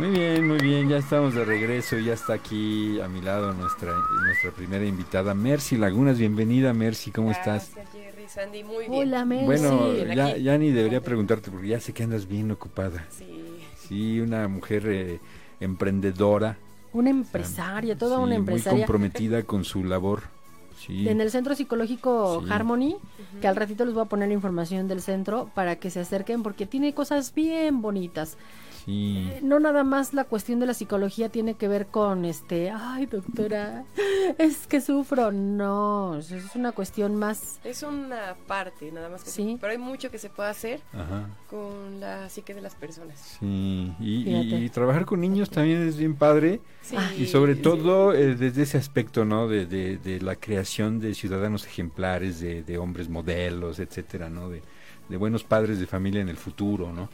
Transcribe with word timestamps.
Muy 0.00 0.08
bien, 0.08 0.48
muy 0.48 0.56
bien, 0.58 0.88
ya 0.88 0.96
estamos 0.96 1.34
de 1.34 1.44
regreso, 1.44 1.98
ya 1.98 2.14
está 2.14 2.32
aquí 2.32 2.98
a 3.02 3.08
mi 3.08 3.20
lado 3.20 3.52
nuestra 3.52 3.92
nuestra 4.24 4.50
primera 4.50 4.82
invitada, 4.86 5.34
Mercy 5.34 5.76
Lagunas, 5.76 6.16
bienvenida 6.18 6.72
Mercy, 6.72 7.10
¿cómo 7.10 7.30
estás? 7.30 7.72
Jerry, 7.92 8.26
Sandy, 8.26 8.64
muy 8.64 8.88
bien. 8.88 8.92
Hola, 9.08 9.26
Mercy. 9.26 9.44
Bueno, 9.44 9.92
ya, 10.14 10.38
ya 10.38 10.56
ni 10.56 10.70
debería 10.70 11.02
preguntarte 11.02 11.50
porque 11.50 11.68
ya 11.68 11.80
sé 11.80 11.92
que 11.92 12.02
andas 12.02 12.26
bien 12.26 12.50
ocupada. 12.50 13.04
Sí. 13.10 13.26
Sí, 13.88 14.20
una 14.20 14.48
mujer 14.48 14.86
eh, 14.86 15.20
emprendedora, 15.60 16.56
Una 16.94 17.10
empresaria, 17.10 17.98
toda 17.98 18.16
sí, 18.16 18.22
una 18.22 18.26
muy 18.28 18.36
empresaria. 18.36 18.78
comprometida 18.86 19.42
con 19.42 19.64
su 19.64 19.84
labor. 19.84 20.22
Sí. 20.86 21.06
En 21.10 21.20
el 21.20 21.30
centro 21.30 21.54
psicológico 21.54 22.40
Sí. 22.42 22.50
Harmony, 22.50 22.96
que 23.42 23.46
al 23.48 23.54
ratito 23.56 23.84
les 23.84 23.92
voy 23.92 24.04
a 24.04 24.06
poner 24.06 24.28
la 24.28 24.34
información 24.34 24.88
del 24.88 25.02
centro 25.02 25.50
para 25.54 25.76
que 25.76 25.90
se 25.90 26.00
acerquen 26.00 26.42
porque 26.42 26.64
tiene 26.64 26.94
cosas 26.94 27.34
bien 27.34 27.82
bonitas. 27.82 28.38
Sí. 28.84 29.28
Eh, 29.32 29.40
No 29.42 29.60
nada 29.60 29.84
más 29.84 30.14
la 30.14 30.24
cuestión 30.24 30.60
de 30.60 30.66
la 30.66 30.74
psicología 30.74 31.28
tiene 31.28 31.54
que 31.54 31.68
ver 31.68 31.86
con 31.88 32.24
este, 32.24 32.70
ay 32.70 33.06
doctora, 33.06 33.84
es 34.38 34.66
que 34.66 34.80
sufro. 34.80 35.32
No, 35.32 36.16
es 36.18 36.32
una 36.54 36.72
cuestión 36.72 37.16
más, 37.16 37.60
Es 37.64 37.82
una 37.82 38.36
parte, 38.46 38.90
nada 38.92 39.08
más 39.08 39.24
que 39.24 39.30
Sí. 39.30 39.58
Pero 39.60 39.72
hay 39.72 39.78
mucho 39.78 40.10
que 40.10 40.18
se 40.18 40.30
puede 40.30 40.48
hacer 40.50 40.80
Ajá. 40.92 41.28
con 41.48 42.00
la 42.00 42.28
psique 42.28 42.54
de 42.54 42.60
las 42.62 42.74
personas. 42.74 43.36
Sí, 43.40 43.92
y, 44.00 44.22
y- 44.22 44.24
Fíjate. 44.24 44.64
y 44.64 44.68
trabajar 44.70 45.04
con 45.04 45.20
niños 45.20 45.50
también 45.50 45.86
es 45.86 45.96
bien 45.96 46.14
padre 46.14 46.60
Sí, 46.82 46.96
y 47.18 47.26
sobre 47.26 47.54
sí. 47.56 47.62
todo 47.62 48.12
eh, 48.14 48.34
desde 48.34 48.62
ese 48.62 48.78
aspecto, 48.78 49.24
¿no? 49.24 49.46
De, 49.48 49.66
de- 49.66 49.98
de 49.98 50.20
la 50.20 50.36
creación 50.36 51.00
de 51.00 51.14
ciudadanos 51.14 51.66
ejemplares, 51.66 52.40
de, 52.40 52.62
de 52.62 52.78
hombres 52.78 53.08
modelos, 53.08 53.78
etcétera, 53.78 54.28
¿no? 54.30 54.48
De, 54.48 54.62
de 55.08 55.16
buenos 55.16 55.44
padres 55.44 55.78
de 55.80 55.86
familia 55.86 56.20
en 56.20 56.28
el 56.28 56.36
futuro, 56.36 56.92
¿no? 56.92 57.08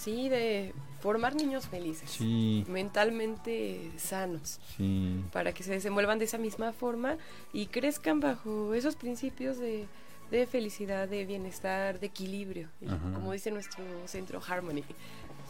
Sí, 0.00 0.28
de 0.30 0.72
formar 1.00 1.34
niños 1.34 1.66
felices. 1.68 2.10
Sí, 2.10 2.64
Mentalmente 2.68 3.90
sanos. 3.98 4.60
sí, 4.76 5.22
Para 5.32 5.52
que 5.52 5.62
se 5.62 5.72
desenvuelvan 5.72 6.18
de 6.18 6.24
esa 6.24 6.38
misma 6.38 6.72
forma 6.72 7.16
y 7.52 7.66
crezcan 7.66 8.20
bajo 8.20 8.72
esos 8.74 8.96
principios 8.96 9.58
de, 9.58 9.86
de 10.30 10.46
felicidad, 10.46 11.06
de 11.08 11.24
bienestar, 11.26 12.00
de 12.00 12.06
equilibrio. 12.06 12.68
Y 12.80 12.86
Ajá. 12.88 12.98
como 13.14 13.32
dice 13.32 13.50
nuestro 13.50 13.84
centro 14.06 14.40
Harmony, 14.46 14.84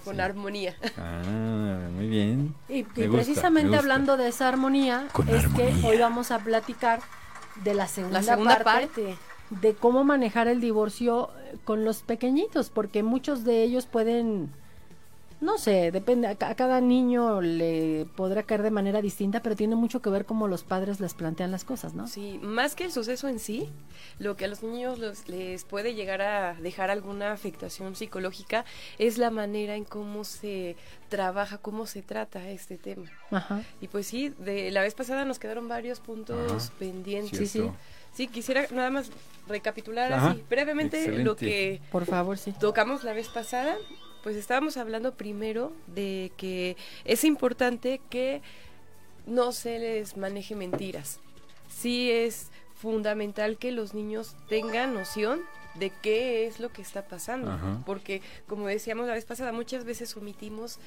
con 0.04 0.16
Sí. 0.16 0.20
armonía. 0.20 0.74
ah, 0.96 1.88
muy 1.92 2.08
bien. 2.08 2.54
Y, 2.68 2.82
gusta, 2.82 3.10
precisamente 3.10 3.76
hablando 3.76 4.16
de 4.16 4.28
esa 4.28 4.48
armonía, 4.48 5.08
Con 5.12 5.28
es 5.28 5.44
armonía. 5.44 5.74
que 5.80 5.86
hoy 5.86 5.98
vamos 5.98 6.30
a 6.30 6.38
platicar 6.40 7.00
de 7.64 7.74
la 7.74 7.86
segunda, 7.86 8.20
La 8.20 8.32
segunda 8.32 8.64
parte, 8.64 8.86
parte. 9.04 9.16
De 9.50 9.74
cómo 9.74 10.04
manejar 10.04 10.46
el 10.48 10.60
divorcio 10.60 11.30
eh, 11.44 11.56
con 11.64 11.84
los 11.84 12.02
pequeñitos, 12.02 12.70
porque 12.70 13.02
muchos 13.02 13.44
de 13.44 13.62
ellos 13.64 13.86
pueden, 13.86 14.48
no 15.40 15.58
sé, 15.58 15.90
depende, 15.90 16.28
a, 16.28 16.34
ca- 16.36 16.50
a 16.50 16.54
cada 16.54 16.80
niño 16.80 17.40
le 17.40 18.06
podrá 18.14 18.42
caer 18.44 18.62
de 18.62 18.70
manera 18.70 19.00
distinta, 19.02 19.42
pero 19.42 19.56
tiene 19.56 19.74
mucho 19.74 20.00
que 20.02 20.10
ver 20.10 20.24
cómo 20.26 20.46
los 20.46 20.62
padres 20.62 21.00
les 21.00 21.14
plantean 21.14 21.50
las 21.50 21.64
cosas, 21.64 21.94
¿no? 21.94 22.06
Sí, 22.06 22.38
más 22.42 22.74
que 22.76 22.84
el 22.84 22.92
suceso 22.92 23.26
en 23.26 23.38
sí, 23.40 23.68
lo 24.20 24.36
que 24.36 24.44
a 24.44 24.48
los 24.48 24.62
niños 24.62 24.98
los- 25.00 25.26
les 25.28 25.64
puede 25.64 25.94
llegar 25.94 26.22
a 26.22 26.54
dejar 26.54 26.90
alguna 26.90 27.32
afectación 27.32 27.96
psicológica 27.96 28.64
es 28.98 29.18
la 29.18 29.30
manera 29.30 29.74
en 29.74 29.84
cómo 29.84 30.22
se 30.24 30.76
trabaja, 31.08 31.58
cómo 31.58 31.86
se 31.86 32.02
trata 32.02 32.50
este 32.50 32.76
tema. 32.78 33.06
Ajá. 33.32 33.62
Y 33.80 33.88
pues 33.88 34.06
sí, 34.06 34.28
de 34.38 34.70
la 34.70 34.82
vez 34.82 34.94
pasada 34.94 35.24
nos 35.24 35.38
quedaron 35.40 35.66
varios 35.66 35.98
puntos 36.00 36.66
Ajá, 36.68 36.72
pendientes. 36.78 37.36
Sí, 37.38 37.46
Cierto. 37.46 37.74
Sí, 38.12 38.28
quisiera 38.28 38.66
nada 38.72 38.90
más 38.90 39.10
recapitular 39.48 40.12
Ajá, 40.12 40.30
así 40.30 40.44
brevemente 40.48 40.98
excelente. 40.98 41.24
lo 41.24 41.36
que 41.36 41.80
Por 41.90 42.04
favor, 42.06 42.38
sí. 42.38 42.52
tocamos 42.58 43.04
la 43.04 43.12
vez 43.12 43.28
pasada, 43.28 43.76
pues 44.22 44.36
estábamos 44.36 44.76
hablando 44.76 45.14
primero 45.14 45.72
de 45.86 46.32
que 46.36 46.76
es 47.04 47.24
importante 47.24 48.00
que 48.10 48.42
no 49.26 49.52
se 49.52 49.78
les 49.78 50.16
maneje 50.16 50.54
mentiras. 50.54 51.20
Sí 51.68 52.10
es 52.10 52.50
fundamental 52.74 53.58
que 53.58 53.72
los 53.72 53.94
niños 53.94 54.36
tengan 54.48 54.94
noción 54.94 55.40
de 55.74 55.90
qué 56.02 56.46
es 56.46 56.58
lo 56.58 56.70
que 56.70 56.82
está 56.82 57.02
pasando, 57.06 57.52
Ajá. 57.52 57.82
porque 57.86 58.22
como 58.48 58.66
decíamos 58.66 59.06
la 59.06 59.14
vez 59.14 59.24
pasada, 59.24 59.52
muchas 59.52 59.84
veces 59.84 60.16
omitimos 60.16 60.78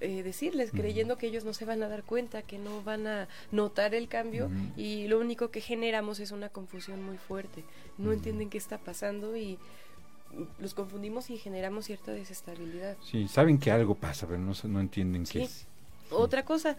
eh, 0.00 0.22
decirles, 0.22 0.70
creyendo 0.72 1.16
que 1.16 1.26
ellos 1.26 1.44
no 1.44 1.52
se 1.52 1.64
van 1.64 1.82
a 1.82 1.88
dar 1.88 2.02
cuenta, 2.02 2.42
que 2.42 2.58
no 2.58 2.82
van 2.82 3.06
a 3.06 3.28
notar 3.50 3.94
el 3.94 4.08
cambio 4.08 4.50
y 4.76 5.06
lo 5.08 5.18
único 5.18 5.50
que 5.50 5.60
generamos 5.60 6.20
es 6.20 6.32
una 6.32 6.48
confusión 6.48 7.02
muy 7.02 7.18
fuerte. 7.18 7.64
No 7.98 8.12
entienden 8.12 8.50
qué 8.50 8.58
está 8.58 8.78
pasando 8.78 9.36
y 9.36 9.58
los 10.58 10.74
confundimos 10.74 11.30
y 11.30 11.38
generamos 11.38 11.86
cierta 11.86 12.12
desestabilidad. 12.12 12.96
Sí, 13.02 13.28
saben 13.28 13.58
que 13.58 13.70
algo 13.70 13.94
pasa, 13.94 14.26
pero 14.26 14.38
no, 14.38 14.52
no 14.64 14.80
entienden 14.80 15.24
qué 15.24 15.42
es. 15.42 15.66
Otra 16.10 16.44
cosa, 16.44 16.76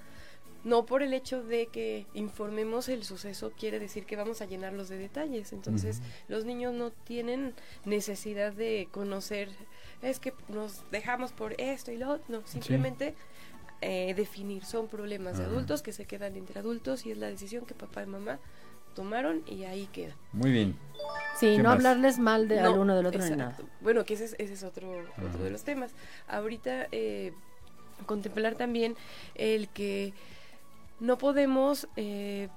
no 0.63 0.85
por 0.85 1.03
el 1.03 1.13
hecho 1.13 1.44
de 1.44 1.68
que 1.68 2.06
informemos 2.13 2.88
el 2.88 3.03
suceso 3.03 3.51
quiere 3.51 3.80
decir 3.80 4.06
que 4.06 4.16
vamos 4.16 4.41
a 4.41 4.45
llenarlos 4.45 4.90
de 4.90 4.97
detalles. 4.97 5.53
Entonces, 5.53 6.01
los 6.28 6.45
niños 6.45 6.74
no 6.74 6.91
tienen 6.91 7.53
necesidad 7.85 8.53
de 8.53 8.88
conocer, 8.91 9.50
es 10.03 10.19
que 10.19 10.33
nos 10.49 10.83
dejamos 10.91 11.31
por 11.31 11.59
esto 11.59 11.91
y 11.91 11.97
lo 11.97 12.09
otro. 12.11 12.25
No, 12.27 12.41
simplemente 12.45 13.15
eh, 13.81 14.13
definir. 14.15 14.63
Son 14.65 14.87
problemas 14.87 15.37
de 15.37 15.45
adultos 15.45 15.81
que 15.81 15.91
se 15.93 16.05
quedan 16.05 16.35
entre 16.35 16.59
adultos 16.59 17.05
y 17.05 17.11
es 17.11 17.17
la 17.17 17.27
decisión 17.27 17.65
que 17.65 17.73
papá 17.73 18.03
y 18.03 18.05
mamá 18.05 18.39
tomaron 18.95 19.41
y 19.47 19.63
ahí 19.63 19.87
queda. 19.91 20.15
Muy 20.33 20.51
bien. 20.51 20.77
Sí, 21.39 21.47
¿Qué 21.47 21.57
no 21.57 21.63
más? 21.69 21.73
hablarles 21.77 22.19
mal 22.19 22.47
de 22.47 22.61
No, 22.61 22.75
uno 22.75 22.95
del 22.95 23.07
otro 23.07 23.23
ni 23.23 23.31
nada. 23.31 23.51
exacto. 23.51 23.71
Bueno, 23.81 24.05
que 24.05 24.13
ese 24.13 24.25
es, 24.25 24.35
ese 24.37 24.53
es 24.53 24.63
otro, 24.63 24.87
otro 25.27 25.43
de 25.43 25.49
los 25.49 25.63
temas. 25.63 25.91
Ahorita 26.27 26.87
eh, 26.91 27.33
contemplar 28.05 28.55
también 28.55 28.95
el 29.35 29.67
que 29.69 30.13
no 30.99 31.17
podemos 31.17 31.87
eh, 31.95 32.49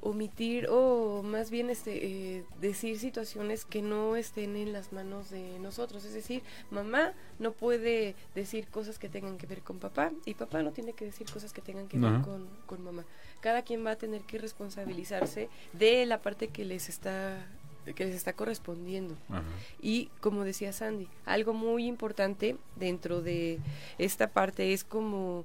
omitir 0.00 0.66
o 0.68 1.22
más 1.22 1.50
bien 1.50 1.70
este 1.70 2.06
eh, 2.38 2.44
decir 2.60 2.98
situaciones 2.98 3.64
que 3.64 3.82
no 3.82 4.16
estén 4.16 4.56
en 4.56 4.72
las 4.72 4.92
manos 4.92 5.30
de 5.30 5.58
nosotros. 5.60 6.04
Es 6.04 6.14
decir, 6.14 6.42
mamá 6.70 7.12
no 7.38 7.52
puede 7.52 8.14
decir 8.34 8.66
cosas 8.68 8.98
que 8.98 9.08
tengan 9.08 9.38
que 9.38 9.46
ver 9.46 9.62
con 9.62 9.78
papá 9.78 10.12
y 10.24 10.34
papá 10.34 10.62
no 10.62 10.72
tiene 10.72 10.92
que 10.92 11.04
decir 11.04 11.30
cosas 11.30 11.52
que 11.52 11.60
tengan 11.60 11.88
que 11.88 11.98
ver 11.98 12.20
con, 12.22 12.46
con 12.66 12.82
mamá. 12.82 13.04
Cada 13.40 13.62
quien 13.62 13.84
va 13.84 13.92
a 13.92 13.96
tener 13.96 14.22
que 14.22 14.38
responsabilizarse 14.38 15.48
de 15.72 16.06
la 16.06 16.20
parte 16.20 16.48
que 16.48 16.64
les 16.64 16.88
está 16.88 17.46
que 17.94 18.04
les 18.04 18.14
está 18.14 18.34
correspondiendo. 18.34 19.16
Ajá. 19.30 19.42
Y 19.80 20.10
como 20.20 20.44
decía 20.44 20.72
Sandy, 20.72 21.08
algo 21.24 21.54
muy 21.54 21.86
importante 21.86 22.56
dentro 22.76 23.22
de 23.22 23.58
esta 23.98 24.28
parte 24.28 24.72
es 24.72 24.84
como 24.84 25.44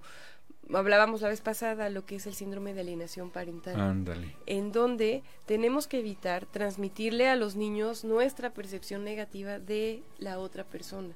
hablábamos 0.74 1.22
la 1.22 1.30
vez 1.30 1.42
pasada, 1.42 1.90
lo 1.90 2.06
que 2.06 2.16
es 2.16 2.28
el 2.28 2.34
síndrome 2.34 2.74
de 2.74 2.81
alienación 2.81 3.30
parental, 3.30 3.80
Ándale. 3.80 4.36
en 4.46 4.72
donde 4.72 5.24
tenemos 5.46 5.88
que 5.88 6.00
evitar 6.00 6.46
transmitirle 6.46 7.28
a 7.28 7.36
los 7.36 7.56
niños 7.56 8.03
nuestra 8.03 8.52
percepción 8.53 9.03
negativa 9.03 9.59
de 9.59 10.03
la 10.18 10.40
otra 10.40 10.64
persona. 10.64 11.14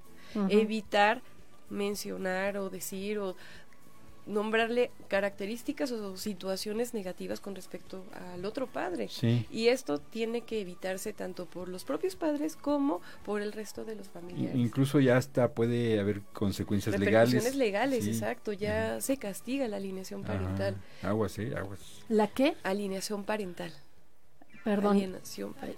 Evitar 0.49 1.21
mencionar 1.69 2.57
o 2.57 2.69
decir 2.69 3.19
o 3.19 3.35
nombrarle 4.29 4.91
características 5.07 5.91
o 5.91 6.15
situaciones 6.15 6.93
negativas 6.93 7.39
con 7.41 7.55
respecto 7.55 8.05
al 8.33 8.45
otro 8.45 8.67
padre. 8.67 9.07
Sí. 9.09 9.45
Y 9.51 9.67
esto 9.67 9.99
tiene 9.99 10.41
que 10.41 10.61
evitarse 10.61 11.11
tanto 11.13 11.45
por 11.47 11.67
los 11.67 11.83
propios 11.83 12.15
padres 12.15 12.55
como 12.55 13.01
por 13.25 13.41
el 13.41 13.51
resto 13.51 13.83
de 13.85 13.95
los 13.95 14.07
familiares. 14.07 14.55
Incluso 14.55 14.99
ya 14.99 15.17
hasta 15.17 15.51
puede 15.53 15.99
haber 15.99 16.21
consecuencias 16.33 16.97
legales. 16.99 17.55
legales, 17.55 18.03
Sí. 18.05 18.11
exacto. 18.11 18.53
Ya 18.53 19.01
se 19.01 19.17
castiga 19.17 19.67
la 19.67 19.77
alineación 19.77 20.23
parental. 20.23 20.75
Ajá. 20.99 21.09
Aguas, 21.09 21.37
eh, 21.39 21.53
aguas. 21.57 21.79
¿La 22.07 22.27
qué? 22.27 22.55
Alineación 22.63 23.23
parental. 23.23 23.73
Perdón. 24.63 25.15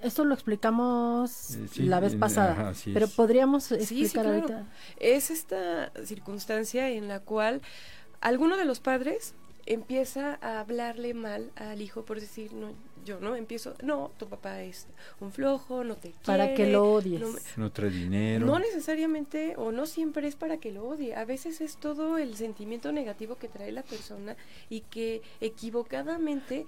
Esto 0.01 0.25
lo 0.25 0.33
explicamos 0.33 1.51
Eh, 1.55 1.67
sí, 1.71 1.83
la 1.83 1.99
vez 1.99 2.13
en- 2.13 2.19
pasada, 2.19 2.53
ajá, 2.53 2.73
pero 2.93 3.07
podríamos 3.07 3.65
sí, 3.65 3.75
explicar 3.75 4.25
claro. 4.25 4.29
ahorita. 4.41 4.65
Es 4.97 5.29
esta 5.29 5.91
circunstancia 6.03 6.89
en 6.89 7.07
la 7.07 7.19
cual 7.19 7.61
alguno 8.21 8.57
de 8.57 8.65
los 8.65 8.79
padres 8.79 9.33
empieza 9.65 10.39
a 10.41 10.59
hablarle 10.59 11.13
mal 11.13 11.51
al 11.55 11.81
hijo 11.81 12.03
por 12.03 12.19
decir, 12.19 12.53
no, 12.53 12.71
yo 13.05 13.19
no 13.19 13.35
empiezo, 13.35 13.75
no, 13.83 14.11
tu 14.17 14.27
papá 14.27 14.61
es 14.61 14.87
un 15.19 15.31
flojo, 15.31 15.83
no 15.83 15.95
te 15.95 16.11
quiere. 16.11 16.25
Para 16.25 16.53
que 16.53 16.71
lo 16.71 16.91
odies. 16.91 17.21
no 17.21 17.33
No 17.57 17.71
trae 17.71 17.89
dinero. 17.89 18.45
No 18.45 18.59
necesariamente 18.59 19.55
o 19.57 19.71
no 19.71 19.85
siempre 19.85 20.27
es 20.27 20.35
para 20.35 20.57
que 20.57 20.71
lo 20.71 20.87
odie, 20.87 21.15
a 21.15 21.25
veces 21.25 21.61
es 21.61 21.77
todo 21.77 22.17
el 22.17 22.35
sentimiento 22.35 22.91
negativo 22.91 23.37
que 23.37 23.47
trae 23.47 23.71
la 23.71 23.83
persona 23.83 24.35
y 24.69 24.81
que 24.81 25.21
equivocadamente 25.39 26.65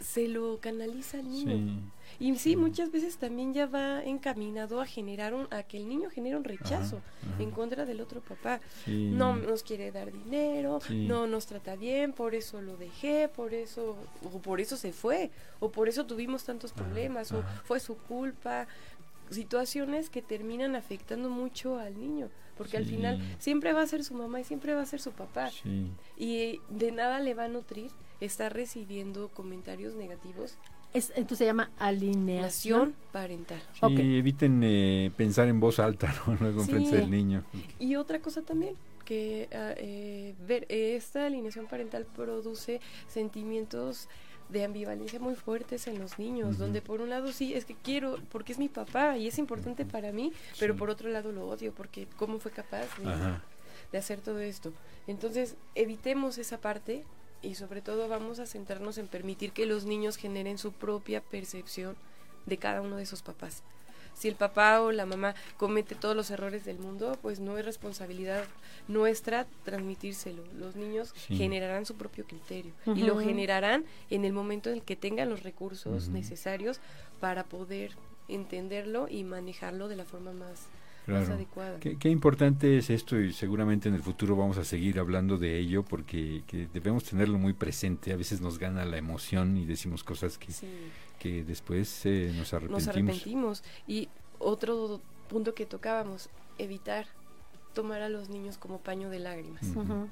se 0.00 0.28
lo 0.28 0.58
canaliza 0.60 1.18
al 1.18 1.30
niño. 1.30 1.56
Sí. 1.56 1.78
Y 2.20 2.36
sí, 2.36 2.54
muchas 2.54 2.92
veces 2.92 3.16
también 3.16 3.54
ya 3.54 3.66
va 3.66 4.04
encaminado 4.04 4.80
a 4.80 4.86
generar 4.86 5.32
un, 5.34 5.48
a 5.50 5.62
que 5.62 5.78
el 5.78 5.88
niño 5.88 6.10
genere 6.10 6.36
un 6.36 6.44
rechazo 6.44 6.98
Ajá, 6.98 7.32
ajá. 7.34 7.42
en 7.42 7.50
contra 7.50 7.86
del 7.86 8.00
otro 8.02 8.20
papá. 8.20 8.60
Sí. 8.84 9.08
No 9.10 9.34
nos 9.36 9.62
quiere 9.62 9.90
dar 9.90 10.12
dinero, 10.12 10.80
Sí. 10.86 11.06
no 11.08 11.26
nos 11.26 11.46
trata 11.46 11.76
bien, 11.76 12.12
por 12.12 12.34
eso 12.34 12.60
lo 12.60 12.76
dejé, 12.76 13.28
por 13.28 13.54
eso 13.54 13.96
o 14.22 14.38
por 14.40 14.60
eso 14.60 14.76
se 14.76 14.92
fue, 14.92 15.30
o 15.60 15.70
por 15.70 15.88
eso 15.88 16.04
tuvimos 16.06 16.44
tantos 16.44 16.72
Ajá, 16.72 16.84
problemas, 16.84 17.32
o 17.32 17.42
fue 17.64 17.80
su 17.80 17.96
culpa. 17.96 18.66
situaciones 19.30 20.10
que 20.10 20.22
terminan 20.22 20.74
afectando 20.76 21.30
mucho 21.30 21.78
al 21.78 21.98
niño, 22.00 22.28
porque 22.58 22.76
al 22.76 22.84
final 22.84 23.20
siempre 23.38 23.72
va 23.72 23.82
a 23.82 23.86
ser 23.86 24.02
su 24.04 24.12
mamá 24.14 24.40
y 24.40 24.44
siempre 24.44 24.74
va 24.74 24.82
a 24.82 24.86
ser 24.86 25.00
su 25.00 25.12
papá. 25.12 25.50
Sí. 25.50 25.86
Y 26.16 26.60
de 26.68 26.90
nada 26.92 27.20
le 27.20 27.34
va 27.34 27.44
a 27.44 27.48
nutrir 27.48 27.92
estar 28.20 28.52
recibiendo 28.52 29.28
comentarios 29.28 29.94
negativos. 29.94 30.56
Es, 30.92 31.10
entonces 31.10 31.38
se 31.38 31.44
llama 31.46 31.70
alineación. 31.78 32.94
Parental. 33.12 33.60
Sí, 33.74 33.78
Ok. 33.82 33.92
eviten 33.98 34.60
eh, 34.64 35.10
pensar 35.16 35.48
en 35.48 35.60
voz 35.60 35.78
alta, 35.78 36.12
¿no? 36.26 36.34
Luego 36.40 36.64
Sí. 36.64 36.70
enfrente 36.72 36.96
del 36.96 37.10
niño. 37.10 37.44
Y 37.78 37.96
otra 37.96 38.20
cosa 38.20 38.42
también, 38.42 38.74
que 39.04 39.48
ah, 39.52 39.72
eh, 39.76 40.34
ver, 40.46 40.66
eh, 40.68 40.96
esta 40.96 41.26
alineación 41.26 41.66
parental 41.66 42.06
produce 42.06 42.80
sentimientos 43.08 44.08
de 44.48 44.64
ambivalencia 44.64 45.20
muy 45.20 45.36
fuertes 45.36 45.86
en 45.86 46.00
los 46.00 46.18
niños, 46.18 46.58
donde 46.58 46.82
por 46.82 47.00
un 47.00 47.10
lado 47.10 47.30
sí, 47.30 47.54
es 47.54 47.64
que 47.64 47.76
quiero, 47.76 48.18
porque 48.32 48.52
es 48.52 48.58
mi 48.58 48.68
papá 48.68 49.16
y 49.16 49.28
es 49.28 49.38
importante 49.38 49.84
para 49.84 50.10
mí, 50.10 50.32
pero 50.58 50.74
Sí. 50.74 50.78
por 50.80 50.90
otro 50.90 51.08
lado 51.08 51.30
lo 51.30 51.46
odio, 51.46 51.72
porque 51.72 52.08
cómo 52.16 52.40
fue 52.40 52.50
capaz 52.50 52.86
de 53.92 53.98
hacer 53.98 54.20
todo 54.20 54.40
esto. 54.40 54.72
Entonces, 55.06 55.54
evitemos 55.76 56.36
esa 56.38 56.58
parte 56.60 57.04
y 57.42 57.54
sobre 57.54 57.80
todo 57.82 58.08
vamos 58.08 58.38
a 58.38 58.46
centrarnos 58.46 58.98
en 58.98 59.06
permitir 59.08 59.52
que 59.52 59.66
los 59.66 59.84
niños 59.84 60.16
generen 60.16 60.58
su 60.58 60.72
propia 60.72 61.20
percepción 61.20 61.96
de 62.46 62.58
cada 62.58 62.80
uno 62.80 62.96
de 62.96 63.06
sus 63.06 63.22
papás. 63.22 63.62
Si 64.14 64.28
el 64.28 64.34
papá 64.34 64.82
o 64.82 64.92
la 64.92 65.06
mamá 65.06 65.34
comete 65.56 65.94
todos 65.94 66.14
los 66.16 66.30
errores 66.30 66.64
del 66.64 66.78
mundo, 66.78 67.16
pues 67.22 67.40
no 67.40 67.56
es 67.56 67.64
responsabilidad 67.64 68.44
nuestra 68.88 69.46
transmitírselo. 69.64 70.42
Los 70.58 70.76
niños 70.76 71.14
Sí. 71.28 71.36
generarán 71.36 71.86
su 71.86 71.94
propio 71.94 72.26
criterio 72.26 72.72
y 72.86 73.02
lo 73.02 73.18
generarán 73.18 73.84
en 74.10 74.24
el 74.24 74.32
momento 74.32 74.68
en 74.68 74.76
el 74.76 74.82
que 74.82 74.96
tengan 74.96 75.30
los 75.30 75.42
recursos 75.42 76.08
necesarios 76.08 76.80
para 77.20 77.44
poder 77.44 77.92
entenderlo 78.28 79.08
y 79.08 79.24
manejarlo 79.24 79.88
de 79.88 79.96
la 79.96 80.04
forma 80.04 80.32
más, 80.32 80.66
más 81.10 81.20
Claro. 81.24 81.34
adecuada. 81.34 81.80
Qué, 81.80 81.96
qué 81.98 82.08
importante 82.08 82.78
es 82.78 82.90
esto 82.90 83.18
y 83.20 83.32
seguramente 83.32 83.88
en 83.88 83.94
el 83.94 84.02
futuro 84.02 84.36
vamos 84.36 84.56
a 84.58 84.64
seguir 84.64 84.98
hablando 84.98 85.36
de 85.38 85.58
ello 85.58 85.82
porque 85.84 86.42
que 86.46 86.68
debemos 86.72 87.04
tenerlo 87.04 87.38
muy 87.38 87.52
presente. 87.52 88.12
A 88.12 88.16
veces 88.16 88.40
nos 88.40 88.58
gana 88.58 88.84
la 88.84 88.96
emoción 88.98 89.56
y 89.56 89.66
decimos 89.66 90.04
cosas 90.04 90.38
que, 90.38 90.52
Sí. 90.52 90.66
que 91.18 91.44
después 91.44 92.04
eh, 92.06 92.28
nos 92.28 92.36
nos 92.38 92.52
arrepentimos. 92.54 92.88
arrepentimos. 92.88 93.64
Y 93.86 94.08
otro 94.38 95.00
punto 95.28 95.54
que 95.54 95.66
tocábamos, 95.66 96.30
evitar 96.58 97.06
tomar 97.74 98.02
a 98.02 98.08
los 98.08 98.28
niños 98.28 98.58
como 98.58 98.78
paño 98.80 99.10
de 99.10 99.18
lágrimas. 99.20 99.62
Ujú. 99.76 100.08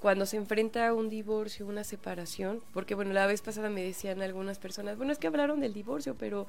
Cuando 0.00 0.26
se 0.26 0.36
enfrenta 0.36 0.86
a 0.88 0.94
un 0.94 1.08
divorcio, 1.08 1.66
una 1.66 1.82
separación, 1.82 2.60
porque 2.72 2.94
bueno, 2.94 3.12
la 3.12 3.26
vez 3.26 3.40
pasada 3.42 3.70
me 3.70 3.82
decían 3.82 4.20
algunas 4.22 4.58
personas, 4.58 4.96
bueno, 4.96 5.10
es 5.12 5.18
que 5.18 5.26
hablaron 5.26 5.60
del 5.60 5.72
divorcio, 5.72 6.14
pero 6.16 6.46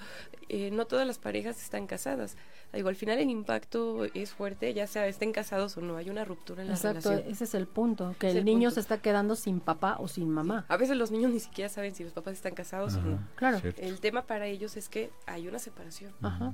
eh, 0.49 0.69
no 0.71 0.85
todas 0.85 1.07
las 1.07 1.17
parejas 1.17 1.61
están 1.63 1.87
casadas. 1.87 2.35
Digo, 2.73 2.89
al 2.89 2.95
final 2.95 3.17
el 3.19 3.29
impacto 3.29 4.05
es 4.13 4.31
fuerte, 4.31 4.73
ya 4.73 4.85
sea 4.85 5.07
estén 5.07 5.31
casados 5.31 5.77
o 5.77 5.81
no, 5.81 5.95
hay 5.97 6.09
una 6.09 6.25
ruptura 6.25 6.61
en 6.61 6.67
la 6.67 6.73
Exacto, 6.75 7.09
relación. 7.09 7.31
ese 7.31 7.43
es 7.45 7.53
el 7.55 7.67
punto, 7.67 8.15
que 8.19 8.27
Es 8.27 8.33
el 8.33 8.39
el 8.39 8.45
niño 8.45 8.67
punto. 8.67 8.75
se 8.75 8.79
está 8.81 8.97
quedando 9.01 9.35
sin 9.35 9.59
papá 9.61 9.95
o 9.99 10.07
sin 10.07 10.29
mamá. 10.29 10.65
A 10.67 10.77
veces 10.77 10.97
los 10.97 11.09
niños 11.11 11.31
ni 11.31 11.39
siquiera 11.39 11.69
saben 11.69 11.95
si 11.95 12.03
los 12.03 12.11
papás 12.13 12.33
están 12.33 12.53
casados 12.53 12.95
o 12.95 13.01
no. 13.01 13.19
Claro. 13.35 13.59
cierto. 13.59 13.81
El 13.81 13.99
tema 14.01 14.23
para 14.23 14.47
ellos 14.47 14.75
es 14.77 14.89
que 14.89 15.09
hay 15.25 15.47
una 15.47 15.59
separación. 15.59 16.11
Ajá. 16.21 16.53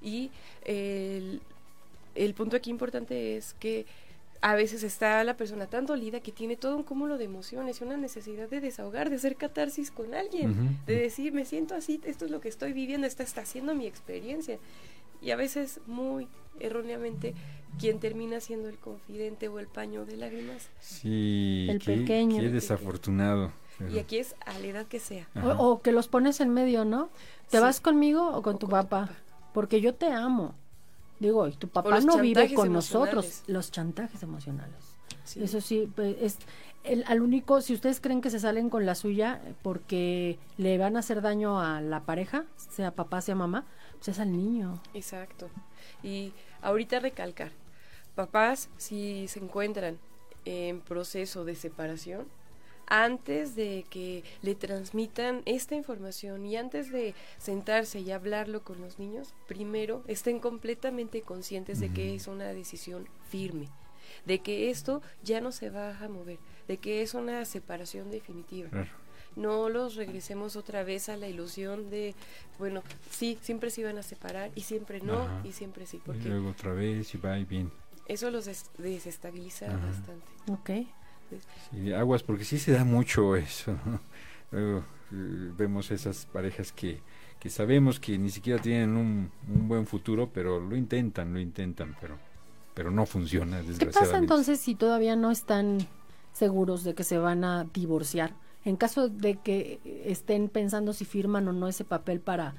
Y 0.00 0.30
el, 0.64 1.42
el 2.14 2.34
punto 2.34 2.56
aquí 2.56 2.70
importante 2.70 3.36
es 3.36 3.54
que 3.54 3.86
a 4.40 4.54
veces 4.54 4.82
está 4.84 5.22
la 5.24 5.36
persona 5.36 5.66
tan 5.66 5.84
dolida 5.86 6.20
que 6.20 6.30
tiene 6.32 6.56
todo 6.56 6.76
un 6.76 6.82
cúmulo 6.84 7.18
de 7.18 7.24
emociones 7.24 7.80
y 7.80 7.84
una 7.84 7.96
necesidad 7.96 8.48
de 8.48 8.60
desahogar, 8.60 9.10
de 9.10 9.16
hacer 9.16 9.36
catarsis 9.36 9.90
con 9.90 10.14
alguien, 10.14 10.78
de 10.86 10.94
decir, 10.96 11.32
me 11.32 11.44
siento 11.44 11.74
así, 11.74 12.00
esto 12.04 12.24
es 12.24 12.30
lo 12.30 12.40
que 12.40 12.48
estoy 12.48 12.72
viviendo, 12.72 13.06
esta 13.06 13.22
está 13.24 13.44
siendo 13.44 13.74
mi 13.74 13.86
experiencia. 13.86 14.58
Y 15.20 15.32
a 15.32 15.36
veces 15.36 15.80
muy 15.86 16.28
erróneamente 16.60 17.34
quien 17.80 17.98
termina 17.98 18.40
siendo 18.40 18.68
el 18.68 18.78
confidente 18.78 19.48
o 19.48 19.58
el 19.58 19.66
paño 19.66 20.04
de 20.06 20.16
lágrimas. 20.16 20.68
Sí, 20.80 21.66
El 21.68 21.78
qué, 21.80 21.96
pequeño. 21.96 22.38
qué 22.40 22.46
El 22.46 22.52
desafortunado. 22.52 23.52
pero- 23.78 23.90
Y 23.90 23.98
aquí 23.98 24.18
es 24.18 24.34
a 24.46 24.58
la 24.58 24.66
edad 24.66 24.86
que 24.86 25.00
sea. 25.00 25.28
O, 25.42 25.48
o 25.72 25.82
que 25.82 25.92
los 25.92 26.06
pones 26.08 26.40
en 26.40 26.50
medio, 26.50 26.84
¿no? 26.84 27.10
¿Te 27.50 27.58
Sí. 27.58 27.62
vas 27.62 27.80
conmigo 27.80 28.28
o 28.28 28.42
con 28.42 28.56
O 28.56 28.58
tu 28.58 28.66
con 28.66 28.68
tu 28.68 28.68
papá. 28.68 29.10
Porque 29.52 29.80
yo 29.80 29.94
te 29.94 30.06
amo. 30.06 30.54
Digo, 31.20 31.48
y 31.48 31.52
tu 31.52 31.68
papá 31.68 32.00
no 32.00 32.18
vive 32.18 32.54
con 32.54 32.72
nosotros. 32.72 33.42
Los 33.46 33.70
chantajes 33.70 34.22
emocionales. 34.22 34.76
Sí. 35.24 35.42
Eso 35.42 35.60
sí, 35.60 35.90
pues, 35.94 36.16
es 36.20 36.38
el, 36.84 37.04
al 37.06 37.20
único, 37.20 37.60
si 37.60 37.74
ustedes 37.74 38.00
creen 38.00 38.20
que 38.20 38.30
se 38.30 38.40
salen 38.40 38.70
con 38.70 38.86
la 38.86 38.94
suya 38.94 39.40
porque 39.62 40.38
le 40.56 40.78
van 40.78 40.96
a 40.96 41.00
hacer 41.00 41.20
daño 41.20 41.60
a 41.60 41.80
la 41.80 42.04
pareja, 42.04 42.44
sea 42.56 42.92
papá, 42.92 43.20
sea 43.20 43.34
mamá, 43.34 43.66
pues 43.96 44.08
es 44.08 44.20
al 44.20 44.32
niño. 44.32 44.80
Exacto. 44.94 45.48
Y 46.02 46.32
ahorita 46.62 47.00
recalcar, 47.00 47.50
papás, 48.14 48.70
si 48.76 49.28
se 49.28 49.40
encuentran 49.40 49.98
en 50.44 50.80
proceso 50.80 51.44
de 51.44 51.54
separación, 51.56 52.26
antes 52.90 53.54
de 53.54 53.84
que 53.90 54.24
le 54.42 54.54
transmitan 54.54 55.42
esta 55.44 55.74
información 55.74 56.44
y 56.46 56.56
antes 56.56 56.90
de 56.90 57.14
sentarse 57.38 58.00
y 58.00 58.10
hablarlo 58.10 58.62
con 58.62 58.80
los 58.80 58.98
niños, 58.98 59.34
primero 59.46 60.02
estén 60.06 60.40
completamente 60.40 61.22
conscientes 61.22 61.80
de 61.80 61.90
que 61.92 62.14
es 62.14 62.26
una 62.26 62.46
decisión 62.52 63.06
firme, 63.28 63.68
de 64.26 64.38
que 64.40 64.70
esto 64.70 65.02
ya 65.22 65.40
no 65.40 65.52
se 65.52 65.70
va 65.70 65.98
a 65.98 66.08
mover, 66.08 66.38
de 66.66 66.78
que 66.78 67.02
es 67.02 67.14
una 67.14 67.44
separación 67.44 68.10
definitiva 68.10 68.68
Claro. 68.70 68.90
no 69.36 69.68
los 69.68 69.94
regresemos 69.94 70.56
otra 70.56 70.82
vez 70.82 71.08
a 71.08 71.16
la 71.16 71.28
ilusión 71.28 71.90
de, 71.90 72.14
bueno, 72.58 72.82
sí, 73.10 73.38
siempre 73.42 73.70
se 73.70 73.82
iban 73.82 73.98
a 73.98 74.02
separar 74.02 74.50
y 74.54 74.62
siempre 74.62 75.00
no 75.00 75.20
Ajá. 75.22 75.40
y 75.44 75.52
siempre 75.52 75.86
sí, 75.86 75.98
Y 75.98 76.00
porque 76.00 76.28
luego 76.28 76.48
otra 76.50 76.72
vez 76.72 77.14
y 77.14 77.18
va 77.18 77.38
y 77.38 77.44
bien. 77.44 77.70
eso 78.06 78.30
los 78.30 78.46
des- 78.46 78.70
desestabiliza 78.78 79.66
Ajá. 79.66 79.86
bastante. 79.86 80.26
Ok. 80.50 80.88
Sí, 81.70 81.92
aguas, 81.92 82.22
porque 82.22 82.44
sí 82.44 82.58
se 82.58 82.72
da 82.72 82.84
mucho 82.84 83.36
eso. 83.36 83.76
eh, 84.52 84.80
vemos 85.10 85.90
esas 85.90 86.26
parejas 86.26 86.72
que, 86.72 87.00
que 87.38 87.50
sabemos 87.50 88.00
que 88.00 88.18
ni 88.18 88.30
siquiera 88.30 88.60
tienen 88.60 88.96
un, 88.96 89.30
un 89.48 89.68
buen 89.68 89.86
futuro, 89.86 90.30
pero 90.32 90.60
lo 90.60 90.76
intentan, 90.76 91.32
lo 91.32 91.40
intentan, 91.40 91.96
pero, 92.00 92.16
pero 92.74 92.90
no 92.90 93.06
funciona, 93.06 93.60
¿Qué 93.78 93.86
pasa 93.86 94.18
entonces 94.18 94.60
si 94.60 94.74
todavía 94.74 95.16
no 95.16 95.30
están 95.30 95.78
seguros 96.32 96.84
de 96.84 96.94
que 96.94 97.04
se 97.04 97.18
van 97.18 97.44
a 97.44 97.64
divorciar? 97.64 98.34
En 98.64 98.76
caso 98.76 99.08
de 99.08 99.36
que 99.36 99.80
estén 100.04 100.48
pensando 100.48 100.92
si 100.92 101.04
firman 101.04 101.48
o 101.48 101.52
no 101.52 101.68
ese 101.68 101.84
papel 101.84 102.20
para, 102.20 102.54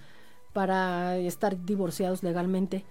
para 0.54 1.18
estar 1.18 1.64
divorciados 1.66 2.24
legalmente, 2.24 2.84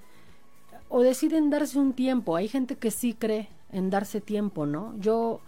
o 0.88 1.02
deciden 1.02 1.50
darse 1.50 1.78
un 1.78 1.92
tiempo. 1.92 2.36
Hay 2.36 2.48
gente 2.48 2.76
que 2.76 2.90
sí 2.90 3.14
cree 3.14 3.48
en 3.72 3.90
darse 3.90 4.20
tiempo, 4.20 4.66
¿no? 4.66 4.94
Yo, 4.98 5.40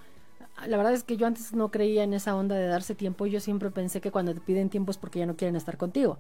la 0.66 0.76
verdad 0.76 0.92
es 0.92 1.04
que 1.04 1.16
yo 1.16 1.26
antes 1.26 1.52
no 1.52 1.70
creía 1.70 2.02
en 2.02 2.14
esa 2.14 2.34
onda 2.36 2.56
de 2.56 2.66
darse 2.66 2.94
tiempo. 2.94 3.26
Yo 3.26 3.40
siempre 3.40 3.70
pensé 3.70 4.00
que 4.00 4.10
cuando 4.10 4.34
te 4.34 4.40
piden 4.40 4.70
tiempo 4.70 4.90
es 4.90 4.98
porque 4.98 5.18
ya 5.18 5.26
no 5.26 5.36
quieren 5.36 5.56
estar 5.56 5.76
contigo. 5.76 6.18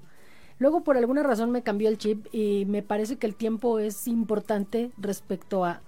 Luego, 0.58 0.82
por 0.82 0.96
alguna 0.96 1.22
razón, 1.22 1.50
me 1.50 1.62
cambió 1.62 1.88
el 1.88 1.98
chip 1.98 2.26
y 2.32 2.66
me 2.66 2.82
parece 2.82 3.16
que 3.16 3.26
el 3.26 3.34
tiempo 3.34 3.78
es 3.78 4.06
importante 4.06 4.90
respecto 4.98 5.64
a, 5.64 5.80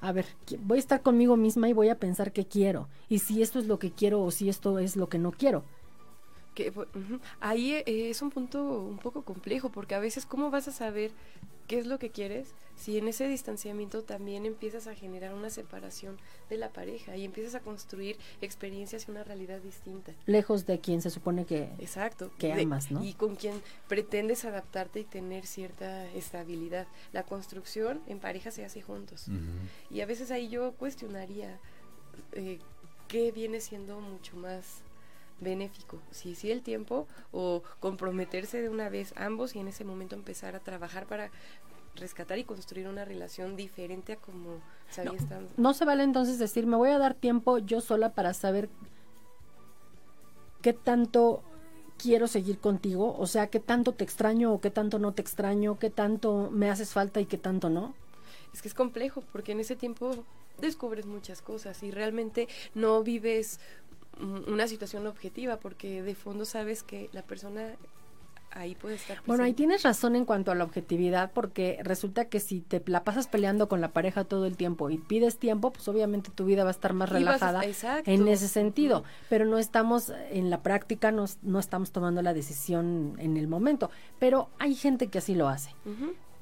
a 0.00 0.12
ver, 0.12 0.26
voy 0.60 0.78
a 0.78 0.80
estar 0.80 1.02
conmigo 1.02 1.36
misma 1.36 1.68
y 1.68 1.74
voy 1.74 1.90
a 1.90 1.98
pensar 1.98 2.32
qué 2.32 2.46
quiero. 2.46 2.88
Y 3.08 3.18
si 3.18 3.42
esto 3.42 3.58
es 3.58 3.66
lo 3.66 3.78
que 3.78 3.90
quiero 3.90 4.22
o 4.22 4.30
si 4.30 4.48
esto 4.48 4.78
es 4.78 4.96
lo 4.96 5.08
que 5.08 5.18
no 5.18 5.32
quiero. 5.32 5.64
Que. 6.54 6.72
Ahí 7.40 7.72
eh, 7.72 7.84
es 8.08 8.22
un 8.22 8.30
punto 8.30 8.80
un 8.80 8.96
poco 8.96 9.22
complejo, 9.22 9.68
porque 9.68 9.94
a 9.94 10.00
veces, 10.00 10.24
¿cómo 10.24 10.50
vas 10.50 10.66
a 10.68 10.72
saber 10.72 11.10
qué 11.66 11.78
es 11.78 11.86
lo 11.86 11.98
que 11.98 12.10
quieres 12.10 12.54
si 12.76 12.98
en 12.98 13.08
ese 13.08 13.26
distanciamiento 13.26 14.02
también 14.04 14.46
empiezas 14.46 14.86
a 14.86 14.94
generar 14.94 15.34
una 15.34 15.50
separación 15.50 16.18
de 16.50 16.58
la 16.58 16.68
pareja 16.70 17.16
y 17.16 17.24
empiezas 17.24 17.54
a 17.54 17.60
construir 17.60 18.16
experiencias 18.40 19.08
y 19.08 19.10
una 19.10 19.24
realidad 19.24 19.60
distinta? 19.60 20.12
Lejos 20.26 20.66
de 20.66 20.78
quien 20.78 21.00
se 21.02 21.10
supone 21.10 21.46
que... 21.46 21.70
Exacto. 21.78 22.30
que 22.38 22.54
de- 22.54 22.62
amas, 22.62 22.90
¿no? 22.90 23.02
Y 23.02 23.14
con 23.14 23.34
quien 23.36 23.60
pretendes 23.88 24.44
adaptarte 24.44 25.00
y 25.00 25.04
tener 25.04 25.46
cierta 25.46 26.06
estabilidad. 26.12 26.86
La 27.12 27.22
construcción 27.24 28.02
en 28.06 28.20
pareja 28.20 28.50
se 28.50 28.64
hace 28.64 28.82
juntos. 28.82 29.26
Y 29.90 30.00
a 30.02 30.06
veces 30.06 30.30
ahí 30.30 30.48
yo 30.48 30.72
cuestionaría 30.72 31.58
eh, 32.32 32.58
qué 33.08 33.32
viene 33.32 33.60
siendo 33.60 34.00
mucho 34.00 34.36
más 34.36 34.82
benéfico, 35.40 36.00
si 36.10 36.34
sí 36.34 36.50
el 36.50 36.62
tiempo 36.62 37.06
o 37.30 37.62
comprometerse 37.80 38.62
de 38.62 38.68
una 38.70 38.88
vez 38.88 39.12
ambos 39.16 39.54
y 39.54 39.58
en 39.58 39.68
ese 39.68 39.84
momento 39.84 40.14
empezar 40.16 40.56
a 40.56 40.60
trabajar 40.60 41.06
para 41.06 41.30
rescatar 41.96 42.38
y 42.38 42.44
construir 42.44 42.88
una 42.88 43.04
relación 43.04 43.56
diferente 43.56 44.14
a 44.14 44.16
como 44.16 44.60
se 44.90 45.02
había 45.02 45.18
estado. 45.18 45.46
No 45.56 45.74
se 45.74 45.84
vale 45.84 46.02
entonces 46.02 46.38
decir, 46.38 46.66
me 46.66 46.76
voy 46.76 46.90
a 46.90 46.98
dar 46.98 47.14
tiempo 47.14 47.58
yo 47.58 47.80
sola 47.80 48.12
para 48.12 48.34
saber 48.34 48.68
qué 50.62 50.72
tanto 50.72 51.42
quiero 51.98 52.26
seguir 52.26 52.58
contigo, 52.58 53.16
o 53.18 53.26
sea, 53.26 53.48
qué 53.48 53.60
tanto 53.60 53.92
te 53.92 54.04
extraño 54.04 54.52
o 54.52 54.60
qué 54.60 54.70
tanto 54.70 54.98
no 54.98 55.12
te 55.12 55.22
extraño, 55.22 55.78
qué 55.78 55.90
tanto 55.90 56.50
me 56.52 56.70
haces 56.70 56.92
falta 56.92 57.20
y 57.20 57.26
qué 57.26 57.38
tanto 57.38 57.70
no. 57.70 57.94
Es 58.52 58.62
que 58.62 58.68
es 58.68 58.74
complejo 58.74 59.22
porque 59.32 59.52
en 59.52 59.60
ese 59.60 59.76
tiempo 59.76 60.24
descubres 60.60 61.06
muchas 61.06 61.42
cosas 61.42 61.82
y 61.82 61.90
realmente 61.90 62.48
no 62.74 63.02
vives 63.02 63.60
una 64.20 64.66
situación 64.66 65.06
objetiva 65.06 65.58
porque 65.58 66.02
de 66.02 66.14
fondo 66.14 66.44
sabes 66.44 66.82
que 66.82 67.10
la 67.12 67.22
persona 67.22 67.76
ahí 68.52 68.74
puede 68.74 68.94
estar. 68.94 69.18
Bueno, 69.26 69.44
ahí 69.44 69.52
tienes 69.52 69.82
razón 69.82 70.16
en 70.16 70.24
cuanto 70.24 70.50
a 70.50 70.54
la 70.54 70.64
objetividad, 70.64 71.30
porque 71.32 71.78
resulta 71.82 72.26
que 72.26 72.40
si 72.40 72.60
te 72.60 72.82
la 72.86 73.04
pasas 73.04 73.28
peleando 73.28 73.68
con 73.68 73.80
la 73.80 73.88
pareja 73.88 74.24
todo 74.24 74.46
el 74.46 74.56
tiempo 74.56 74.88
y 74.90 74.98
pides 74.98 75.38
tiempo, 75.38 75.72
pues 75.72 75.86
obviamente 75.88 76.30
tu 76.34 76.44
vida 76.44 76.62
va 76.64 76.70
a 76.70 76.72
estar 76.72 76.92
más 76.94 77.10
a- 77.10 77.14
relajada 77.14 77.64
exacto. 77.64 78.10
en 78.10 78.26
ese 78.28 78.48
sentido. 78.48 79.04
Pero 79.28 79.44
no 79.44 79.58
estamos 79.58 80.12
en 80.30 80.48
la 80.50 80.62
práctica, 80.62 81.12
no, 81.12 81.26
no 81.42 81.58
estamos 81.58 81.92
tomando 81.92 82.22
la 82.22 82.32
decisión 82.34 83.14
en 83.18 83.36
el 83.36 83.48
momento. 83.48 83.90
Pero 84.18 84.48
hay 84.58 84.74
gente 84.74 85.08
que 85.08 85.18
así 85.18 85.34
lo 85.34 85.48
hace. 85.48 85.70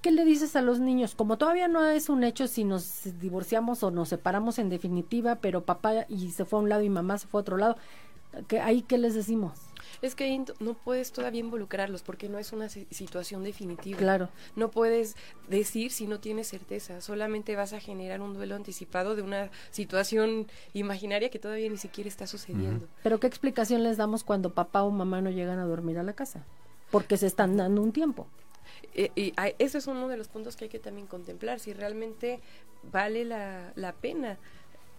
¿Qué 0.01 0.11
le 0.13 0.25
dices 0.27 0.55
a 0.55 0.61
los 0.63 0.81
niños? 0.81 1.15
Como 1.15 1.39
todavía 1.39 1.67
no 1.67 1.83
es 1.85 2.11
un 2.11 2.25
hecho 2.25 2.47
si 2.47 2.63
nos 2.65 3.09
divorciamos 3.21 3.83
o 3.83 3.91
nos 3.91 4.11
separamos 4.11 4.59
en 4.59 4.69
definitiva, 4.69 5.37
pero 5.37 5.65
papá 5.65 6.05
y 6.11 6.31
se 6.31 6.45
fue 6.45 6.59
a 6.59 6.63
un 6.63 6.69
lado 6.69 6.83
y 6.83 6.91
mamá 6.91 7.17
se 7.17 7.27
fue 7.27 7.41
a 7.41 7.43
otro 7.43 7.57
lado, 7.57 7.77
¿qué, 8.47 8.61
ahí 8.61 8.83
qué 8.83 8.99
les 8.99 9.15
decimos? 9.15 9.53
Es 10.05 10.15
que 10.15 10.45
no 10.61 10.75
puedes 10.75 11.13
todavía 11.13 11.41
involucrarlos 11.41 12.03
porque 12.03 12.29
no 12.29 12.39
es 12.39 12.53
una 12.53 12.69
si- 12.69 12.87
situación 12.91 13.43
definitiva. 13.43 13.99
Claro. 13.99 14.29
No 14.55 14.71
puedes 14.71 15.17
decir 15.49 15.91
si 15.91 16.07
no 16.07 16.21
tienes 16.21 16.47
certeza, 16.49 17.01
solamente 17.01 17.57
vas 17.57 17.73
a 17.73 17.81
generar 17.81 18.21
un 18.21 18.35
duelo 18.35 18.55
anticipado 18.55 19.17
de 19.17 19.23
una 19.23 19.51
situación 19.71 20.47
imaginaria 20.75 21.31
que 21.31 21.39
todavía 21.39 21.71
ni 21.71 21.79
siquiera 21.79 22.09
está 22.09 22.27
sucediendo. 22.27 22.87
Pero 23.03 23.19
¿qué 23.19 23.27
explicación 23.27 23.83
les 23.83 23.97
damos 23.97 24.25
cuando 24.25 24.51
papá 24.53 24.83
o 24.83 24.91
mamá 24.91 25.23
no 25.23 25.31
llegan 25.31 25.59
a 25.59 25.65
dormir 25.65 25.99
a 25.99 26.03
la 26.03 26.13
casa? 26.13 26.45
Porque 26.91 27.17
se 27.17 27.27
están 27.27 27.57
dando 27.57 27.81
un 27.81 27.93
tiempo. 27.93 28.27
Eh, 28.95 29.11
y 29.17 29.33
a- 29.37 29.49
ese 29.59 29.79
es 29.79 29.87
uno 29.87 30.07
de 30.09 30.17
los 30.19 30.29
puntos 30.29 30.55
que 30.57 30.65
hay 30.65 30.71
que 30.71 30.79
también 30.79 31.07
contemplar, 31.07 31.61
si 31.61 31.73
realmente 31.73 32.41
vale 32.93 33.25
la, 33.25 33.73
la 33.77 33.93
pena 33.93 34.37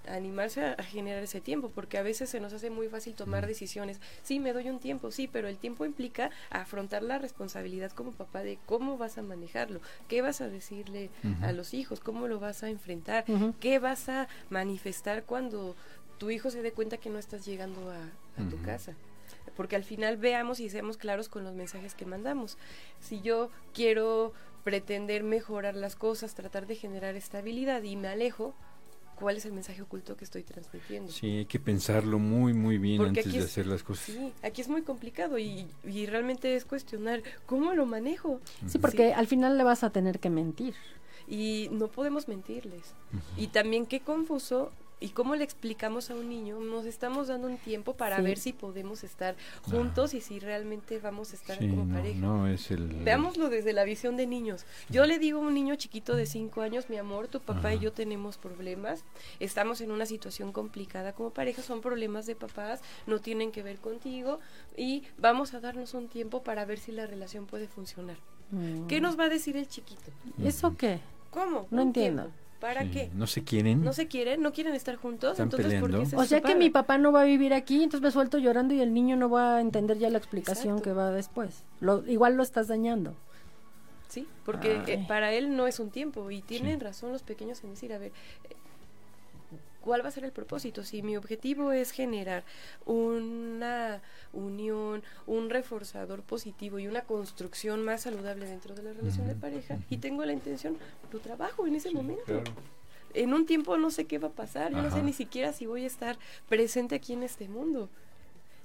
animarse 0.08 0.64
a, 0.64 0.74
a 0.74 0.84
generar 0.84 1.24
ese 1.24 1.42
tiempo, 1.42 1.72
porque 1.74 1.98
a 1.98 2.04
veces 2.04 2.30
se 2.30 2.40
nos 2.40 2.54
hace 2.54 2.70
muy 2.70 2.88
fácil 2.88 3.14
tomar 3.14 3.48
decisiones. 3.48 4.00
Sí, 4.24 4.40
me 4.40 4.54
doy 4.54 4.70
un 4.70 4.80
tiempo, 4.80 5.12
sí, 5.12 5.28
pero 5.28 5.48
el 5.48 5.58
tiempo 5.58 5.86
implica 5.86 6.32
afrontar 6.50 7.04
la 7.04 7.18
responsabilidad 7.18 7.92
como 7.92 8.12
papá 8.12 8.44
de 8.44 8.58
cómo 8.66 8.98
vas 8.98 9.18
a 9.18 9.22
manejarlo, 9.22 9.82
qué 10.08 10.22
vas 10.22 10.42
a 10.42 10.50
decirle 10.50 11.10
a 11.42 11.52
los 11.52 11.74
hijos, 11.74 12.00
cómo 12.00 12.28
lo 12.28 12.40
vas 12.40 12.64
a 12.64 12.70
enfrentar, 12.70 13.26
qué 13.60 13.80
vas 13.80 14.10
a 14.10 14.28
manifestar 14.50 15.24
cuando 15.24 15.76
tu 16.18 16.32
hijo 16.32 16.50
se 16.50 16.62
dé 16.62 16.72
cuenta 16.72 16.98
que 16.98 17.10
no 17.10 17.20
estás 17.20 17.46
llegando 17.46 17.92
a, 17.92 17.98
a 18.42 18.50
tu 18.50 18.62
casa. 18.62 18.94
Porque 19.56 19.76
al 19.76 19.84
final 19.84 20.18
veamos 20.18 20.60
y 20.60 20.70
seamos 20.70 20.98
claros 20.98 21.30
con 21.30 21.44
los 21.44 21.54
mensajes 21.54 21.96
que 21.96 22.06
mandamos. 22.06 22.58
Si 23.00 23.22
yo 23.22 23.50
quiero 23.74 24.34
pretender 24.64 25.24
mejorar 25.24 25.76
las 25.76 25.96
cosas, 25.96 26.34
tratar 26.36 26.68
de 26.68 26.76
generar 26.76 27.16
estabilidad 27.16 27.84
y 27.84 27.96
me 27.96 28.08
alejo, 28.08 28.54
¿cuál 29.16 29.38
es 29.38 29.46
el 29.46 29.54
mensaje 29.54 29.82
oculto 29.82 30.16
que 30.16 30.26
estoy 30.26 30.44
transmitiendo? 30.44 31.12
Sí, 31.12 31.38
hay 31.38 31.46
que 31.46 31.60
pensarlo 31.60 32.20
muy, 32.20 32.54
muy 32.54 32.78
bien 32.78 32.98
Porque 32.98 33.20
antes 33.22 33.34
de 33.34 33.40
es- 33.40 33.46
hacer 33.46 33.68
las 33.68 33.84
cosas. 33.84 34.06
Sí, 34.06 34.34
aquí 34.44 34.62
es 34.62 34.68
muy 34.68 34.82
complicado 34.84 35.38
y, 35.38 35.68
y 35.84 36.06
realmente 36.06 36.56
es 36.56 36.66
cuestionar 36.66 37.22
cómo 37.46 37.74
lo 37.74 37.86
manejo. 37.86 38.40
Sí, 38.68 38.78
porque 38.80 39.14
al 39.14 39.28
final 39.28 39.58
le 39.58 39.64
vas 39.64 39.84
a 39.84 39.90
tener 39.90 40.20
que 40.20 40.30
mentir. 40.30 40.76
Y 41.28 41.70
no 41.72 41.88
podemos 41.88 42.28
mentirles. 42.28 42.94
Y 43.36 43.48
también 43.48 43.88
qué 43.88 44.00
confuso 44.02 44.72
y 45.00 45.10
cómo 45.10 45.36
le 45.36 45.44
explicamos 45.44 46.10
a 46.10 46.16
un 46.16 46.30
niño, 46.30 46.60
nos 46.60 46.86
estamos 46.86 47.28
dando 47.28 47.48
un 47.48 47.58
tiempo 47.58 47.96
para 47.96 48.18
Sí. 48.18 48.22
ver 48.24 48.38
si 48.38 48.54
podemos 48.54 49.04
estar 49.04 49.36
juntos 49.64 50.14
y 50.14 50.22
si 50.22 50.40
realmente 50.40 51.00
vamos 51.00 51.34
a 51.34 51.36
estar 51.36 51.58
Sí, 51.58 51.68
como 51.70 51.86
no, 51.86 51.94
pareja. 51.94 52.20
no, 52.20 52.48
es 52.48 52.72
el... 52.72 52.88
Veámoslo 52.88 53.50
desde 53.50 53.74
la 53.74 53.84
visión 53.84 54.16
de 54.18 54.26
niños. 54.28 54.66
Yo 54.90 55.06
le 55.06 55.20
digo 55.20 55.40
a 55.40 55.42
un 55.42 55.54
niño 55.54 55.76
chiquito 55.76 56.16
de 56.16 56.26
5 56.26 56.62
años, 56.62 56.90
mi 56.90 56.98
amor, 56.98 57.28
tu 57.28 57.40
papá 57.42 57.74
y 57.74 57.80
yo 57.80 57.92
tenemos 57.92 58.38
problemas, 58.38 59.04
estamos 59.40 59.82
en 59.82 59.92
una 59.92 60.06
situación 60.06 60.52
complicada 60.52 61.14
como 61.14 61.32
pareja, 61.32 61.62
son 61.62 61.82
problemas 61.82 62.26
de 62.26 62.36
papás, 62.36 62.82
no 63.06 63.20
tienen 63.20 63.52
que 63.52 63.64
ver 63.64 63.78
contigo 63.78 64.40
y 64.78 65.04
vamos 65.18 65.54
a 65.54 65.60
darnos 65.60 65.94
un 65.94 66.08
tiempo 66.08 66.44
para 66.44 66.66
ver 66.66 66.80
si 66.80 66.92
la 66.92 67.06
relación 67.06 67.46
puede 67.46 67.68
funcionar. 67.68 68.18
Mm. 68.52 68.88
¿Qué 68.88 69.02
nos 69.02 69.20
va 69.20 69.26
a 69.26 69.30
decir 69.30 69.58
el 69.58 69.68
chiquito? 69.68 70.12
¿Eso 70.44 70.76
qué? 70.78 71.00
¿Cómo? 71.32 71.68
No 71.72 71.82
entiendo. 71.82 72.24
entiendo. 72.24 72.45
¿Para 72.66 72.82
sí, 72.82 72.90
qué? 72.90 73.12
¿No 73.14 73.28
se 73.28 73.44
quieren? 73.44 73.84
¿No 73.84 73.94
se 73.94 74.08
quieren? 74.08 74.42
¿No 74.42 74.52
quieren 74.52 74.74
estar 74.74 74.96
juntos? 74.96 75.34
Están 75.34 75.46
Entonces, 75.52 75.80
¿por 75.80 75.92
qué 76.00 76.06
se 76.08 76.18
O 76.18 76.26
sea 76.26 76.42
que 76.42 76.56
mi 76.56 76.72
papá 76.72 76.98
no 76.98 77.12
va 77.12 77.22
a 77.22 77.26
vivir 77.26 77.54
aquí, 77.54 77.84
entonces 77.84 78.02
me 78.02 78.10
suelto 78.10 78.40
llorando 78.40 78.74
y 78.74 78.82
el 78.82 78.92
niño 78.92 79.16
no 79.18 79.30
va 79.30 79.58
a 79.58 79.62
entender 79.62 80.00
ya 80.00 80.10
la 80.10 80.18
explicación 80.18 80.78
Exacto. 80.80 80.84
que 80.84 80.94
va 80.94 81.12
después. 81.12 81.64
Lo, 81.80 82.04
igual 82.08 82.36
lo 82.36 82.42
estás 82.42 82.68
dañando. 82.68 83.14
Sí, 84.08 84.28
porque 84.46 84.82
eh, 84.88 85.06
para 85.08 85.32
él 85.32 85.56
no 85.56 85.68
es 85.68 85.80
un 85.80 85.92
tiempo 85.92 86.32
y 86.32 86.42
tienen 86.42 86.80
Sí. 86.80 86.84
razón 86.86 87.12
los 87.12 87.22
pequeños 87.22 87.64
en 87.64 87.70
decir, 87.70 87.94
a 87.94 88.00
ver, 88.00 88.12
eh, 88.50 88.56
¿cuál 89.86 90.04
va 90.04 90.10
a 90.10 90.12
ser 90.12 90.26
el 90.26 90.32
propósito? 90.34 90.84
Si 90.84 91.02
mi 91.04 91.16
objetivo 91.16 91.72
es 91.72 91.92
generar 91.92 92.44
una 92.86 94.02
unión, 94.34 95.04
un 95.28 95.50
reforzador 95.50 96.24
positivo 96.24 96.80
y 96.80 96.88
una 96.88 97.04
construcción 97.04 97.84
más 97.86 98.02
saludable 98.02 98.48
dentro 98.48 98.76
de 98.76 98.84
la 98.84 98.94
relación 98.94 99.28
de 99.28 99.34
Ujú, 99.34 99.42
pareja 99.42 99.76
ujú. 99.76 99.84
y 99.90 99.98
tengo 99.98 100.26
la 100.26 100.34
intención, 100.34 100.78
lo 101.12 101.20
trabajo 101.20 101.68
en 101.68 101.76
ese 101.76 101.90
Sí, 101.90 101.96
momento. 101.96 102.24
claro. 102.26 102.52
En 103.14 103.34
un 103.34 103.46
tiempo 103.46 103.78
no 103.78 103.92
sé 103.92 104.06
qué 104.06 104.18
va 104.20 104.28
a 104.30 104.32
pasar, 104.32 104.74
yo 104.74 104.82
no 104.82 104.92
sé 104.92 105.02
ni 105.04 105.14
siquiera 105.14 105.54
si 105.54 105.66
voy 105.66 105.84
a 105.86 105.88
estar 105.88 106.18
presente 106.50 106.96
aquí 106.96 107.14
en 107.14 107.24
este 107.24 107.48
mundo. 107.48 107.90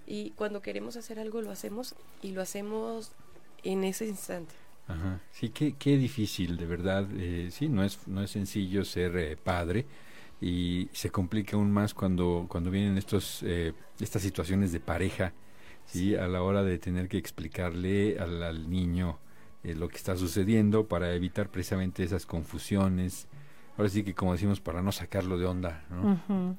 Y 0.07 0.31
cuando 0.33 0.61
queremos 0.63 0.97
hacer 0.97 1.21
algo 1.21 1.41
lo 1.43 1.51
hacemos 1.53 1.95
y 2.23 2.33
lo 2.33 2.43
hacemos 2.43 3.13
en 3.63 3.85
ese 3.85 4.07
instante. 4.07 4.55
Ajá. 4.87 5.21
Sí, 5.31 5.51
qué, 5.51 5.77
qué 5.79 5.97
difícil, 5.97 6.57
de 6.57 6.67
verdad. 6.67 7.07
Eh, 7.17 7.51
sí, 7.53 7.69
no 7.69 7.85
es, 7.85 8.09
no 8.09 8.23
es 8.23 8.31
sencillo 8.33 8.85
ser 8.85 9.17
eh, 9.17 9.37
padre 9.37 9.87
y 10.41 10.89
se 10.93 11.11
complica 11.11 11.57
aún 11.57 11.71
más 11.71 11.93
cuando, 11.95 12.47
cuando 12.49 12.71
vienen 12.71 12.97
estos, 12.97 13.43
eh, 13.43 13.75
estas 14.01 14.23
situaciones 14.23 14.73
de 14.73 14.81
pareja, 14.81 15.33
¿sí? 15.87 16.15
A 16.15 16.27
la 16.29 16.43
hora 16.43 16.63
de 16.63 16.79
tener 16.79 17.09
que 17.09 17.19
explicarle 17.19 18.19
al, 18.19 18.43
al 18.43 18.71
niño 18.71 19.19
eh, 19.63 19.75
lo 19.75 19.89
que 19.89 19.97
está 19.97 20.17
sucediendo 20.17 20.87
para 20.87 21.15
evitar 21.15 21.51
precisamente 21.51 22.03
esas 22.03 22.25
confusiones. 22.25 23.29
Ahora 23.77 23.91
sí 23.91 24.03
que, 24.03 24.15
como 24.15 24.33
decimos, 24.33 24.61
para 24.61 24.83
no 24.83 24.93
sacarlo 24.93 25.39
de 25.39 25.47
onda, 25.47 25.85
¿no? 25.91 26.57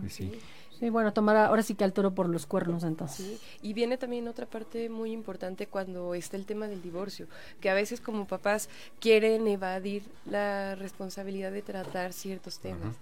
Pues 0.00 0.12
sí. 0.12 0.32
Sí, 0.78 0.90
bueno, 0.90 1.12
tomar 1.12 1.36
ahora 1.36 1.62
sí 1.62 1.74
que 1.76 1.84
al 1.84 1.92
toro 1.92 2.12
por 2.12 2.28
los 2.28 2.44
cuernos 2.44 2.82
entonces. 2.82 3.24
Sí, 3.24 3.40
y 3.62 3.72
viene 3.72 3.98
también 3.98 4.26
otra 4.26 4.46
parte 4.46 4.88
muy 4.88 5.12
importante 5.12 5.68
cuando 5.68 6.14
está 6.14 6.36
el 6.36 6.44
tema 6.44 6.66
del 6.66 6.82
divorcio, 6.82 7.28
que 7.60 7.70
a 7.70 7.74
veces 7.74 8.00
como 8.00 8.26
papás 8.26 8.68
quieren 8.98 9.46
evadir 9.46 10.02
la 10.26 10.74
responsabilidad 10.74 11.52
de 11.52 11.62
tratar 11.62 12.12
ciertos 12.12 12.58
temas. 12.58 12.96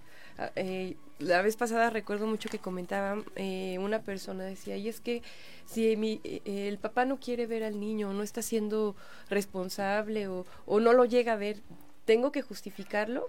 Eh, 0.55 0.95
la 1.19 1.41
vez 1.41 1.55
pasada 1.55 1.89
recuerdo 1.89 2.25
mucho 2.27 2.49
que 2.49 2.59
comentaban 2.59 3.23
eh, 3.35 3.77
una 3.79 4.01
persona 4.01 4.43
decía 4.43 4.75
y 4.77 4.87
es 4.89 4.99
que 5.01 5.21
si 5.65 5.95
mi, 5.95 6.19
eh, 6.23 6.41
el 6.67 6.77
papá 6.77 7.05
no 7.05 7.19
quiere 7.19 7.45
ver 7.47 7.63
al 7.63 7.79
niño 7.79 8.11
no 8.13 8.23
está 8.23 8.41
siendo 8.41 8.95
responsable 9.29 10.27
o, 10.27 10.45
o 10.65 10.79
no 10.79 10.93
lo 10.93 11.05
llega 11.05 11.33
a 11.33 11.37
ver 11.37 11.61
tengo 12.05 12.31
que 12.31 12.41
justificarlo 12.41 13.27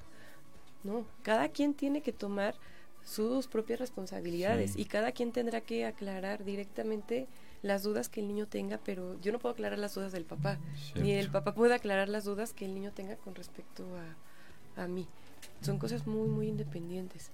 no 0.84 1.04
cada 1.22 1.48
quien 1.48 1.74
tiene 1.74 2.00
que 2.02 2.12
tomar 2.12 2.54
sus 3.04 3.46
propias 3.48 3.80
responsabilidades 3.80 4.72
Sí. 4.72 4.82
y 4.82 4.84
cada 4.86 5.12
quien 5.12 5.32
tendrá 5.32 5.60
que 5.60 5.84
aclarar 5.84 6.44
directamente 6.44 7.26
las 7.62 7.82
dudas 7.84 8.08
que 8.08 8.20
el 8.20 8.26
niño 8.26 8.46
tenga, 8.48 8.78
pero 8.78 9.20
yo 9.20 9.30
no 9.30 9.38
puedo 9.38 9.52
aclarar 9.52 9.78
las 9.78 9.94
dudas 9.94 10.10
del 10.10 10.24
papá, 10.24 10.58
ni 10.96 11.12
el 11.12 11.30
papá 11.30 11.54
puede 11.54 11.74
aclarar 11.74 12.08
las 12.08 12.24
dudas 12.24 12.52
que 12.52 12.64
el 12.64 12.74
niño 12.74 12.90
tenga 12.92 13.14
con 13.16 13.36
respecto 13.36 13.84
a, 14.76 14.82
a 14.82 14.88
mí. 14.88 15.06
Son 15.60 15.78
cosas 15.78 16.06
muy, 16.06 16.28
muy 16.28 16.48
independientes. 16.48 17.30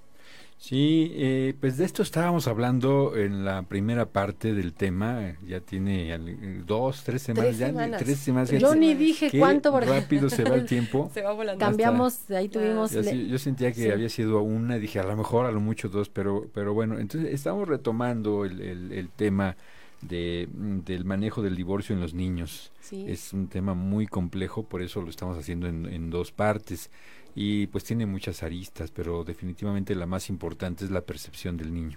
Sí, 0.60 1.12
eh, 1.14 1.54
pues 1.60 1.76
de 1.76 1.84
esto 1.84 2.02
estábamos 2.02 2.48
hablando 2.48 3.16
en 3.16 3.44
la 3.44 3.62
primera 3.62 4.06
parte 4.06 4.54
del 4.54 4.72
tema, 4.72 5.36
ya 5.46 5.60
tiene 5.60 6.12
eh, 6.12 6.62
dos, 6.66 7.04
tres 7.04 7.22
semanas, 7.22 7.46
Tres 7.50 7.58
ya, 7.58 7.66
semanas. 7.68 8.02
tres 8.02 8.18
semanas. 8.18 8.48
Tres 8.48 8.60
Yo 8.60 8.74
ni 8.74 8.92
dije 8.94 9.30
qué 9.30 9.38
cuánto 9.38 9.70
porque 9.70 9.88
rápido 9.88 10.28
se 10.28 10.42
va 10.42 10.56
el 10.56 10.66
tiempo. 10.66 11.12
Se 11.14 11.22
va 11.22 11.32
volando. 11.32 11.64
cambiamos, 11.64 12.28
ahí 12.32 12.48
tuvimos... 12.48 12.90
Yo, 12.90 13.02
le- 13.02 13.10
sí- 13.12 13.28
yo 13.28 13.38
sentía 13.38 13.70
que 13.70 13.82
sí. 13.84 13.90
había 13.90 14.08
sido 14.08 14.42
una, 14.42 14.78
dije 14.78 14.98
a 14.98 15.04
lo 15.04 15.16
mejor, 15.16 15.46
a 15.46 15.52
lo 15.52 15.60
mucho 15.60 15.88
dos, 15.88 16.08
pero, 16.08 16.48
pero 16.52 16.74
bueno, 16.74 16.98
entonces 16.98 17.32
estamos 17.32 17.68
retomando 17.68 18.44
el, 18.44 18.60
el, 18.60 18.90
el 18.92 19.08
tema 19.10 19.56
de, 20.02 20.48
del 20.52 21.04
manejo 21.04 21.40
del 21.40 21.54
divorcio 21.54 21.94
en 21.94 22.00
los 22.00 22.14
niños. 22.14 22.72
Sí. 22.80 23.04
Es 23.06 23.32
un 23.32 23.46
tema 23.46 23.74
muy 23.74 24.08
complejo, 24.08 24.64
por 24.64 24.82
eso 24.82 25.02
lo 25.02 25.08
estamos 25.10 25.38
haciendo 25.38 25.68
en, 25.68 25.86
en 25.86 26.10
dos 26.10 26.32
partes 26.32 26.90
y 27.40 27.68
pues 27.68 27.84
tiene 27.84 28.04
muchas 28.04 28.42
aristas, 28.42 28.90
pero 28.90 29.22
definitivamente 29.22 29.94
la 29.94 30.06
más 30.06 30.28
importante 30.28 30.84
es 30.84 30.90
la 30.90 31.02
percepción 31.02 31.56
del 31.56 31.72
niño. 31.72 31.96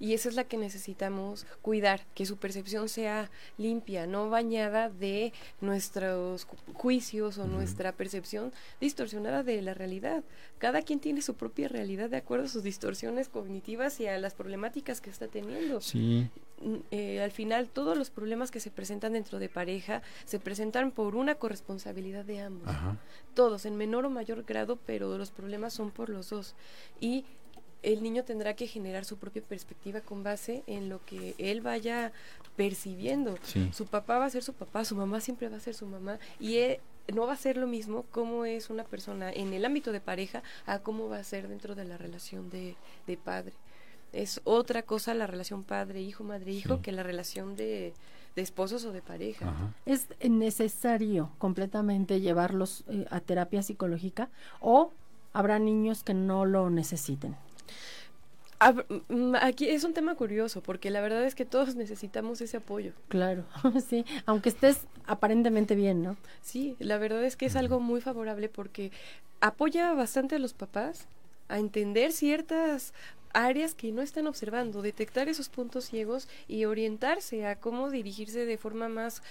Y 0.00 0.14
esa 0.14 0.28
es 0.30 0.34
la 0.34 0.44
que 0.44 0.56
necesitamos 0.56 1.46
cuidar, 1.62 2.06
que 2.14 2.24
su 2.26 2.38
percepción 2.38 2.88
sea 2.88 3.30
limpia, 3.58 4.06
no 4.06 4.30
bañada 4.30 4.88
de 4.88 5.32
nuestros 5.60 6.48
ju- 6.48 6.56
juicios 6.74 7.36
o 7.38 7.46
nuestra 7.46 7.92
percepción 7.92 8.52
distorsionada 8.80 9.42
de 9.42 9.60
la 9.62 9.74
realidad. 9.74 10.24
Cada 10.58 10.82
quien 10.82 11.00
tiene 11.00 11.22
su 11.22 11.34
propia 11.34 11.68
realidad 11.68 12.08
de 12.10 12.16
acuerdo 12.16 12.46
a 12.46 12.48
sus 12.48 12.62
distorsiones 12.62 13.28
cognitivas 13.28 14.00
y 14.00 14.06
a 14.06 14.18
las 14.18 14.34
problemáticas 14.34 15.00
que 15.00 15.10
está 15.10 15.28
teniendo. 15.28 15.80
Sí, 15.80 16.28
Mm, 16.62 16.76
eh, 16.90 17.22
al 17.22 17.30
final, 17.30 17.70
todos 17.70 17.96
los 17.96 18.10
problemas 18.10 18.50
que 18.50 18.60
se 18.60 18.70
presentan 18.70 19.14
dentro 19.14 19.38
de 19.38 19.48
pareja 19.48 20.02
se 20.26 20.38
presentan 20.38 20.90
por 20.90 21.16
una 21.16 21.36
corresponsabilidad 21.36 22.26
de 22.26 22.40
ambos 22.40 22.68
ajá. 22.68 22.98
todos 23.32 23.64
en 23.64 23.76
menor 23.78 24.04
o 24.04 24.10
mayor 24.10 24.42
grado, 24.44 24.76
pero 24.84 25.16
los 25.16 25.30
problemas 25.30 25.72
son 25.72 25.90
por 25.90 26.10
los 26.10 26.28
dos. 26.28 26.54
Y 27.00 27.24
el 27.82 28.02
niño 28.02 28.24
tendrá 28.24 28.54
que 28.54 28.66
generar 28.66 29.04
su 29.04 29.16
propia 29.16 29.42
perspectiva 29.42 30.00
con 30.00 30.22
base 30.22 30.62
en 30.66 30.88
lo 30.88 31.04
que 31.06 31.34
él 31.38 31.60
vaya 31.62 32.12
percibiendo. 32.56 33.36
Sí. 33.42 33.70
Su 33.72 33.86
papá 33.86 34.18
va 34.18 34.26
a 34.26 34.30
ser 34.30 34.42
su 34.42 34.52
papá, 34.52 34.84
su 34.84 34.94
mamá 34.96 35.20
siempre 35.20 35.48
va 35.48 35.56
a 35.56 35.60
ser 35.60 35.74
su 35.74 35.86
mamá 35.86 36.18
y 36.38 36.56
él 36.56 36.78
no 37.14 37.26
va 37.26 37.32
a 37.32 37.36
ser 37.36 37.56
lo 37.56 37.66
mismo 37.66 38.04
cómo 38.10 38.44
es 38.44 38.70
una 38.70 38.84
persona 38.84 39.32
en 39.32 39.52
el 39.54 39.64
ámbito 39.64 39.92
de 39.92 40.00
pareja 40.00 40.42
a 40.66 40.80
cómo 40.80 41.08
va 41.08 41.18
a 41.18 41.24
ser 41.24 41.48
dentro 41.48 41.74
de 41.74 41.84
la 41.84 41.96
relación 41.96 42.50
de, 42.50 42.76
de 43.06 43.16
padre. 43.16 43.54
Es 44.12 44.40
otra 44.44 44.82
cosa 44.82 45.14
la 45.14 45.26
relación 45.26 45.62
padre-hijo, 45.64 46.24
madre-hijo 46.24 46.76
Sí. 46.76 46.82
que 46.82 46.92
la 46.92 47.02
relación 47.02 47.56
de, 47.56 47.94
de 48.36 48.42
esposos 48.42 48.84
o 48.84 48.92
de 48.92 49.02
pareja. 49.02 49.48
Ajá. 49.48 49.72
¿Es 49.86 50.08
necesario 50.28 51.30
completamente 51.38 52.20
llevarlos 52.20 52.84
eh, 52.88 53.06
a 53.10 53.20
terapia 53.20 53.62
psicológica 53.62 54.28
o 54.60 54.92
habrá 55.32 55.58
niños 55.58 56.02
que 56.02 56.12
no 56.14 56.44
lo 56.44 56.70
necesiten? 56.70 57.36
Mm, 59.08 59.36
Aquí 59.40 59.68
es 59.68 59.84
un 59.84 59.94
tema 59.94 60.14
curioso 60.14 60.62
porque 60.62 60.90
la 60.90 61.00
verdad 61.00 61.24
es 61.24 61.34
que 61.34 61.46
todos 61.46 61.74
necesitamos 61.76 62.40
ese 62.40 62.58
apoyo. 62.58 62.92
Claro, 63.08 63.44
sí, 63.88 64.04
aunque 64.26 64.50
estés 64.50 64.86
aparentemente 65.06 65.74
bien, 65.74 66.02
¿no? 66.02 66.16
Sí, 66.42 66.76
la 66.78 66.98
verdad 66.98 67.24
es 67.24 67.36
que 67.36 67.46
es 67.46 67.56
algo 67.56 67.80
muy 67.80 68.00
favorable 68.00 68.48
porque 68.48 68.92
apoya 69.40 69.92
bastante 69.94 70.36
a 70.36 70.38
los 70.38 70.52
papás 70.52 71.06
a 71.48 71.58
entender 71.58 72.12
ciertas 72.12 72.92
áreas 73.32 73.74
que 73.74 73.92
no 73.92 74.02
están 74.02 74.26
observando, 74.26 74.82
detectar 74.82 75.28
esos 75.28 75.48
puntos 75.48 75.84
ciegos 75.84 76.28
y 76.48 76.64
orientarse 76.64 77.46
a 77.46 77.56
cómo 77.56 77.90
dirigirse 77.90 78.44
de 78.44 78.58
forma 78.58 78.88
más 78.88 79.22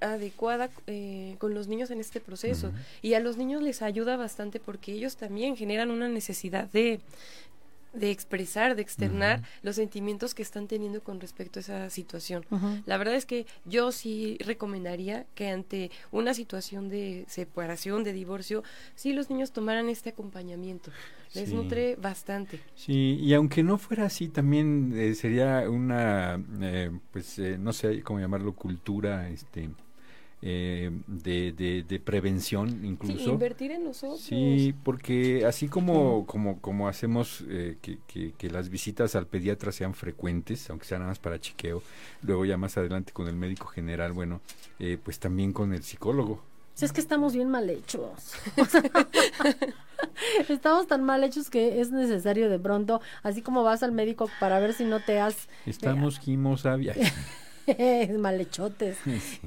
adecuada 0.00 0.68
eh, 0.86 1.36
con 1.38 1.54
los 1.54 1.66
niños 1.66 1.90
en 1.90 2.00
este 2.00 2.20
proceso. 2.20 2.70
Y 3.00 3.14
a 3.14 3.20
los 3.20 3.38
niños 3.38 3.62
les 3.62 3.80
ayuda 3.80 4.16
bastante 4.16 4.60
porque 4.60 4.92
ellos 4.92 5.16
también 5.16 5.56
generan 5.56 5.90
una 5.90 6.08
necesidad 6.08 6.70
de 6.70 7.00
de 7.96 8.10
expresar, 8.10 8.76
de 8.76 8.82
externar 8.82 9.42
los 9.62 9.76
sentimientos 9.76 10.34
que 10.34 10.42
están 10.42 10.68
teniendo 10.68 11.02
con 11.02 11.20
respecto 11.20 11.58
a 11.58 11.62
esa 11.62 11.90
situación. 11.90 12.44
La 12.86 12.96
verdad 12.98 13.14
es 13.14 13.26
que 13.26 13.46
yo 13.64 13.92
sí 13.92 14.36
recomendaría 14.44 15.26
que 15.34 15.48
ante 15.48 15.90
una 16.12 16.34
situación 16.34 16.88
de 16.88 17.24
separación, 17.28 18.04
de 18.04 18.12
divorcio, 18.12 18.62
sí 18.94 19.12
los 19.12 19.30
niños 19.30 19.52
tomaran 19.52 19.88
este 19.88 20.10
acompañamiento. 20.10 20.90
Les 21.34 21.48
Sí. 21.48 21.54
nutre 21.54 21.96
bastante. 21.96 22.60
Sí, 22.74 23.18
y 23.20 23.34
aunque 23.34 23.62
no 23.62 23.78
fuera 23.78 24.04
así, 24.06 24.28
también 24.28 24.92
eh, 24.96 25.14
sería 25.14 25.68
una, 25.68 26.42
eh, 26.60 26.90
pues, 27.12 27.38
eh, 27.38 27.58
no 27.58 27.72
sé 27.72 28.02
cómo 28.02 28.20
llamarlo, 28.20 28.54
cultura, 28.54 29.28
este, 29.28 29.68
eh, 30.48 30.92
de, 31.08 31.50
de, 31.50 31.82
de 31.82 31.98
prevención 31.98 32.68
Sí, 32.70 32.86
incluso. 32.86 33.30
invertir 33.30 33.72
en 33.72 33.82
nosotros. 33.82 34.20
Sí, 34.20 34.72
porque 34.84 35.44
así 35.44 35.66
como, 35.66 36.24
como, 36.24 36.60
como 36.60 36.86
hacemos 36.86 37.42
eh, 37.48 37.78
que, 37.82 37.98
que, 38.06 38.30
que 38.30 38.48
las 38.48 38.68
visitas 38.68 39.16
al 39.16 39.26
pediatra 39.26 39.72
sean 39.72 39.92
frecuentes, 39.92 40.70
aunque 40.70 40.86
sean 40.86 41.00
nada 41.00 41.10
más 41.10 41.18
para 41.18 41.40
chequeo, 41.40 41.82
luego 42.22 42.44
ya 42.44 42.56
más 42.56 42.78
adelante 42.78 43.12
con 43.12 43.26
el 43.26 43.34
médico 43.34 43.66
general, 43.66 44.12
bueno, 44.12 44.40
eh, 44.78 44.98
pues 45.02 45.18
también 45.18 45.52
con 45.52 45.72
el 45.72 45.82
psicólogo. 45.82 46.40
Si 46.74 46.84
es 46.84 46.92
que 46.92 47.00
estamos 47.00 47.34
bien 47.34 47.50
mal 47.50 47.68
hechos. 47.68 48.34
estamos 50.48 50.86
tan 50.86 51.02
mal 51.02 51.24
hechos 51.24 51.50
que 51.50 51.80
es 51.80 51.90
necesario 51.90 52.48
de 52.48 52.60
pronto, 52.60 53.00
así 53.24 53.42
como 53.42 53.64
vas 53.64 53.82
al 53.82 53.90
médico 53.90 54.30
para 54.38 54.60
ver 54.60 54.74
si 54.74 54.84
no 54.84 55.00
te 55.00 55.18
has 55.18 55.48
Estamos 55.64 56.20
quimosabia. 56.20 56.94
malhechotes. 58.18 58.96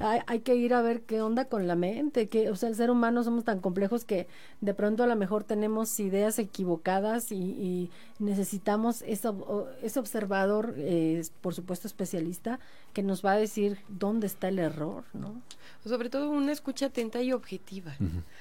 Hay, 0.00 0.20
hay 0.26 0.40
que 0.40 0.54
ir 0.54 0.74
a 0.74 0.82
ver 0.82 1.02
qué 1.02 1.22
onda 1.22 1.44
con 1.46 1.66
la 1.66 1.74
mente, 1.76 2.28
que, 2.28 2.50
o 2.50 2.56
sea, 2.56 2.68
el 2.68 2.74
ser 2.74 2.90
humano 2.90 3.22
somos 3.24 3.44
tan 3.44 3.60
complejos 3.60 4.04
que 4.04 4.26
de 4.60 4.74
pronto 4.74 5.02
a 5.02 5.06
lo 5.06 5.16
mejor 5.16 5.44
tenemos 5.44 5.98
ideas 6.00 6.38
equivocadas 6.38 7.32
y, 7.32 7.36
y 7.36 7.90
necesitamos 8.18 9.02
ese, 9.02 9.28
ob- 9.28 9.66
ese 9.82 9.98
observador, 9.98 10.74
eh, 10.76 11.22
por 11.40 11.54
supuesto 11.54 11.86
especialista, 11.86 12.60
que 12.92 13.02
nos 13.02 13.24
va 13.24 13.32
a 13.32 13.36
decir 13.36 13.78
dónde 13.88 14.26
está 14.26 14.48
el 14.48 14.58
error, 14.58 15.04
¿no? 15.12 15.40
Sobre 15.84 16.10
todo 16.10 16.28
una 16.28 16.52
escucha 16.52 16.86
atenta 16.86 17.22
y 17.22 17.32
objetiva. 17.32 17.96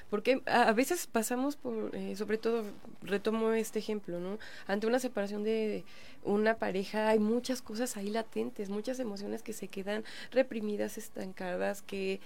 Porque 0.09 0.41
a, 0.45 0.63
a 0.63 0.73
veces 0.73 1.07
pasamos 1.07 1.55
por, 1.55 1.95
eh, 1.95 2.15
sobre 2.17 2.37
todo, 2.37 2.63
retomo 3.01 3.51
este 3.51 3.79
ejemplo, 3.79 4.19
¿no? 4.19 4.37
Ante 4.67 4.87
una 4.87 4.99
separación 4.99 5.43
de 5.43 5.85
una 6.29 6.57
pareja 6.57 7.09
hay 7.09 7.19
muchas 7.19 7.61
cosas 7.61 7.97
ahí 7.97 8.09
latentes, 8.09 8.69
muchas 8.69 8.99
emociones 8.99 9.41
que 9.41 9.53
se 9.53 9.67
quedan 9.67 10.03
reprimidas, 10.31 10.97
estancadas, 10.97 11.81
que 11.81 12.21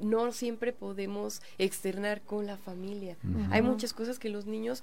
no 0.00 0.32
siempre 0.32 0.72
podemos 0.72 1.42
externar 1.58 2.22
con 2.22 2.46
la 2.46 2.56
familia. 2.56 3.16
Hay 3.50 3.62
muchas 3.62 3.92
cosas 3.92 4.18
que 4.18 4.28
los 4.28 4.46
niños, 4.46 4.82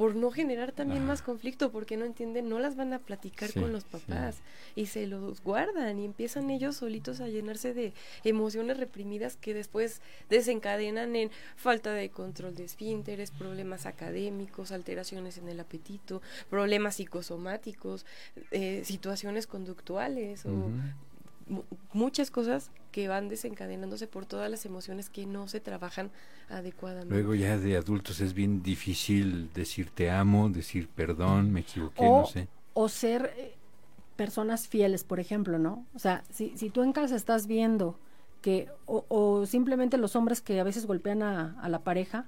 por 0.00 0.16
no 0.16 0.30
generar 0.30 0.72
también 0.72 1.00
Ajá. 1.02 1.08
más 1.08 1.20
conflicto, 1.20 1.70
porque 1.70 1.98
no 1.98 2.06
entienden, 2.06 2.48
no 2.48 2.58
las 2.58 2.74
van 2.74 2.94
a 2.94 3.00
platicar 3.00 3.50
Sí, 3.50 3.60
con 3.60 3.70
los 3.70 3.82
sí. 3.82 3.88
papás 3.90 4.38
y 4.74 4.86
se 4.86 5.06
los 5.06 5.42
guardan 5.42 5.98
y 5.98 6.06
empiezan 6.06 6.48
ellos 6.48 6.76
solitos 6.76 7.20
a 7.20 7.28
llenarse 7.28 7.74
de 7.74 7.92
emociones 8.24 8.78
reprimidas 8.78 9.36
que 9.36 9.52
después 9.52 10.00
desencadenan 10.30 11.16
en 11.16 11.30
falta 11.54 11.92
de 11.92 12.08
control 12.08 12.54
de 12.56 12.64
esfínteres, 12.64 13.30
problemas 13.30 13.84
académicos, 13.84 14.72
alteraciones 14.72 15.36
en 15.36 15.50
el 15.50 15.60
apetito, 15.60 16.22
problemas 16.48 16.94
psicosomáticos, 16.94 18.06
eh, 18.52 18.80
situaciones 18.86 19.46
conductuales 19.46 20.46
o 20.46 20.70
muchas 21.92 22.30
cosas 22.30 22.70
que 22.92 23.08
van 23.08 23.28
desencadenándose 23.28 24.06
por 24.06 24.26
todas 24.26 24.50
las 24.50 24.64
emociones 24.66 25.10
que 25.10 25.26
no 25.26 25.46
se 25.48 25.60
trabajan 25.60 26.10
adecuadamente. 26.48 27.14
Luego 27.14 27.34
ya 27.34 27.56
de 27.58 27.76
adultos 27.76 28.20
es 28.20 28.34
bien 28.34 28.62
difícil 28.62 29.52
decir 29.52 29.90
te 29.90 30.10
amo, 30.10 30.48
decir 30.50 30.88
perdón, 30.88 31.52
me 31.52 31.60
equivoqué, 31.60 32.04
O- 32.06 32.20
no 32.20 32.26
sé. 32.26 32.48
o 32.74 32.88
ser 32.88 33.32
eh, 33.36 33.54
personas 34.16 34.68
fieles, 34.68 35.04
por 35.04 35.20
ejemplo, 35.20 35.58
¿no? 35.58 35.86
O 35.94 35.98
sea, 35.98 36.24
si, 36.30 36.56
si 36.56 36.70
tú 36.70 36.82
en 36.82 36.92
casa 36.92 37.16
estás 37.16 37.46
viendo 37.46 37.98
que, 38.42 38.68
o, 38.86 39.04
o 39.08 39.46
simplemente 39.46 39.96
los 39.98 40.16
hombres 40.16 40.40
que 40.40 40.58
a 40.60 40.64
veces 40.64 40.86
golpean 40.86 41.22
a, 41.22 41.60
a 41.60 41.68
la 41.68 41.80
pareja, 41.84 42.26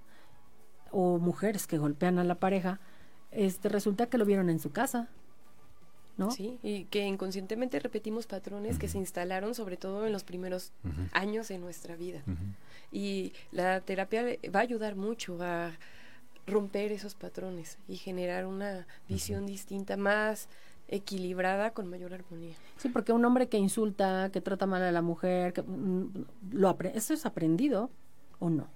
o 0.90 1.18
mujeres 1.18 1.66
que 1.66 1.78
golpean 1.78 2.18
a 2.18 2.24
la 2.24 2.34
pareja, 2.36 2.78
este 3.30 3.68
resulta 3.70 4.06
que 4.06 4.18
lo 4.18 4.26
vieron 4.26 4.50
en 4.50 4.58
su 4.60 4.72
casa, 4.72 5.08
¿no? 6.16 6.30
Sí, 6.30 6.58
y 6.62 6.84
que 6.84 7.06
inconscientemente 7.06 7.78
repetimos 7.80 8.26
patrones 8.26 8.78
que 8.78 8.88
se 8.88 8.98
instalaron 8.98 9.54
sobre 9.54 9.76
todo 9.76 10.06
en 10.06 10.12
los 10.12 10.24
primeros 10.24 10.72
años 11.12 11.48
de 11.48 11.58
nuestra 11.58 11.96
vida. 11.96 12.22
Y 12.90 13.32
la 13.50 13.80
terapia 13.80 14.24
va 14.54 14.60
a 14.60 14.62
ayudar 14.62 14.96
mucho 14.96 15.38
a 15.40 15.72
romper 16.46 16.92
esos 16.92 17.14
patrones 17.14 17.78
y 17.88 17.96
generar 17.96 18.46
una 18.46 18.86
visión 19.08 19.46
distinta, 19.46 19.96
más 19.96 20.48
equilibrada, 20.88 21.72
con 21.72 21.88
mayor 21.88 22.12
armonía. 22.12 22.54
Sí, 22.76 22.88
porque 22.88 23.12
un 23.12 23.24
hombre 23.24 23.48
que 23.48 23.56
insulta, 23.56 24.30
que 24.30 24.40
trata 24.40 24.66
mal 24.66 24.82
a 24.82 24.92
la 24.92 25.00
mujer, 25.00 25.52
que, 25.52 25.62
mm, 25.62 26.24
lo 26.52 26.76
¿eso 26.94 27.14
es 27.14 27.24
aprendido 27.24 27.90
o 28.38 28.50
no? 28.50 28.68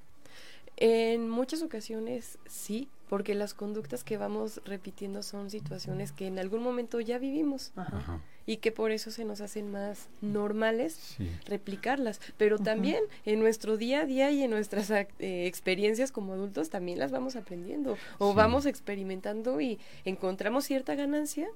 En 0.76 1.28
muchas 1.28 1.62
ocasiones 1.62 2.38
sí, 2.46 2.88
porque 3.08 3.34
las 3.34 3.54
conductas 3.54 4.02
que 4.04 4.16
vamos 4.16 4.60
repitiendo 4.64 5.22
son 5.22 5.50
situaciones 5.50 6.12
que 6.12 6.26
en 6.26 6.38
algún 6.38 6.62
momento 6.62 7.00
ya 7.00 7.18
vivimos 7.18 7.72
Ajá. 7.76 7.96
Ajá, 7.98 8.20
y 8.46 8.58
que 8.58 8.70
por 8.72 8.90
eso 8.92 9.10
se 9.10 9.24
nos 9.24 9.40
hacen 9.40 9.70
más 9.70 10.08
normales 10.20 10.94
sí. 11.16 11.28
replicarlas, 11.46 12.20
pero 12.36 12.58
también 12.58 13.02
en 13.24 13.40
nuestro 13.40 13.76
día 13.76 14.00
a 14.02 14.06
día 14.06 14.30
y 14.30 14.42
en 14.42 14.50
nuestras 14.50 14.90
eh, 14.90 15.06
experiencias 15.46 16.12
como 16.12 16.32
adultos 16.34 16.70
también 16.70 16.98
las 16.98 17.10
vamos 17.10 17.36
aprendiendo 17.36 17.96
o 18.18 18.30
Sí. 18.30 18.36
vamos 18.36 18.66
experimentando 18.66 19.60
y 19.60 19.78
encontramos 20.04 20.64
cierta 20.64 20.94
ganancia 20.94 21.48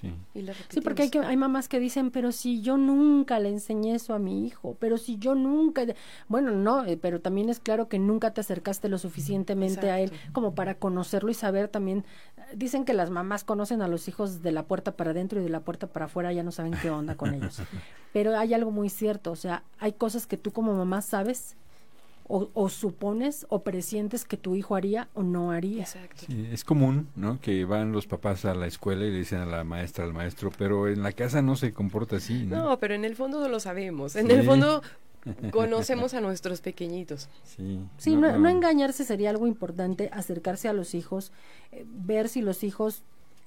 Sí. 0.00 0.14
y 0.34 0.42
la 0.42 0.54
Sí, 0.68 0.80
porque 0.80 1.02
hay, 1.02 1.10
que, 1.10 1.18
hay 1.18 1.36
mamás 1.36 1.68
que 1.68 1.80
dicen, 1.80 2.10
pero 2.10 2.30
si 2.32 2.60
yo 2.62 2.76
nunca 2.76 3.38
le 3.38 3.48
enseñé 3.48 3.94
eso 3.94 4.14
a 4.14 4.18
mi 4.18 4.46
hijo, 4.46 4.76
pero 4.78 4.96
si 4.96 5.18
yo 5.18 5.34
nunca... 5.34 5.84
Bueno, 6.28 6.52
no, 6.52 6.84
eh, 6.84 6.96
pero 6.96 7.20
también 7.20 7.48
es 7.48 7.58
claro 7.58 7.88
que 7.88 7.98
nunca 7.98 8.32
te 8.32 8.40
acercaste 8.40 8.88
lo 8.88 8.98
suficientemente 8.98 9.90
a 9.90 10.00
él 10.00 10.12
como 10.32 10.54
para 10.54 10.74
conocerlo 10.74 11.30
y 11.30 11.34
saber 11.34 11.68
también. 11.68 12.04
Dicen 12.54 12.84
que 12.84 12.94
las 12.94 13.10
mamás 13.10 13.44
conocen 13.44 13.82
a 13.82 13.88
los 13.88 14.08
hijos 14.08 14.42
de 14.42 14.52
la 14.52 14.64
puerta 14.64 14.96
para 14.96 15.10
adentro 15.10 15.40
y 15.40 15.44
de 15.44 15.50
la 15.50 15.60
puerta 15.60 15.86
para 15.88 16.06
afuera, 16.06 16.32
ya 16.32 16.42
no 16.42 16.52
saben 16.52 16.74
qué 16.80 16.90
onda 16.90 17.16
con 17.16 17.34
ellos. 17.34 17.60
Pero 18.12 18.36
hay 18.38 18.54
algo 18.54 18.70
muy 18.70 18.88
cierto, 18.88 19.32
o 19.32 19.36
sea, 19.36 19.64
hay 19.78 19.92
cosas 19.92 20.26
que 20.26 20.36
tú 20.36 20.52
como 20.52 20.74
mamá 20.74 21.02
sabes 21.02 21.56
o, 22.28 22.50
o 22.54 22.68
supones 22.68 23.46
o 23.48 23.62
presientes 23.62 24.24
que 24.24 24.36
tu 24.36 24.54
hijo 24.54 24.76
haría 24.76 25.08
o 25.14 25.22
no 25.22 25.50
haría. 25.50 25.82
Exacto. 25.82 26.24
Sí, 26.26 26.46
es 26.52 26.62
común, 26.64 27.08
¿no? 27.16 27.40
Que 27.40 27.64
van 27.64 27.90
los 27.92 28.06
papás 28.06 28.44
a 28.44 28.54
la 28.54 28.66
escuela 28.66 29.04
y 29.06 29.10
le 29.10 29.18
dicen 29.18 29.38
a 29.40 29.46
la 29.46 29.64
maestra, 29.64 30.04
al 30.04 30.12
maestro, 30.12 30.50
pero 30.56 30.88
en 30.88 31.02
la 31.02 31.12
casa 31.12 31.40
no 31.42 31.56
se 31.56 31.72
comporta 31.72 32.16
así, 32.16 32.44
¿no? 32.46 32.56
No, 32.64 32.78
pero 32.78 32.94
en 32.94 33.04
el 33.04 33.16
fondo 33.16 33.48
lo 33.48 33.58
sabemos. 33.60 34.14
En 34.14 34.26
Sí. 34.26 34.32
el 34.34 34.44
fondo 34.44 34.82
conocemos 35.50 36.14
a 36.14 36.20
nuestros 36.20 36.60
pequeñitos. 36.60 37.28
Sí, 37.44 37.80
Sí, 37.96 38.14
no, 38.16 38.38
no 38.38 38.48
engañarse 38.48 39.04
sería 39.04 39.30
algo 39.30 39.46
importante, 39.46 40.10
acercarse 40.12 40.68
a 40.68 40.72
los 40.72 40.94
hijos, 40.94 41.32
eh, 41.72 41.84
ver 41.86 42.28
si 42.28 42.40
los 42.42 42.62
hijos, 42.64 43.02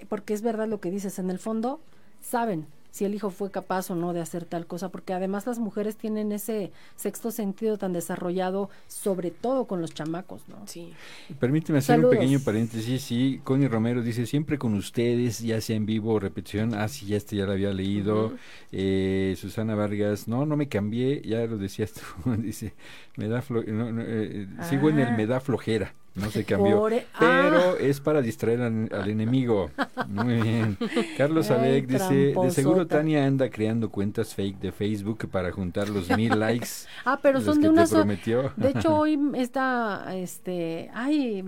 porque 0.09 0.33
es 0.33 0.41
verdad 0.41 0.67
lo 0.67 0.79
que 0.81 0.91
dices, 0.91 1.19
en 1.19 1.29
el 1.29 1.39
fondo 1.39 1.79
saben, 2.19 2.67
si 2.91 3.05
el 3.05 3.15
hijo 3.15 3.29
fue 3.31 3.49
capaz 3.51 3.89
o 3.89 3.95
no 3.95 4.13
de 4.13 4.21
hacer 4.21 4.45
tal 4.45 4.67
cosa, 4.67 4.89
porque 4.89 5.13
además 5.13 5.47
las 5.47 5.59
mujeres 5.59 5.95
tienen 5.95 6.31
ese 6.31 6.71
sexto 6.95 7.31
sentido 7.31 7.77
tan 7.77 7.93
desarrollado, 7.93 8.69
sobre 8.87 9.31
todo 9.31 9.65
con 9.65 9.81
los 9.81 9.93
chamacos, 9.93 10.41
¿no? 10.49 10.57
Sí. 10.67 10.93
Permíteme 11.39 11.79
hacer 11.79 11.95
Saludos. 11.95 12.13
un 12.13 12.19
pequeño 12.19 12.39
paréntesis. 12.43 13.01
Sí, 13.01 13.39
Connie 13.43 13.67
Romero 13.67 14.01
dice, 14.01 14.25
siempre 14.25 14.57
con 14.57 14.73
ustedes, 14.75 15.39
ya 15.39 15.59
sea 15.61 15.75
en 15.77 15.85
vivo 15.85 16.13
o 16.13 16.19
repetición. 16.19 16.73
Ah, 16.75 16.87
sí, 16.87 17.05
ya 17.07 17.17
este 17.17 17.35
ya 17.37 17.45
lo 17.45 17.53
había 17.53 17.71
leído. 17.73 18.33
Eh, 18.71 19.35
Susana 19.39 19.73
Vargas, 19.75 20.27
no, 20.27 20.45
no 20.45 20.57
me 20.57 20.67
cambié, 20.67 21.21
ya 21.21 21.45
lo 21.45 21.57
decías 21.57 21.93
tú. 21.93 22.01
dice, 22.37 22.73
me 23.15 23.27
da 23.27 23.41
flo- 23.41 23.65
no, 23.65 23.91
no, 23.91 24.01
eh, 24.05 24.47
sigo 24.69 24.89
en 24.89 24.99
el 24.99 25.07
Ah. 25.07 25.15
me 25.17 25.25
da 25.27 25.39
flojera. 25.39 25.93
No 26.13 26.29
se 26.29 26.43
cambió. 26.43 26.83
Pero 26.87 27.05
ah. 27.19 27.73
es 27.79 28.01
para 28.01 28.21
distraer 28.21 28.61
al, 28.61 28.89
al 28.91 29.09
enemigo. 29.09 29.71
Muy 30.07 30.41
bien. 30.41 30.77
Carlos 31.17 31.49
Abeck 31.51 31.87
dice, 31.87 32.33
de 32.39 32.51
seguro. 32.51 32.85
Tania 32.85 33.25
anda 33.25 33.49
creando 33.49 33.89
cuentas 33.89 34.35
fake 34.35 34.59
de 34.59 34.71
Facebook 34.71 35.29
para 35.29 35.51
juntar 35.51 35.87
los 35.89 36.09
mil 36.09 36.37
likes. 36.39 36.67
Ah, 37.05 37.19
pero 37.21 37.39
los 37.39 37.45
son 37.45 37.57
que 37.57 37.63
de 37.63 37.69
una 37.69 37.85
prometió. 37.85 38.51
De 38.55 38.69
hecho, 38.69 38.95
hoy 38.99 39.19
está, 39.35 40.15
este, 40.15 40.91
ay, 40.93 41.43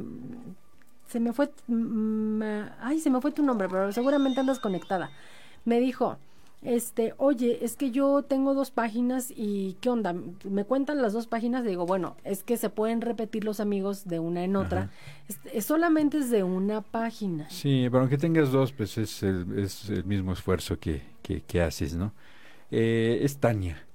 se 1.07 1.19
me 1.19 1.33
fue, 1.33 1.51
mm, 1.67 2.41
ay, 2.81 2.99
se 2.99 3.09
me 3.09 3.21
fue 3.21 3.31
tu 3.31 3.43
nombre, 3.43 3.67
pero 3.69 3.91
seguramente 3.91 4.39
andas 4.39 4.59
conectada. 4.59 5.11
Me 5.65 5.79
dijo, 5.79 6.17
este, 6.65 7.13
oye, 7.17 7.59
es 7.63 7.75
que 7.75 7.91
yo 7.91 8.23
tengo 8.23 8.53
dos 8.53 8.71
páginas 8.71 9.31
y 9.35 9.77
¿qué 9.81 9.89
onda? 9.89 10.13
Me 10.43 10.63
cuentan 10.65 11.01
las 11.01 11.13
dos 11.13 11.27
páginas, 11.27 11.63
digo, 11.65 11.85
bueno, 11.85 12.15
es 12.23 12.43
que 12.43 12.57
se 12.57 12.69
pueden 12.69 13.01
repetir 13.01 13.43
los 13.43 13.59
amigos 13.59 14.05
de 14.05 14.19
una 14.19 14.43
en 14.43 14.55
otra. 14.55 14.89
Es- 15.27 15.39
es 15.53 15.65
solamente 15.65 16.17
es 16.17 16.29
de 16.29 16.43
una 16.43 16.81
página. 16.81 17.49
Sí, 17.49 17.87
pero 17.89 17.99
aunque 18.01 18.17
tengas 18.17 18.51
dos, 18.51 18.71
pues 18.71 18.97
es 18.97 19.23
el, 19.23 19.59
es 19.59 19.89
el 19.89 20.03
mismo 20.05 20.33
esfuerzo 20.33 20.79
que, 20.79 21.01
que, 21.21 21.41
que 21.41 21.61
haces, 21.61 21.95
¿no? 21.95 22.13
Eh, 22.71 23.19
es 23.21 23.37
Tania. 23.37 23.85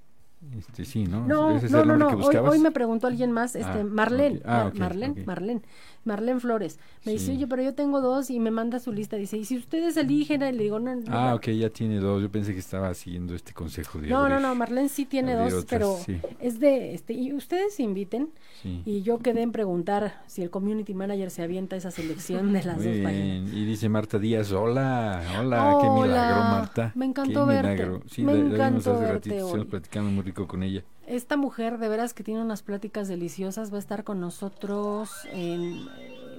Este, 0.57 0.85
sí, 0.85 1.05
¿no? 1.05 1.27
No, 1.27 1.51
¿Ese 1.57 1.67
es 1.67 1.73
no, 1.73 1.81
el 1.81 1.89
no, 1.89 1.97
no. 1.97 2.09
que 2.09 2.15
Hoy, 2.15 2.37
hoy 2.37 2.59
me 2.61 2.71
preguntó 2.71 3.09
alguien 3.09 3.33
más, 3.33 3.57
este, 3.57 3.81
Ah, 3.81 3.85
Marlene, 3.85 4.37
ok. 4.39 4.43
Ah, 4.47 4.71
Marlene. 4.73 5.25
Marlene, 5.27 5.63
Marlene 6.05 6.39
Flores. 6.41 6.79
Me 7.05 7.13
dice, 7.13 7.33
oye, 7.33 7.47
pero 7.49 7.61
yo 7.61 7.75
tengo 7.75 8.01
dos 8.01 8.31
y 8.31 8.39
me 8.39 8.51
manda 8.53 8.79
su 8.79 8.93
lista. 8.93 9.17
Dice, 9.17 9.37
y 9.37 9.45
si 9.45 9.57
ustedes 9.59 9.97
eligen, 9.97 10.43
y 10.43 10.53
le 10.53 10.63
digo, 10.63 10.79
no, 10.79 10.95
no, 10.95 11.03
Ah, 11.09 11.31
no. 11.31 11.37
ok, 11.37 11.49
ya 11.51 11.71
tiene 11.71 11.97
dos. 11.99 12.23
Yo 12.23 12.31
pensé 12.31 12.53
que 12.53 12.61
estaba 12.61 12.95
siguiendo 12.95 13.35
este 13.35 13.53
consejo 13.53 13.99
de 14.01 14.07
No, 14.09 14.29
no, 14.29 14.37
abrir- 14.37 14.43
no, 14.43 14.55
Marlene 14.55 14.89
sí 14.89 15.05
tiene 15.07 15.35
dos, 15.35 15.49
otras, 15.53 15.65
pero 15.69 15.97
sí. 16.07 16.19
es 16.41 16.61
de, 16.61 16.95
este, 16.95 17.15
y 17.15 17.33
ustedes 17.33 17.79
inviten. 17.81 18.29
sí. 18.63 18.83
Y 18.87 19.03
yo 19.03 19.19
quedé 19.19 19.43
en 19.43 19.51
preguntar 19.53 20.23
si 20.29 20.43
el 20.43 20.51
community 20.51 20.95
manager 20.95 21.31
se 21.33 21.43
avienta 21.43 21.75
esa 21.77 21.91
selección 21.91 22.53
de 22.53 22.63
las 22.63 22.77
Muy 22.77 22.85
dos 22.87 22.93
bien. 22.95 23.05
páginas. 23.05 23.53
Y 23.53 23.65
dice 23.65 23.89
Marta 23.89 24.19
Díaz, 24.21 24.53
hola, 24.53 25.21
hola, 25.41 25.79
qué 25.83 25.91
milagro, 25.91 26.43
Marta. 26.45 26.93
me 26.95 27.07
encantó 27.07 27.45
qué 27.47 27.53
verte, 27.55 27.73
milagro. 27.75 28.03
Sí, 28.09 28.23
me 28.23 28.35
la- 28.35 28.39
la 28.45 28.69
encantó 28.69 28.99
verte 29.01 29.43
hoy. 29.43 29.65
platicando 29.65 30.11
muy 30.11 30.28
rico 30.29 30.47
con 30.47 30.63
ella. 30.63 30.85
Esta 31.07 31.37
mujer 31.37 31.79
de 31.79 31.89
veras 31.89 32.15
que 32.15 32.23
tiene 32.23 32.41
unas 32.41 32.63
pláticas 32.63 33.09
deliciosas, 33.09 33.73
va 33.73 33.77
a 33.77 33.81
estar 33.81 34.05
con 34.05 34.21
nosotros 34.21 35.11
en... 35.33 35.87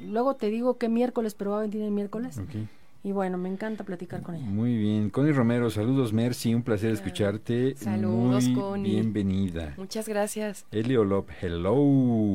Luego 0.02 0.36
te 0.36 0.50
digo 0.50 0.78
que 0.78 0.90
miércoles, 0.90 1.34
pero 1.34 1.52
va 1.52 1.58
a 1.58 1.62
venir 1.62 1.82
el 1.82 1.92
miércoles. 1.92 2.38
Ok. 2.38 2.56
Y 3.02 3.14
bueno, 3.14 3.38
me 3.38 3.48
encanta 3.48 3.86
platicar 3.86 4.22
con 4.22 4.36
ella. 4.36 4.46
Muy 4.46 4.76
bien. 4.76 5.10
Connie 5.10 5.32
Romero, 5.32 5.70
saludos, 5.70 6.12
Mercy, 6.12 6.54
un 6.54 6.64
placer 6.64 6.92
escucharte. 6.92 7.76
Saludos, 7.78 8.44
muy 8.50 8.54
Connie. 8.54 8.92
Bienvenida. 8.92 9.74
Muchas 9.78 10.10
gracias. 10.10 10.66
Eli 10.72 10.98
Olop, 10.98 11.30
hello. 11.42 11.76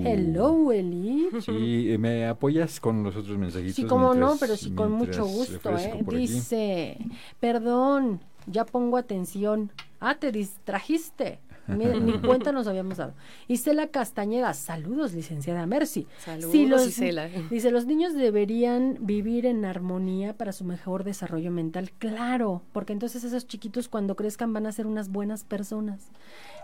Hello, 0.07 0.73
Eli. 0.73 1.29
Sí, 1.43 1.93
eh, 1.93 1.99
¿me 1.99 2.27
apoyas 2.27 2.81
con 2.81 3.03
los 3.03 3.15
otros 3.15 3.37
mensajitos? 3.37 3.77
Sí, 3.77 3.85
como 3.85 4.15
no, 4.15 4.37
pero 4.41 4.57
sí 4.57 4.71
con 4.71 4.93
mucho 4.93 5.27
gusto, 5.27 5.77
¿eh? 5.77 6.03
Dice, 6.09 6.97
perdón, 7.41 8.21
ya 8.47 8.65
pongo 8.65 8.97
atención. 8.97 9.71
Ah, 10.07 10.15
te 10.17 10.31
distrajiste. 10.33 11.41
Mira, 11.67 11.99
ni 11.99 12.13
cuenta 12.21 12.53
nos 12.53 12.67
habíamos 12.67 12.99
dado. 12.99 13.15
Isela 13.49 13.87
Castañeda, 13.89 14.53
saludos, 14.53 15.15
licenciada 15.15 15.65
Mercy. 15.67 16.07
Saludos, 16.19 16.53
Sí, 16.53 16.67
los- 16.67 16.87
Isela. 16.87 17.29
Dice, 17.51 17.71
los 17.71 17.87
niños 17.87 18.13
deberían 18.15 18.99
vivir 19.01 19.47
en 19.47 19.65
armonía 19.65 20.37
para 20.37 20.53
su 20.53 20.65
mejor 20.65 21.05
desarrollo 21.05 21.51
mental. 21.51 21.91
Claro, 21.99 22.63
porque 22.73 22.93
entonces 22.93 23.25
esos 23.25 23.47
chiquitos 23.47 23.89
cuando 23.89 24.15
crezcan 24.15 24.53
van 24.53 24.67
a 24.67 24.73
ser 24.73 24.87
unas 24.87 25.09
buenas 25.09 25.45
personas. 25.45 26.09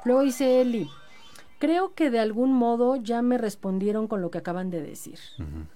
Luego 0.04 0.20
dice 0.22 0.60
Eli, 0.60 0.86
creo 1.60 1.94
que 1.94 2.10
de 2.10 2.18
algún 2.18 2.52
modo 2.52 2.96
ya 2.96 3.22
me 3.22 3.38
respondieron 3.38 4.08
con 4.08 4.20
lo 4.22 4.32
que 4.32 4.38
acaban 4.38 4.70
de 4.70 4.80
decir. 4.82 5.18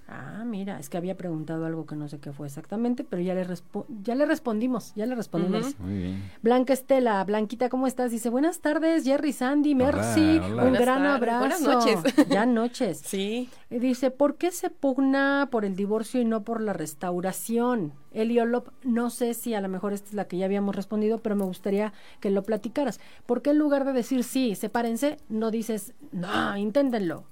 Ah, 0.09 0.43
mira, 0.45 0.79
es 0.79 0.89
que 0.89 0.97
había 0.97 1.15
preguntado 1.15 1.65
algo 1.65 1.85
que 1.85 1.95
no 1.95 2.09
sé 2.09 2.19
qué 2.19 2.33
fue 2.33 2.47
exactamente, 2.47 3.05
pero 3.05 3.21
ya 3.21 3.33
le, 3.35 3.45
respo- 3.47 3.85
ya 4.03 4.15
le 4.15 4.25
respondimos, 4.25 4.93
ya 4.95 5.05
le 5.05 5.15
respondimos. 5.15 5.79
Muy 5.79 5.93
bien. 5.97 6.31
Blanca 6.41 6.73
Estela, 6.73 7.23
Blanquita, 7.23 7.69
¿cómo 7.69 7.87
estás? 7.87 8.11
Dice, 8.11 8.29
buenas 8.29 8.59
tardes, 8.59 9.05
Jerry, 9.05 9.31
Sandy, 9.31 9.73
Hola, 9.75 9.85
Mercy, 9.91 10.37
hola. 10.39 10.47
un 10.47 10.55
Buenas 10.55 10.81
gran 10.81 10.97
tardes, 11.03 11.15
abrazo. 11.15 11.39
buenas 11.39 11.61
noches. 11.61 12.27
Ya 12.29 12.45
noches. 12.45 13.01
Sí. 13.05 13.49
Y 13.69 13.79
Dice, 13.79 14.09
¿por 14.11 14.35
qué 14.35 14.51
se 14.51 14.69
pugna 14.71 15.47
por 15.51 15.63
el 15.63 15.75
divorcio 15.75 16.19
y 16.19 16.25
no 16.25 16.41
por 16.43 16.59
la 16.61 16.73
restauración? 16.73 17.93
Eliolop, 18.15 18.69
no 18.83 19.09
sé 19.09 19.33
si 19.33 19.53
a 19.53 19.61
lo 19.61 19.69
mejor 19.69 19.93
esta 19.93 20.09
es 20.09 20.13
la 20.15 20.27
que 20.27 20.37
ya 20.37 20.45
habíamos 20.45 20.75
respondido, 20.75 21.19
pero 21.19 21.35
me 21.35 21.45
gustaría 21.45 21.93
que 22.19 22.31
lo 22.31 22.43
platicaras. 22.43 22.99
¿Por 23.25 23.41
qué 23.41 23.51
en 23.51 23.59
lugar 23.59 23.85
de 23.85 23.93
decir 23.93 24.23
sí, 24.23 24.55
sepárense, 24.55 25.17
no 25.29 25.51
dices, 25.51 25.93
no, 26.11 26.57
inténtenlo? 26.57 27.25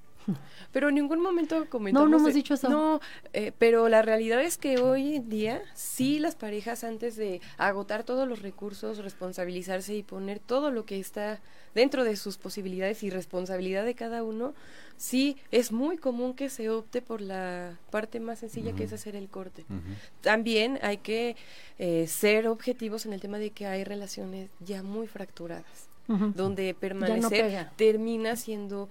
Pero 0.71 0.89
en 0.89 0.95
ningún 0.95 1.21
momento 1.21 1.67
comentamos. 1.69 2.07
No, 2.07 2.11
no 2.11 2.17
hemos 2.17 2.33
de- 2.33 2.37
dicho 2.39 2.53
eso. 2.55 2.69
No, 2.69 2.99
eh, 3.33 3.51
pero 3.57 3.89
la 3.89 4.01
realidad 4.01 4.41
es 4.41 4.57
que 4.57 4.79
hoy 4.79 5.15
en 5.17 5.29
día, 5.29 5.61
sí, 5.73 6.19
las 6.19 6.35
parejas, 6.35 6.83
antes 6.83 7.15
de 7.15 7.41
agotar 7.57 8.03
todos 8.03 8.27
los 8.27 8.41
recursos, 8.41 8.97
responsabilizarse 8.97 9.95
y 9.95 10.03
poner 10.03 10.39
todo 10.39 10.71
lo 10.71 10.85
que 10.85 10.99
está 10.99 11.41
dentro 11.75 12.03
de 12.03 12.15
sus 12.15 12.37
posibilidades 12.37 13.03
y 13.03 13.09
responsabilidad 13.09 13.83
de 13.85 13.95
cada 13.95 14.23
uno, 14.23 14.53
sí, 14.97 15.37
es 15.51 15.71
muy 15.71 15.97
común 15.97 16.33
que 16.33 16.49
se 16.49 16.69
opte 16.69 17.01
por 17.01 17.21
la 17.21 17.77
parte 17.91 18.19
más 18.19 18.39
sencilla 18.39 18.73
que 18.73 18.83
es 18.83 18.93
hacer 18.93 19.15
el 19.15 19.27
corte. 19.29 19.65
También 20.21 20.79
hay 20.81 20.97
que 20.97 21.35
eh, 21.79 22.07
ser 22.07 22.47
objetivos 22.47 23.05
en 23.05 23.13
el 23.13 23.21
tema 23.21 23.39
de 23.39 23.49
que 23.51 23.65
hay 23.65 23.83
relaciones 23.83 24.49
ya 24.59 24.83
muy 24.83 25.07
fracturadas 25.07 25.89
Donde 26.07 26.73
permanecer 26.73 27.69
termina 27.75 28.35
siendo 28.35 28.89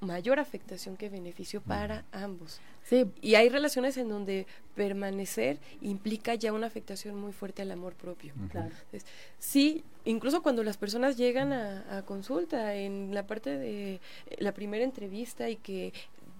mayor 0.00 0.38
afectación 0.38 0.96
que 0.96 1.08
beneficio 1.08 1.60
para 1.60 2.04
ambos. 2.12 2.60
Sí, 2.84 3.06
Y 3.22 3.34
hay 3.34 3.48
relaciones 3.48 3.96
en 3.96 4.08
donde 4.08 4.46
permanecer 4.74 5.58
implica 5.80 6.34
ya 6.34 6.52
una 6.52 6.66
afectación 6.66 7.16
muy 7.16 7.32
fuerte 7.32 7.62
al 7.62 7.70
amor 7.70 7.94
propio. 7.94 8.34
Claro. 8.50 8.66
Entonces, 8.66 9.06
sí, 9.38 9.84
incluso 10.04 10.42
cuando 10.42 10.62
las 10.62 10.76
personas 10.76 11.16
llegan 11.16 11.52
a, 11.52 11.98
a 11.98 12.02
consulta 12.04 12.74
en 12.74 13.14
la 13.14 13.26
parte 13.26 13.56
de 13.56 14.00
la 14.38 14.52
primera 14.52 14.84
entrevista 14.84 15.48
y 15.48 15.56
que 15.56 15.92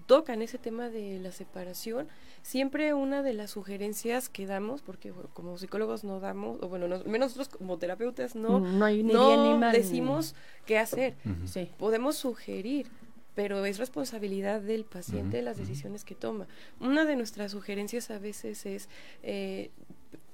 tocan 0.06 0.42
ese 0.42 0.58
tema 0.58 0.88
de 0.90 1.18
la 1.18 1.32
separación, 1.32 2.08
siempre 2.42 2.92
una 2.94 3.22
de 3.22 3.32
las 3.32 3.50
sugerencias 3.52 4.28
que 4.28 4.46
damos, 4.46 4.82
porque 4.82 5.10
bueno, 5.10 5.30
como 5.32 5.56
psicólogos 5.58 6.04
no 6.04 6.20
damos, 6.20 6.58
o 6.62 6.68
bueno, 6.68 6.88
nos- 6.88 7.06
menos 7.06 7.36
nosotros 7.36 7.48
como 7.58 7.78
terapeutas 7.78 8.34
no, 8.34 8.60
no 8.60 8.84
hay 8.84 9.02
ni 9.02 9.12
no 9.12 9.28
bien 9.28 9.42
ni 9.44 9.58
mal. 9.58 9.72
ni- 9.72 9.78
decimos 9.78 10.34
qué 10.66 10.78
hacer. 10.78 11.14
Sí. 11.46 11.70
Podemos 11.78 12.16
sugerir, 12.16 12.88
pero 13.34 13.64
es 13.64 13.78
responsabilidad 13.78 14.60
del 14.60 14.84
paciente 14.84 15.38
Ujú, 15.38 15.44
las 15.46 15.56
ujú. 15.56 15.66
decisiones 15.66 16.04
que 16.04 16.14
toma. 16.14 16.46
Una 16.80 17.04
de 17.04 17.16
nuestras 17.16 17.52
sugerencias 17.52 18.10
a 18.10 18.18
veces 18.18 18.66
es, 18.66 18.88
eh, 19.22 19.70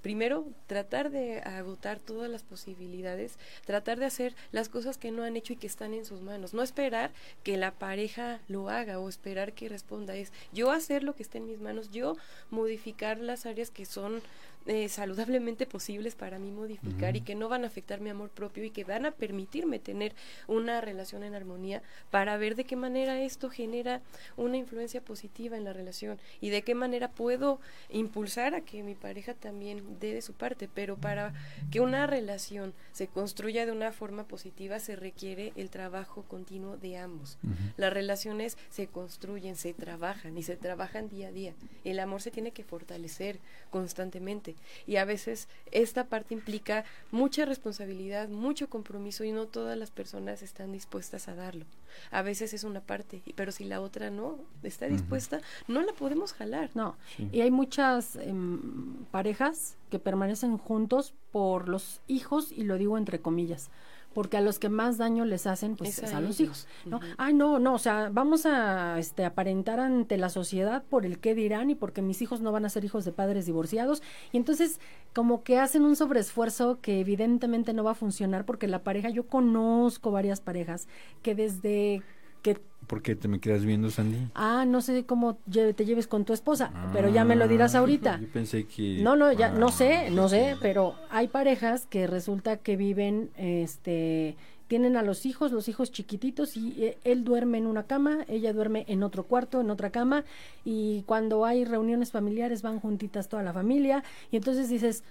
primero, 0.02 0.46
tratar 0.66 1.10
de 1.10 1.40
agotar 1.40 1.98
todas 1.98 2.30
las 2.30 2.42
posibilidades, 2.42 3.38
tratar 3.64 3.98
de 3.98 4.06
hacer 4.06 4.34
las 4.52 4.68
cosas 4.68 4.98
que 4.98 5.10
no 5.10 5.22
han 5.22 5.36
hecho 5.36 5.52
y 5.52 5.56
que 5.56 5.66
están 5.66 5.94
en 5.94 6.04
sus 6.04 6.20
manos. 6.20 6.54
No 6.54 6.62
esperar 6.62 7.12
que 7.42 7.56
la 7.56 7.72
pareja 7.72 8.40
lo 8.48 8.68
haga 8.68 8.98
o 8.98 9.08
esperar 9.08 9.52
que 9.52 9.68
responda. 9.68 10.16
Es 10.16 10.32
yo 10.52 10.70
hacer 10.70 11.02
lo 11.02 11.14
que 11.14 11.22
esté 11.22 11.38
en 11.38 11.46
mis 11.46 11.60
manos, 11.60 11.90
yo 11.90 12.16
modificar 12.50 13.18
las 13.18 13.46
áreas 13.46 13.70
que 13.70 13.86
son 13.86 14.22
eh, 14.66 14.88
saludablemente 14.88 15.66
posibles 15.66 16.14
para 16.14 16.38
mí 16.38 16.50
modificar 16.50 17.16
y 17.16 17.22
que 17.22 17.34
no 17.34 17.48
van 17.48 17.64
a 17.64 17.68
afectar 17.68 18.00
mi 18.00 18.10
amor 18.10 18.28
propio 18.28 18.62
y 18.62 18.70
que 18.70 18.84
van 18.84 19.06
a 19.06 19.10
permitirme 19.10 19.78
tener 19.78 20.14
una 20.48 20.80
relación 20.82 21.24
en 21.24 21.34
armonía 21.34 21.82
para 22.10 22.36
ver 22.36 22.56
de 22.56 22.64
qué 22.64 22.76
manera 22.76 23.22
esto 23.22 23.48
genera 23.48 24.02
una 24.36 24.58
influencia 24.58 25.00
positiva 25.00 25.56
en 25.56 25.64
la 25.64 25.72
relación 25.72 26.18
y 26.42 26.50
de 26.50 26.62
qué 26.62 26.74
manera 26.74 27.10
puedo 27.10 27.58
impulsar 27.88 28.54
a 28.54 28.60
que 28.60 28.82
mi 28.82 28.94
pareja 28.94 29.34
también 29.34 29.98
dé 29.98 30.12
de 30.12 30.22
su 30.22 30.34
parte. 30.34 30.68
Pero 30.72 30.96
para 30.96 31.32
que 31.70 31.80
una 31.80 32.06
relación 32.06 32.74
se 32.92 33.06
construya 33.06 33.64
de 33.64 33.72
una 33.72 33.92
forma 33.92 34.24
positiva 34.24 34.78
se 34.78 34.94
requiere 34.94 35.52
el 35.56 35.70
trabajo 35.70 36.22
continuo 36.24 36.76
de 36.76 36.98
ambos. 36.98 37.38
Las 37.76 37.92
relaciones 37.92 38.58
se 38.68 38.86
construyen, 38.86 39.56
se 39.56 39.72
trabajan 39.72 40.36
y 40.36 40.42
se 40.42 40.56
trabajan 40.56 41.08
día 41.08 41.28
a 41.28 41.32
día. 41.32 41.54
El 41.84 41.98
amor 41.98 42.20
se 42.20 42.30
tiene 42.30 42.52
que 42.52 42.64
fortalecer 42.64 43.38
constantemente 43.70 44.49
y 44.86 44.96
a 44.96 45.04
veces 45.04 45.48
esta 45.72 46.04
parte 46.04 46.34
implica 46.34 46.84
mucha 47.10 47.44
responsabilidad, 47.44 48.28
mucho 48.28 48.68
compromiso 48.68 49.24
y 49.24 49.32
no 49.32 49.46
todas 49.46 49.76
las 49.76 49.90
personas 49.90 50.42
están 50.42 50.72
dispuestas 50.72 51.28
a 51.28 51.34
darlo. 51.34 51.64
A 52.10 52.22
veces 52.22 52.54
es 52.54 52.64
una 52.64 52.80
parte, 52.80 53.22
pero 53.34 53.52
si 53.52 53.64
la 53.64 53.80
otra 53.80 54.10
no 54.10 54.38
está 54.62 54.86
dispuesta, 54.86 55.40
no 55.68 55.82
la 55.82 55.92
podemos 55.92 56.32
jalar. 56.32 56.70
No, 56.74 56.96
y 57.32 57.40
hay 57.40 57.50
muchas 57.50 58.16
em, 58.16 59.04
parejas 59.10 59.76
que 59.90 59.98
permanecen 59.98 60.56
juntos 60.58 61.14
por 61.32 61.68
los 61.68 62.00
hijos, 62.06 62.52
y 62.52 62.64
lo 62.64 62.78
digo 62.78 62.96
entre 62.96 63.20
comillas, 63.20 63.70
porque 64.12 64.36
a 64.36 64.40
los 64.40 64.58
que 64.58 64.68
más 64.68 64.98
daño 64.98 65.24
les 65.24 65.46
hacen 65.46 65.76
pues 65.76 65.98
es, 65.98 66.12
a, 66.12 66.20
los 66.20 66.40
hijos, 66.40 66.66
¿no? 66.84 67.00
Ay, 67.16 67.34
no, 67.34 67.58
no, 67.58 67.74
o 67.74 67.78
sea, 67.78 68.08
vamos 68.12 68.44
a 68.44 68.98
este 68.98 69.24
aparentar 69.24 69.78
ante 69.78 70.16
la 70.16 70.28
sociedad 70.28 70.82
por 70.82 71.06
el 71.06 71.18
qué 71.18 71.34
dirán 71.34 71.70
y 71.70 71.74
porque 71.74 72.02
mis 72.02 72.20
hijos 72.22 72.40
no 72.40 72.50
van 72.50 72.64
a 72.64 72.68
ser 72.68 72.84
hijos 72.84 73.04
de 73.04 73.12
padres 73.12 73.46
divorciados. 73.46 74.02
Y 74.32 74.36
entonces 74.36 74.80
como 75.14 75.42
que 75.42 75.58
hacen 75.58 75.82
un 75.82 75.96
sobreesfuerzo 75.96 76.78
que 76.80 77.00
evidentemente 77.00 77.72
no 77.72 77.84
va 77.84 77.92
a 77.92 77.94
funcionar 77.94 78.44
porque 78.44 78.66
la 78.66 78.82
pareja, 78.82 79.10
yo 79.10 79.26
conozco 79.26 80.10
varias 80.10 80.40
parejas 80.40 80.88
que 81.22 81.34
desde 81.34 82.02
que 82.42 82.58
¿Por 82.90 83.02
qué 83.02 83.14
te 83.14 83.28
me 83.28 83.38
quedas 83.38 83.64
viendo, 83.64 83.88
Sandy? 83.88 84.18
Ah, 84.34 84.64
no 84.66 84.80
sé 84.80 85.04
cómo 85.06 85.36
te 85.36 85.84
lleves 85.84 86.08
con 86.08 86.24
tu 86.24 86.32
esposa, 86.32 86.72
pero 86.92 87.08
ya 87.08 87.24
me 87.24 87.36
lo 87.36 87.46
dirás 87.46 87.76
ah, 87.76 87.78
ahorita. 87.78 88.18
Yo 88.20 88.26
pensé 88.32 88.64
que... 88.64 89.00
No, 89.00 89.14
no, 89.14 89.30
ya, 89.30 89.48
no 89.50 89.68
ah, 89.68 89.72
sé, 89.72 90.10
no 90.10 90.28
sé, 90.28 90.56
pero 90.60 90.96
hay 91.08 91.28
parejas 91.28 91.86
que 91.86 92.08
resulta 92.08 92.56
que 92.56 92.76
viven, 92.76 93.30
este, 93.36 94.34
tienen 94.66 94.96
a 94.96 95.02
los 95.02 95.24
hijos, 95.24 95.52
los 95.52 95.68
hijos 95.68 95.92
chiquititos 95.92 96.56
y 96.56 96.84
eh, 96.84 96.98
él 97.04 97.22
duerme 97.22 97.58
en 97.58 97.66
una 97.66 97.84
cama, 97.84 98.24
ella 98.26 98.52
duerme 98.52 98.84
en 98.88 99.04
otro 99.04 99.22
cuarto, 99.22 99.60
en 99.60 99.70
otra 99.70 99.90
cama 99.90 100.24
y 100.64 101.02
cuando 101.06 101.44
hay 101.44 101.64
reuniones 101.64 102.10
familiares 102.10 102.62
van 102.62 102.80
juntitas 102.80 103.28
toda 103.28 103.44
la 103.44 103.52
familia 103.52 104.02
y 104.32 104.36
entonces 104.36 104.68
dices, 104.68 105.04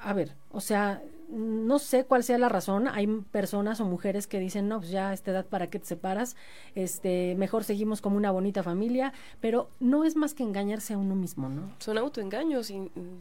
a 0.00 0.12
ver, 0.14 0.34
o 0.50 0.60
sea, 0.60 1.02
no 1.30 1.78
sé 1.78 2.04
cuál 2.04 2.24
sea 2.24 2.38
la 2.38 2.48
razón. 2.48 2.88
Hay 2.88 3.06
personas 3.30 3.80
o 3.80 3.84
mujeres 3.84 4.26
que 4.26 4.38
dicen, 4.38 4.68
no, 4.68 4.78
pues 4.78 4.90
ya 4.90 5.10
a 5.10 5.12
esta 5.12 5.30
edad, 5.30 5.46
¿para 5.46 5.70
qué 5.70 5.78
te 5.78 5.86
separas? 5.86 6.36
Este, 6.74 7.34
mejor 7.36 7.64
seguimos 7.64 8.00
como 8.00 8.16
una 8.16 8.30
bonita 8.30 8.62
familia, 8.62 9.12
pero 9.40 9.70
no 9.78 10.04
es 10.04 10.16
más 10.16 10.34
que 10.34 10.42
engañarse 10.42 10.94
a 10.94 10.98
uno 10.98 11.14
mismo, 11.14 11.48
¿no? 11.48 11.72
Son 11.78 11.98
autoengaños, 11.98 12.72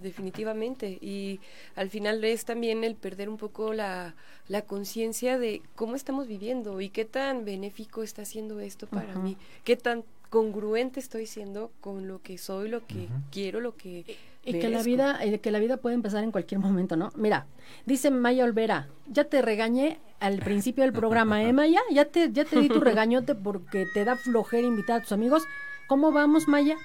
definitivamente. 0.02 0.98
Y 1.02 1.40
al 1.76 1.90
final 1.90 2.24
es 2.24 2.46
también 2.46 2.84
el 2.84 2.96
perder 2.96 3.30
un 3.30 3.38
poco 3.38 3.74
la, 3.74 4.16
la 4.48 4.64
conciencia 4.64 5.38
de 5.38 5.62
cómo 5.76 5.96
estamos 5.96 6.28
viviendo 6.28 6.82
y 6.82 6.90
qué 6.90 7.06
tan 7.06 7.46
benéfico 7.46 8.04
está 8.04 8.24
haciendo 8.24 8.60
esto 8.60 8.88
para 8.88 9.16
mí, 9.16 9.38
qué 9.64 9.76
tan 9.76 10.04
congruente 10.30 11.00
estoy 11.00 11.26
siendo 11.26 11.72
con 11.82 12.08
lo 12.08 12.22
que 12.22 12.38
soy, 12.38 12.70
lo 12.70 12.86
que 12.86 13.08
quiero, 13.32 13.60
lo 13.60 13.76
que 13.76 14.06
y 14.44 14.60
que 14.60 14.70
la 14.70 14.82
vida, 14.84 15.20
que 15.42 15.52
la 15.52 15.60
vida 15.60 15.78
puede 15.78 15.96
empezar 15.96 16.24
en 16.24 16.32
cualquier 16.32 16.60
momento, 16.60 16.96
¿no? 16.96 17.10
Mira, 17.16 17.48
dice 17.86 18.10
Maya 18.10 18.46
Olvera, 18.46 18.88
ya 19.08 19.26
te 19.26 19.42
regañé 19.42 20.00
al 20.20 20.40
principio 20.40 20.84
del 20.84 20.94
programa, 20.94 21.44
¿eh, 21.44 21.54
Maya? 21.54 21.80
Ya 21.92 22.06
te, 22.06 22.32
ya 22.32 22.46
te 22.46 22.60
di 22.60 22.68
tu 22.70 22.80
regañote 22.80 23.36
porque 23.36 23.86
te 23.94 24.06
da 24.06 24.16
flojera 24.16 24.68
invitar 24.68 25.00
a 25.00 25.02
tus 25.02 25.12
amigos. 25.12 25.44
¿Cómo 25.88 26.12
vamos, 26.12 26.48
Maya? 26.48 26.76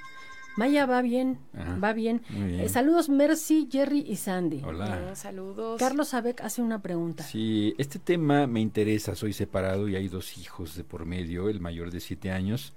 Maya 0.57 0.87
va 0.87 1.03
bien, 1.03 1.41
va 1.83 1.93
bien. 1.93 2.23
Eh, 2.33 2.69
saludos 2.69 3.09
Mercy, 3.09 3.69
Jerry 3.71 4.05
y 4.07 4.17
Sandy. 4.17 4.63
Hola. 4.65 5.17
saludos. 5.17 5.81
Carlos 5.81 6.15
Abeck 6.15 6.43
hace 6.43 6.63
una 6.63 6.81
pregunta. 6.81 7.25
Sí, 7.25 7.75
este 7.77 7.99
tema 7.99 8.47
me 8.47 8.61
interesa. 8.61 9.17
Soy 9.17 9.33
separado 9.33 9.89
y 9.89 9.97
hay 9.97 10.07
dos 10.07 10.39
hijos 10.39 10.77
de 10.77 10.85
por 10.85 11.07
medio. 11.07 11.49
El 11.49 11.61
mayor 11.61 11.91
de 11.91 11.99
siete 11.99 12.31
años 12.31 12.73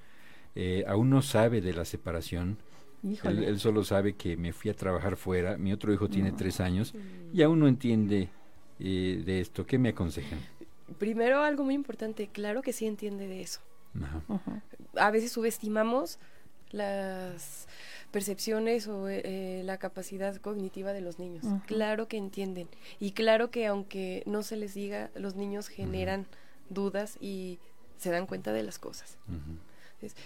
eh, 0.56 0.86
aún 0.88 1.12
no 1.12 1.22
sabe 1.22 1.62
de 1.62 1.74
la 1.74 1.86
separación. 1.86 2.58
Él, 3.04 3.60
solo 3.60 3.84
sabe 3.84 4.14
que 4.14 4.38
me 4.38 4.54
fui 4.54 4.72
a 4.72 4.74
trabajar 4.74 5.18
fuera. 5.18 5.58
Mi 5.58 5.72
otro 5.72 5.94
hijo 5.94 6.10
tiene 6.10 6.32
tres 6.32 6.60
años 6.60 6.94
y 7.34 7.42
aún 7.42 7.60
no 7.60 7.68
entiende 7.68 8.30
eh, 8.80 9.22
de 9.26 9.40
esto. 9.40 9.66
¿Qué 9.66 9.78
me 9.78 9.90
aconsejan? 9.90 10.40
Primero, 10.98 11.42
algo 11.42 11.64
muy 11.64 11.76
importante. 11.76 12.28
Claro 12.28 12.62
que 12.62 12.74
sí 12.74 12.86
entiende 12.86 13.28
de 13.28 13.42
eso. 13.42 13.62
A 14.96 15.12
veces 15.12 15.32
subestimamos 15.32 16.20
las 16.72 17.68
percepciones 18.12 18.88
o 18.88 19.08
eh, 19.10 19.62
la 19.64 19.78
capacidad 19.78 20.36
cognitiva 20.38 20.94
de 20.94 21.02
los 21.02 21.20
niños. 21.20 21.46
Claro 21.66 22.08
que 22.08 22.18
entienden. 22.18 22.68
Y 23.00 23.12
claro 23.12 23.52
que 23.52 23.68
aunque 23.68 24.24
no 24.26 24.44
se 24.44 24.58
les 24.58 24.74
diga, 24.74 25.12
los 25.16 25.36
niños 25.36 25.68
generan 25.68 26.26
dudas 26.70 27.18
y 27.22 27.60
se 27.98 28.12
dan 28.12 28.28
cuenta 28.28 28.54
de 28.54 28.64
las 28.64 28.80
cosas 28.80 29.18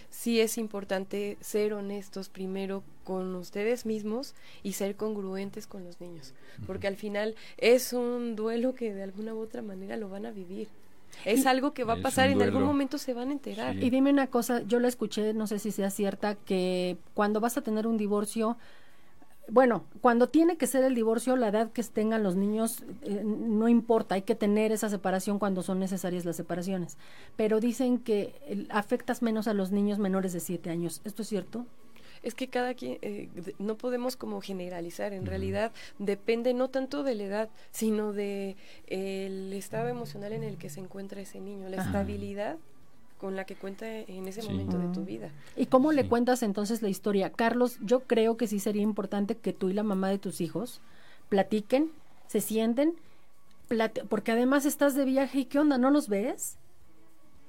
sí 0.10 0.40
es 0.40 0.58
importante 0.58 1.38
ser 1.42 1.74
honestos 1.74 2.30
primero 2.30 2.84
con 3.04 3.36
ustedes 3.36 3.86
mismos 3.86 4.36
y 4.64 4.74
ser 4.74 4.96
congruentes 4.96 5.68
con 5.68 5.84
los 5.84 6.00
niños, 6.02 6.34
porque 6.68 6.88
al 6.88 6.96
final 6.96 7.36
es 7.58 7.94
un 7.94 8.36
duelo 8.36 8.76
que 8.76 8.94
de 8.94 9.04
alguna 9.04 9.34
u 9.34 9.40
otra 9.40 9.62
manera 9.62 9.98
lo 9.98 10.10
van 10.10 10.26
a 10.26 10.32
vivir. 10.32 10.68
Es 11.26 11.46
algo 11.46 11.74
que 11.74 11.84
va 11.84 11.94
a 11.94 12.02
pasar, 12.02 12.30
en 12.30 12.42
algún 12.42 12.64
momento 12.64 12.98
se 12.98 13.14
van 13.14 13.30
a 13.30 13.34
enterar. 13.34 13.76
Y 13.76 13.90
dime 13.90 14.12
una 14.12 14.28
cosa, 14.28 14.62
yo 14.62 14.80
la 14.80 14.88
escuché, 14.88 15.34
no 15.34 15.46
sé 15.46 15.60
si 15.60 15.72
sea 15.72 15.90
cierta, 15.90 16.36
que 16.36 16.98
cuando 17.14 17.40
vas 17.40 17.58
a 17.58 17.62
tener 17.62 17.86
un 17.86 17.98
divorcio, 17.98 18.58
bueno, 19.52 19.84
cuando 20.00 20.28
tiene 20.28 20.56
que 20.56 20.66
ser 20.66 20.86
el 20.86 20.96
divorcio, 20.96 21.36
la 21.36 21.50
edad 21.50 21.72
que 21.74 21.84
tengan 21.84 22.24
los 22.24 22.38
niños 22.38 22.84
eh, 23.02 23.22
no 23.26 23.68
importa, 23.68 24.16
hay 24.16 24.22
que 24.22 24.34
tener 24.34 24.72
esa 24.72 24.90
separación 24.90 25.40
cuando 25.40 25.62
son 25.62 25.78
necesarias 25.78 26.24
las 26.24 26.38
separaciones. 26.38 26.98
Pero 27.36 27.60
dicen 27.60 27.98
que 28.00 28.66
afectas 28.70 29.22
menos 29.22 29.50
a 29.50 29.54
los 29.54 29.72
niños 29.72 30.00
menores 30.00 30.32
de 30.32 30.40
siete 30.40 30.70
años. 30.70 31.02
¿Esto 31.04 31.22
es 31.22 31.28
cierto? 31.28 31.66
es 32.24 32.36
que 32.36 32.48
cada 32.50 32.76
quien, 32.76 33.00
eh, 33.02 33.30
no 33.58 33.78
podemos 33.78 34.16
como 34.16 34.42
generalizar, 34.42 35.12
en 35.12 35.26
realidad 35.26 35.72
depende 35.98 36.54
no 36.54 36.70
tanto 36.70 37.02
de 37.02 37.16
la 37.16 37.24
edad, 37.24 37.50
sino 37.72 38.14
de 38.14 38.56
el 38.86 39.52
estado 39.54 39.88
emocional 39.88 40.32
en 40.32 40.44
el 40.44 40.58
que 40.58 40.70
se 40.70 40.82
encuentra 40.82 41.20
ese 41.20 41.40
niño, 41.40 41.68
la 41.68 41.84
estabilidad 41.84 42.58
con 43.22 43.36
la 43.36 43.46
que 43.46 43.56
cuenta 43.56 43.88
en 43.88 44.28
ese 44.28 44.42
momento 44.42 44.80
de 44.80 44.88
tu 44.88 45.06
vida. 45.06 45.30
¿Y 45.56 45.68
cómo 45.68 45.92
le 45.92 46.08
cuentas 46.08 46.42
entonces 46.42 46.82
la 46.82 46.90
historia? 46.90 47.32
Carlos, 47.32 47.78
yo 47.82 48.00
creo 48.00 48.36
que 48.36 48.48
sí 48.48 48.60
sería 48.60 48.82
importante 48.82 49.38
que 49.38 49.54
tú 49.54 49.70
y 49.70 49.74
la 49.74 49.84
mamá 49.84 50.10
de 50.10 50.18
tus 50.18 50.42
hijos 50.42 50.82
platiquen, 51.30 51.92
se 52.26 52.42
sienten, 52.42 52.96
porque 54.10 54.32
además 54.32 54.66
estás 54.66 54.96
de 54.96 55.06
viaje 55.06 55.42
y 55.42 55.46
¿qué 55.46 55.60
onda? 55.60 55.78
¿No 55.78 55.92
los 55.92 56.10
ves? 56.10 56.58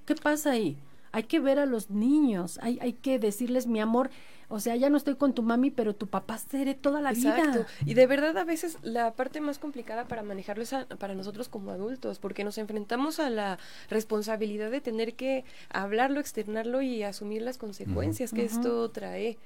¿Qué 0.04 0.14
pasa 0.14 0.50
ahí? 0.50 0.76
Hay 1.12 1.24
que 1.24 1.40
ver 1.40 1.58
a 1.58 1.66
los 1.66 1.90
niños, 1.90 2.58
hay, 2.62 2.78
hay 2.80 2.94
que 2.94 3.18
decirles 3.18 3.66
mi 3.66 3.80
amor, 3.80 4.10
o 4.52 4.60
sea, 4.60 4.76
ya 4.76 4.90
no 4.90 4.98
estoy 4.98 5.14
con 5.16 5.32
tu 5.32 5.42
mami, 5.42 5.70
pero 5.70 5.94
tu 5.94 6.08
papá 6.08 6.36
seré 6.36 6.74
toda 6.74 7.00
la 7.00 7.12
vida. 7.12 7.66
Y 7.86 7.94
de 7.94 8.06
verdad 8.06 8.36
a 8.36 8.44
veces 8.44 8.76
la 8.82 9.14
parte 9.14 9.40
más 9.40 9.58
complicada 9.58 10.06
para 10.08 10.22
manejarlo 10.22 10.62
es 10.62 10.74
para 10.98 11.14
nosotros 11.14 11.48
como 11.48 11.70
adultos, 11.70 12.18
porque 12.18 12.44
nos 12.44 12.58
enfrentamos 12.58 13.18
a 13.18 13.30
la 13.30 13.58
responsabilidad 13.88 14.70
de 14.70 14.82
tener 14.82 15.14
que 15.14 15.46
hablarlo, 15.70 16.20
externarlo 16.20 16.82
y 16.82 17.02
asumir 17.02 17.40
las 17.40 17.56
consecuencias 17.56 18.32
que 18.32 18.44
esto 18.44 18.90
trae. 18.90 19.38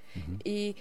Y 0.43 0.75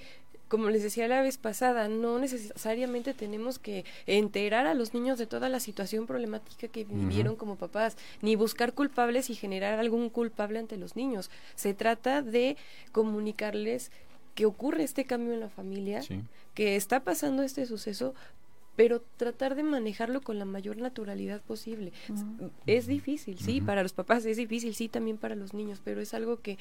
como 0.48 0.70
les 0.70 0.84
decía 0.84 1.08
la 1.08 1.22
vez 1.22 1.38
pasada, 1.38 1.88
no 1.88 2.20
necesariamente 2.20 3.14
tenemos 3.14 3.60
que 3.60 3.86
enterar 4.06 4.68
a 4.68 4.74
los 4.74 4.94
niños 4.94 5.18
de 5.18 5.28
toda 5.28 5.50
la 5.50 5.60
situación 5.60 6.06
problemática 6.06 6.68
que 6.68 6.84
vivieron 6.84 7.36
como 7.36 7.56
papás, 7.56 7.98
ni 8.22 8.36
buscar 8.36 8.74
culpables 8.74 9.30
y 9.30 9.36
generar 9.36 9.80
algún 9.80 10.10
culpable 10.10 10.60
ante 10.60 10.78
los 10.78 10.96
niños. 10.96 11.32
Se 11.56 11.74
trata 11.74 12.22
de 12.22 12.58
comunicarles 12.92 13.92
que 14.36 14.46
ocurre 14.46 14.84
este 14.84 15.06
cambio 15.06 15.34
en 15.34 15.40
la 15.40 15.50
familia, 15.50 16.02
que 16.54 16.76
está 16.76 17.00
pasando 17.00 17.42
este 17.42 17.66
suceso, 17.66 18.14
pero 18.76 19.02
tratar 19.16 19.56
de 19.56 19.64
manejarlo 19.64 20.22
con 20.22 20.38
la 20.38 20.46
mayor 20.46 20.78
naturalidad 20.78 21.42
posible. 21.42 21.94
Es 22.66 22.88
difícil, 22.88 23.40
sí, 23.40 23.62
para 23.62 23.82
los 23.82 23.94
papás 23.94 24.26
es 24.26 24.38
difícil, 24.38 24.76
sí, 24.76 24.90
también 24.90 25.18
para 25.18 25.36
los 25.36 25.54
niños, 25.54 25.82
pero 25.84 26.02
es 26.02 26.14
algo 26.14 26.42
que 26.42 26.58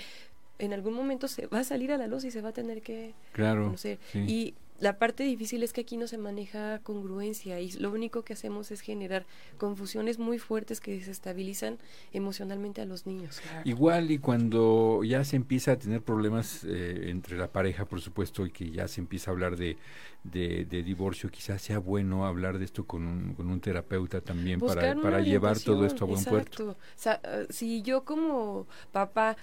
en 0.59 0.73
algún 0.73 0.95
momento 0.95 1.29
se 1.29 1.47
va 1.47 1.61
a 1.61 1.65
salir 1.65 1.93
a 1.93 1.99
la 1.99 2.07
luz 2.07 2.25
y 2.25 2.31
se 2.31 2.41
va 2.41 2.51
a 2.51 2.53
tener 2.53 2.83
que 2.83 3.15
claro, 3.33 3.65
conocer. 3.65 3.99
Y 4.15 4.55
la 4.81 4.99
parte 4.99 5.23
difícil 5.23 5.63
es 5.63 5.73
que 5.73 5.83
aquí 5.83 5.97
no 5.97 6.09
se 6.09 6.19
maneja 6.19 6.81
congruencia 6.81 7.61
y 7.61 7.71
lo 7.73 7.93
único 7.93 8.23
que 8.23 8.33
hacemos 8.33 8.73
es 8.73 8.81
generar 8.81 9.25
confusiones 9.57 10.19
muy 10.19 10.39
fuertes 10.39 10.81
que 10.81 10.93
desestabilizan 10.93 11.79
emocionalmente 12.13 12.81
a 12.81 12.85
los 12.85 13.07
niños. 13.07 13.41
Igual 13.65 14.11
y 14.11 14.19
cuando 14.19 15.03
ya 15.05 15.25
se 15.25 15.37
empieza 15.37 15.73
a 15.73 15.79
tener 15.79 16.03
problemas 16.03 16.65
eh, 16.65 17.09
entre 17.09 17.39
la 17.39 17.53
pareja, 17.53 17.85
por 17.85 18.01
supuesto, 18.01 18.45
y 18.47 18.51
que 18.51 18.71
ya 18.71 18.89
se 18.89 19.01
empieza 19.01 19.31
a 19.31 19.33
hablar 19.33 19.57
de, 19.57 19.79
de, 20.25 20.83
divorcio, 20.83 21.31
quizás 21.31 21.63
sea 21.63 21.79
bueno 21.79 22.27
hablar 22.27 22.59
de 22.59 22.65
esto 22.65 22.85
con 22.85 23.07
un, 23.07 23.35
con 23.35 23.49
un 23.49 23.61
terapeuta 23.61 24.21
también 24.21 24.59
para, 24.59 24.95
para 25.01 25.21
llevar 25.21 25.59
todo 25.61 25.87
esto 25.87 26.05
a 26.05 26.09
buen 26.09 26.25
puerto. 26.25 26.71
O 26.71 26.77
sea, 26.97 27.21
si 27.49 27.83
yo 27.83 28.05
como 28.05 28.67
papá 28.91 29.37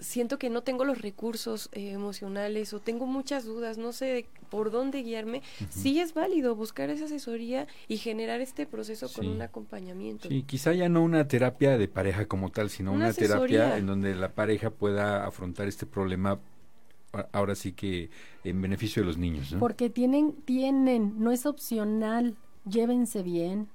siento 0.00 0.38
que 0.38 0.50
no 0.50 0.62
tengo 0.62 0.84
los 0.84 1.00
recursos 1.00 1.68
eh, 1.72 1.90
emocionales 1.90 2.72
o 2.72 2.80
tengo 2.80 3.06
muchas 3.06 3.44
dudas, 3.44 3.78
no 3.78 3.92
sé 3.92 4.26
por 4.50 4.70
dónde 4.70 5.02
guiarme, 5.02 5.42
sí 5.70 6.00
es 6.00 6.14
válido 6.14 6.54
buscar 6.54 6.90
esa 6.90 7.06
asesoría 7.06 7.66
y 7.86 7.98
generar 7.98 8.40
este 8.40 8.66
proceso 8.66 9.08
con 9.12 9.28
un 9.28 9.42
acompañamiento. 9.42 10.28
Sí, 10.28 10.42
quizá 10.42 10.72
ya 10.72 10.88
no 10.88 11.02
una 11.02 11.28
terapia 11.28 11.76
de 11.76 11.88
pareja 11.88 12.26
como 12.26 12.50
tal, 12.50 12.70
sino 12.70 12.92
una, 12.92 13.12
terapia 13.12 13.76
en 13.76 13.86
donde 13.86 14.14
la 14.14 14.32
pareja 14.32 14.70
pueda 14.70 15.26
afrontar 15.26 15.68
este 15.68 15.86
problema 15.86 16.40
ahora 17.32 17.54
sí 17.54 17.72
que 17.72 18.10
en 18.44 18.60
beneficio 18.60 19.02
de 19.02 19.06
los 19.06 19.18
niños. 19.18 19.54
Porque 19.58 19.90
tienen, 19.90 20.32
tienen, 20.44 21.14
no 21.18 21.32
es 21.32 21.46
opcional, 21.46 22.36
llévense 22.68 23.22
bien, 23.22 23.68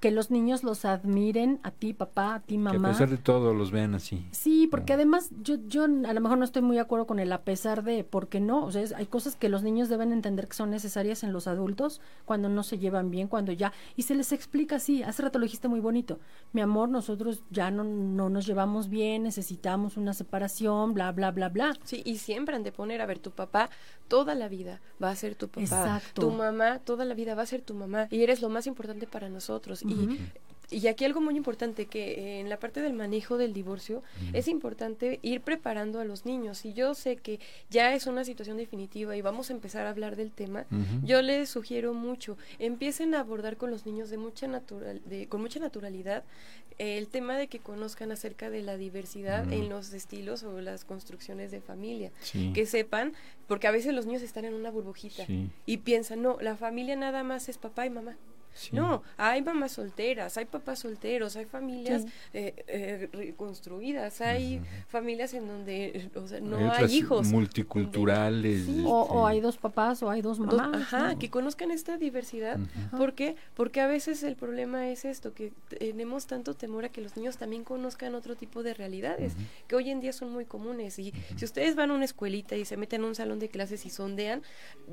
que 0.00 0.10
los 0.10 0.30
niños 0.30 0.64
los 0.64 0.86
admiren 0.86 1.60
a 1.62 1.70
ti, 1.70 1.92
papá, 1.92 2.34
a 2.36 2.40
ti, 2.40 2.56
mamá. 2.56 2.80
Que 2.80 2.86
a 2.86 2.92
pesar 2.92 3.10
de 3.10 3.18
todo 3.18 3.52
los 3.52 3.70
vean 3.70 3.94
así. 3.94 4.26
Sí, 4.32 4.66
porque 4.66 4.94
además 4.94 5.30
yo, 5.42 5.56
yo 5.66 5.84
a 5.84 5.88
lo 5.88 6.20
mejor 6.22 6.38
no 6.38 6.44
estoy 6.44 6.62
muy 6.62 6.76
de 6.76 6.80
acuerdo 6.80 7.06
con 7.06 7.18
el 7.18 7.30
a 7.30 7.42
pesar 7.42 7.84
de, 7.84 8.02
porque 8.02 8.40
no, 8.40 8.64
o 8.64 8.72
sea, 8.72 8.82
hay 8.96 9.06
cosas 9.06 9.36
que 9.36 9.50
los 9.50 9.62
niños 9.62 9.90
deben 9.90 10.12
entender 10.12 10.48
que 10.48 10.54
son 10.54 10.70
necesarias 10.70 11.22
en 11.22 11.34
los 11.34 11.46
adultos 11.46 12.00
cuando 12.24 12.48
no 12.48 12.62
se 12.62 12.78
llevan 12.78 13.10
bien, 13.10 13.28
cuando 13.28 13.52
ya, 13.52 13.74
y 13.94 14.02
se 14.02 14.14
les 14.14 14.32
explica 14.32 14.76
así, 14.76 15.02
hace 15.02 15.22
rato 15.22 15.38
lo 15.38 15.44
dijiste 15.44 15.68
muy 15.68 15.80
bonito, 15.80 16.18
mi 16.52 16.62
amor, 16.62 16.88
nosotros 16.88 17.42
ya 17.50 17.70
no, 17.70 17.84
no 17.84 18.30
nos 18.30 18.46
llevamos 18.46 18.88
bien, 18.88 19.24
necesitamos 19.24 19.98
una 19.98 20.14
separación, 20.14 20.94
bla, 20.94 21.12
bla, 21.12 21.30
bla, 21.30 21.50
bla. 21.50 21.76
Sí, 21.84 22.00
y 22.06 22.16
siempre 22.16 22.56
han 22.56 22.62
de 22.62 22.72
poner, 22.72 23.02
a 23.02 23.06
ver, 23.06 23.18
tu 23.18 23.32
papá 23.32 23.68
toda 24.08 24.34
la 24.34 24.48
vida 24.48 24.80
va 25.00 25.10
a 25.10 25.14
ser 25.14 25.36
tu 25.36 25.48
papá, 25.48 25.60
Exacto. 25.60 26.22
tu 26.22 26.30
mamá 26.30 26.80
toda 26.80 27.04
la 27.04 27.14
vida 27.14 27.34
va 27.34 27.42
a 27.42 27.46
ser 27.46 27.60
tu 27.60 27.74
mamá, 27.74 28.08
y 28.10 28.22
eres 28.22 28.40
lo 28.40 28.48
más 28.48 28.66
importante 28.66 29.06
para 29.06 29.28
nosotros. 29.28 29.82
Y 29.90 30.18
y 30.70 30.86
aquí 30.86 31.04
algo 31.04 31.20
muy 31.20 31.36
importante, 31.36 31.86
que 31.86 32.12
eh, 32.12 32.40
en 32.40 32.48
la 32.48 32.58
parte 32.58 32.80
del 32.80 32.92
manejo 32.92 33.36
del 33.36 33.52
divorcio 33.52 34.02
es 34.32 34.46
importante 34.46 35.18
ir 35.22 35.40
preparando 35.40 35.98
a 36.00 36.04
los 36.04 36.26
niños. 36.26 36.64
Y 36.64 36.72
yo 36.72 36.94
sé 36.94 37.16
que 37.16 37.40
ya 37.70 37.94
es 37.94 38.06
una 38.06 38.24
situación 38.24 38.56
definitiva 38.56 39.16
y 39.16 39.20
vamos 39.20 39.50
a 39.50 39.52
empezar 39.52 39.86
a 39.86 39.90
hablar 39.90 40.16
del 40.16 40.30
tema, 40.30 40.66
yo 41.02 41.22
les 41.22 41.48
sugiero 41.48 41.92
mucho, 41.92 42.38
empiecen 42.58 43.14
a 43.14 43.20
abordar 43.20 43.56
con 43.56 43.70
los 43.70 43.84
niños 43.84 44.10
de 44.10 44.16
mucha 44.16 44.46
natural, 44.46 45.00
de, 45.06 45.26
con 45.26 45.40
mucha 45.40 45.58
naturalidad 45.58 46.24
el 46.78 47.08
tema 47.08 47.36
de 47.36 47.48
que 47.48 47.58
conozcan 47.58 48.10
acerca 48.10 48.48
de 48.48 48.62
la 48.62 48.78
diversidad 48.78 49.52
en 49.52 49.68
los 49.68 49.92
estilos 49.92 50.44
o 50.44 50.60
las 50.62 50.84
construcciones 50.84 51.50
de 51.50 51.60
familia. 51.60 52.10
Que 52.54 52.64
sepan, 52.64 53.12
porque 53.48 53.66
a 53.66 53.70
veces 53.70 53.92
los 53.92 54.06
niños 54.06 54.22
están 54.22 54.44
en 54.44 54.54
una 54.54 54.70
burbujita 54.70 55.26
y 55.66 55.76
piensan, 55.78 56.22
no, 56.22 56.38
la 56.40 56.56
familia 56.56 56.96
nada 56.96 57.24
más 57.24 57.48
es 57.48 57.58
papá 57.58 57.86
y 57.86 57.90
mamá. 57.90 58.16
No, 58.72 59.02
hay 59.16 59.42
mamás 59.42 59.72
solteras, 59.72 60.36
hay 60.36 60.44
papás 60.44 60.80
solteros, 60.80 61.36
hay 61.36 61.46
familias 61.46 62.04
eh, 62.32 62.54
eh, 62.66 63.08
reconstruidas, 63.12 64.20
hay 64.20 64.60
familias 64.88 65.34
en 65.34 65.48
donde 65.48 66.10
no 66.42 66.72
hay, 66.72 66.94
hijos. 66.94 67.28
Multiculturales. 67.28 68.68
Este, 68.68 68.82
o, 68.86 69.26
hay 69.26 69.40
dos 69.40 69.56
papás 69.56 70.02
o 70.02 70.10
hay 70.10 70.22
dos 70.22 70.38
mamás. 70.38 70.82
ajá, 70.82 71.18
que 71.18 71.30
conozcan 71.30 71.70
esta 71.70 71.96
diversidad. 71.96 72.58
¿Por 72.96 73.14
qué? 73.14 73.36
Porque 73.54 73.80
a 73.80 73.86
veces 73.86 74.22
el 74.22 74.36
problema 74.36 74.88
es 74.88 75.04
esto, 75.04 75.32
que 75.32 75.52
tenemos 75.68 76.26
tanto 76.26 76.54
temor 76.54 76.84
a 76.84 76.88
que 76.90 77.00
los 77.00 77.16
niños 77.16 77.36
también 77.36 77.64
conozcan 77.64 78.14
otro 78.14 78.36
tipo 78.36 78.62
de 78.62 78.74
realidades, 78.74 79.34
que 79.66 79.76
hoy 79.76 79.90
en 79.90 80.00
día 80.00 80.12
son 80.12 80.32
muy 80.32 80.44
comunes. 80.44 80.98
Y 80.98 81.12
si 81.36 81.44
ustedes 81.44 81.76
van 81.76 81.90
a 81.90 81.94
una 81.94 82.04
escuelita 82.04 82.56
y 82.56 82.64
se 82.64 82.76
meten 82.76 83.04
a 83.04 83.06
un 83.06 83.14
salón 83.14 83.38
de 83.38 83.48
clases 83.48 83.86
y 83.86 83.90
sondean, 83.90 84.42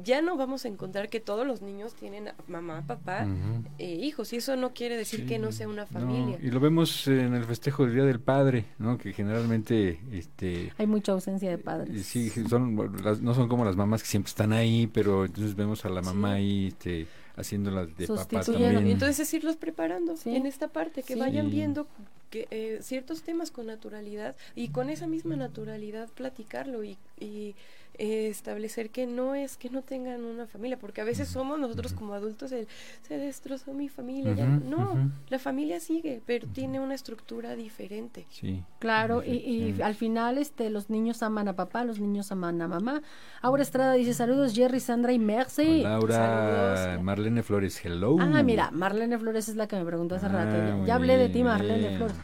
ya 0.04 0.22
no 0.22 0.38
vamos 0.38 0.66
a 0.66 0.68
encontrar 0.68 1.10
que 1.10 1.20
todos 1.20 1.46
los 1.46 1.62
niños 1.62 1.96
tienen 1.96 2.32
mamá, 2.48 2.86
papá 2.86 3.28
eh, 3.78 4.00
hijos 4.02 4.34
y 4.34 4.38
eso 4.38 4.56
no 4.56 4.74
quiere 4.74 4.98
decir 4.98 5.26
que 5.26 5.40
no 5.40 5.52
sea 5.52 5.68
una 5.68 5.86
familia. 5.86 6.38
y 6.42 6.52
lo 6.52 6.60
vemos 6.60 7.08
en 7.08 7.34
el 7.34 7.46
festejo 7.46 7.86
del 7.86 7.94
Día 7.96 8.04
del 8.04 8.20
Padre, 8.20 8.66
¿no? 8.80 8.98
Que 8.98 9.14
generalmente 9.14 10.00
este 10.12 10.72
hay 10.78 10.88
mucha 10.88 11.12
ausencia 11.12 11.50
de 11.50 11.58
padres. 11.58 12.06
Sí, 12.06 12.30
son 12.50 12.76
no 12.76 13.34
son 13.34 13.48
como 13.48 13.66
las 13.66 13.76
mamás 13.76 14.02
que 14.02 14.10
siempre 14.10 14.30
están 14.30 14.54
ahí, 14.54 14.88
pero 14.88 15.26
entonces 15.26 15.56
vemos 15.56 15.86
a 15.86 15.90
la 15.90 16.02
mamá 16.02 16.34
ahí 16.34 16.68
este 16.68 17.08
haciéndolas 17.38 17.96
de 17.96 18.08
papá 18.08 18.42
también. 18.42 18.88
Entonces 18.88 19.20
es 19.20 19.34
irlos 19.34 19.56
preparando 19.56 20.16
en 20.26 20.46
esta 20.46 20.68
parte, 20.68 21.04
que 21.04 21.16
vayan 21.16 21.50
viendo 21.50 21.88
que 22.30 22.48
eh, 22.52 22.80
ciertos 22.82 23.22
temas 23.22 23.52
con 23.52 23.68
naturalidad 23.68 24.36
y 24.56 24.70
con 24.70 24.90
esa 24.90 25.08
misma 25.08 25.36
naturalidad 25.38 26.10
platicarlo 26.10 26.84
y, 26.84 26.98
y 27.20 27.56
eh, 27.98 28.28
establecer 28.30 28.90
que 28.90 29.08
no 29.08 29.36
es 29.36 29.58
que 29.58 29.70
no 29.70 29.82
tengan 29.82 30.24
una 30.24 30.46
familia, 30.48 30.78
porque 30.78 31.02
a 31.02 31.04
veces 31.04 31.28
somos 31.28 31.60
nosotros 31.60 31.94
como 31.94 32.14
adultos 32.14 32.52
el 32.52 32.68
se 33.02 33.18
destrozó 33.18 33.74
mi 33.74 33.90
familia. 33.90 34.46
no, 34.46 35.12
la 35.30 35.40
familia 35.40 35.80
sigue, 35.80 36.22
pero 36.26 36.48
tiene 36.48 36.80
una 36.80 36.96
estructura 36.96 37.56
diferente. 37.56 38.26
Sí. 38.30 38.64
Claro, 38.80 39.24
y, 39.24 39.32
y 39.32 39.82
al 39.82 39.96
final 39.96 40.38
este 40.38 40.70
los 40.70 40.90
niños 40.90 41.24
aman 41.24 41.48
a 41.48 41.56
papá, 41.56 41.84
los 41.84 42.00
niños 42.00 42.32
aman 42.32 42.62
a 42.62 42.68
mamá. 42.68 43.02
Aura 43.42 43.64
Estrada 43.64 43.94
dice 43.94 44.14
saludos 44.14 44.54
Jerry, 44.54 44.80
Sandra 44.80 45.14
y 45.14 45.20
Mercy. 45.20 45.84
Laura, 45.84 47.00
Marlene 47.02 47.44
Flores, 47.44 47.84
hello. 47.84 48.18
Ah, 48.20 48.44
mira, 48.44 48.72
Marlene 48.72 49.18
Flores 49.18 49.50
es 49.50 49.56
la 49.56 49.68
que 49.68 49.76
me 49.76 49.86
preguntó 49.86 50.16
hace 50.16 50.28
rato. 50.28 50.56
Ah, 50.56 50.84
ya, 50.86 50.96
hablé 50.96 51.18
de 51.18 51.30
ti, 51.30 51.44
Marlene 51.44 51.98
Flores. 51.98 52.18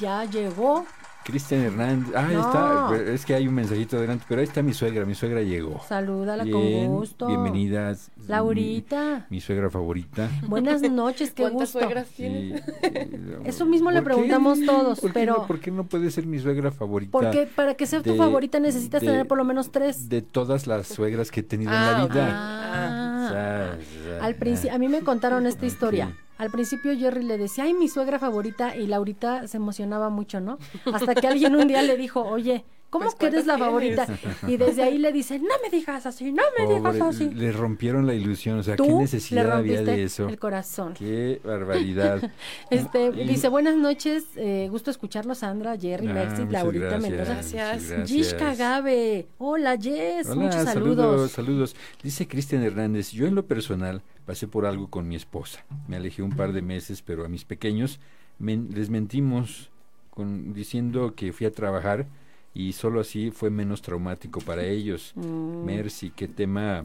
Ya 0.00 0.24
llegó 0.24 0.86
Cristian 1.24 1.62
Hernández. 1.62 2.14
Ah, 2.14 2.90
está. 2.90 3.12
Es 3.12 3.24
que 3.24 3.34
hay 3.34 3.48
un 3.48 3.54
mensajito 3.54 3.96
adelante, 3.96 4.24
pero 4.28 4.40
ahí 4.40 4.46
está 4.46 4.62
mi 4.62 4.72
suegra. 4.72 5.04
Mi 5.04 5.14
suegra 5.14 5.42
llegó. 5.42 5.80
Salúdala 5.86 6.44
con 6.50 6.86
gusto. 6.86 7.26
Bienvenidas. 7.26 8.10
Laurita. 8.26 9.26
Mi, 9.30 9.40
suegra 9.40 9.70
favorita. 9.70 10.28
Buenas 10.46 10.82
noches, 10.90 11.32
qué 11.32 11.42
¿Cuántas 11.42 11.72
gusto. 11.72 11.80
suegras 11.80 12.08
tienes? 12.08 12.62
Eso 13.44 13.66
mismo 13.66 13.90
le 13.90 14.02
preguntamos 14.02 14.64
todos, 14.64 15.00
¿por 15.00 15.12
pero. 15.12 15.38
No, 15.38 15.46
¿Por 15.46 15.60
qué 15.60 15.70
no 15.70 15.84
puede 15.84 16.10
ser 16.10 16.26
mi 16.26 16.38
suegra 16.38 16.70
favorita? 16.70 17.12
Porque 17.12 17.48
para 17.54 17.74
que 17.74 17.86
sea 17.86 18.02
tu 18.02 18.14
favorita 18.16 18.60
necesitas 18.60 19.00
tener 19.00 19.26
por 19.26 19.38
lo 19.38 19.44
menos 19.44 19.70
tres. 19.72 20.08
De 20.08 20.22
todas 20.22 20.66
las 20.66 20.86
suegras 20.88 21.30
que 21.30 21.40
he 21.40 21.42
tenido 21.42 21.72
en 21.72 21.80
la 21.80 21.98
ah, 21.98 22.06
vida. 22.06 22.28
Ah, 22.32 23.76
al 24.20 24.34
principio, 24.34 24.74
a 24.74 24.78
mí 24.78 24.88
me 24.88 25.00
contaron 25.02 25.46
esta 25.46 25.66
historia. 25.66 26.16
Al 26.42 26.50
principio 26.50 26.98
Jerry 26.98 27.22
le 27.22 27.38
decía, 27.38 27.62
ay, 27.62 27.72
mi 27.72 27.86
suegra 27.86 28.18
favorita, 28.18 28.74
y 28.74 28.88
Laurita 28.88 29.46
se 29.46 29.58
emocionaba 29.58 30.10
mucho, 30.10 30.40
¿no? 30.40 30.58
Hasta 30.92 31.14
que 31.14 31.28
alguien 31.28 31.54
un 31.54 31.68
día 31.68 31.82
le 31.82 31.96
dijo, 31.96 32.20
oye, 32.20 32.64
¿Cómo 32.92 33.06
pues, 33.06 33.14
que 33.14 33.26
eres 33.28 33.46
la 33.46 33.56
favorita? 33.56 34.06
Y 34.46 34.58
desde 34.58 34.82
ahí 34.82 34.98
le 34.98 35.12
dice, 35.12 35.38
no 35.38 35.54
me 35.62 35.70
digas 35.70 36.04
así, 36.04 36.30
no 36.30 36.42
me 36.58 36.74
digas 36.74 37.00
así. 37.00 37.30
Le 37.30 37.50
rompieron 37.50 38.06
la 38.06 38.12
ilusión, 38.12 38.58
o 38.58 38.62
sea, 38.62 38.76
¿qué 38.76 38.86
necesidad 38.86 39.50
había 39.50 39.82
de 39.82 40.04
eso? 40.04 40.28
El 40.28 40.38
corazón. 40.38 40.92
Qué 40.92 41.40
barbaridad. 41.42 42.30
este, 42.70 43.10
dice, 43.12 43.48
buenas 43.48 43.76
noches, 43.76 44.24
eh, 44.36 44.68
gusto 44.70 44.90
escucharlo, 44.90 45.34
Sandra, 45.34 45.78
Jerry, 45.78 46.06
ah, 46.08 46.12
Mercy, 46.12 46.44
Laurita 46.50 46.98
Mendoza. 46.98 47.32
Gracias. 47.32 48.10
Gishka 48.10 48.54
Gabe. 48.54 49.26
Hola, 49.38 49.78
Jess, 49.80 50.26
Hola, 50.26 50.42
muchos 50.42 50.62
saludos. 50.62 50.96
saludos. 50.96 51.30
Saludos, 51.30 51.76
Dice 52.02 52.28
Cristian 52.28 52.62
Hernández, 52.62 53.12
yo 53.12 53.26
en 53.26 53.34
lo 53.34 53.46
personal 53.46 54.02
pasé 54.26 54.46
por 54.48 54.66
algo 54.66 54.88
con 54.88 55.08
mi 55.08 55.16
esposa. 55.16 55.64
Me 55.88 55.96
alejé 55.96 56.20
un 56.20 56.32
par 56.32 56.52
de 56.52 56.60
meses, 56.60 57.00
pero 57.00 57.24
a 57.24 57.28
mis 57.28 57.46
pequeños 57.46 58.00
les 58.38 58.90
mentimos 58.90 59.70
con, 60.10 60.52
diciendo 60.52 61.14
que 61.14 61.32
fui 61.32 61.46
a 61.46 61.52
trabajar 61.52 62.06
y 62.54 62.72
solo 62.72 63.00
así 63.00 63.30
fue 63.30 63.50
menos 63.50 63.82
traumático 63.82 64.40
para 64.40 64.64
ellos. 64.66 65.12
Mm. 65.14 65.64
Mercy, 65.64 66.10
qué 66.10 66.28
tema, 66.28 66.84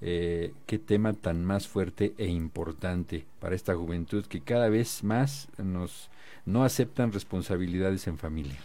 eh, 0.00 0.52
qué 0.66 0.78
tema 0.78 1.12
tan 1.12 1.44
más 1.44 1.68
fuerte 1.68 2.14
e 2.18 2.26
importante 2.26 3.26
para 3.40 3.54
esta 3.54 3.74
juventud 3.74 4.24
que 4.26 4.40
cada 4.40 4.68
vez 4.68 5.04
más 5.04 5.48
nos 5.58 6.10
no 6.44 6.64
aceptan 6.64 7.12
responsabilidades 7.12 8.06
en 8.06 8.18
familia. 8.18 8.56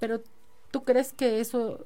Pero 0.00 0.22
¿tú 0.70 0.82
crees 0.84 1.12
que 1.12 1.40
eso 1.40 1.84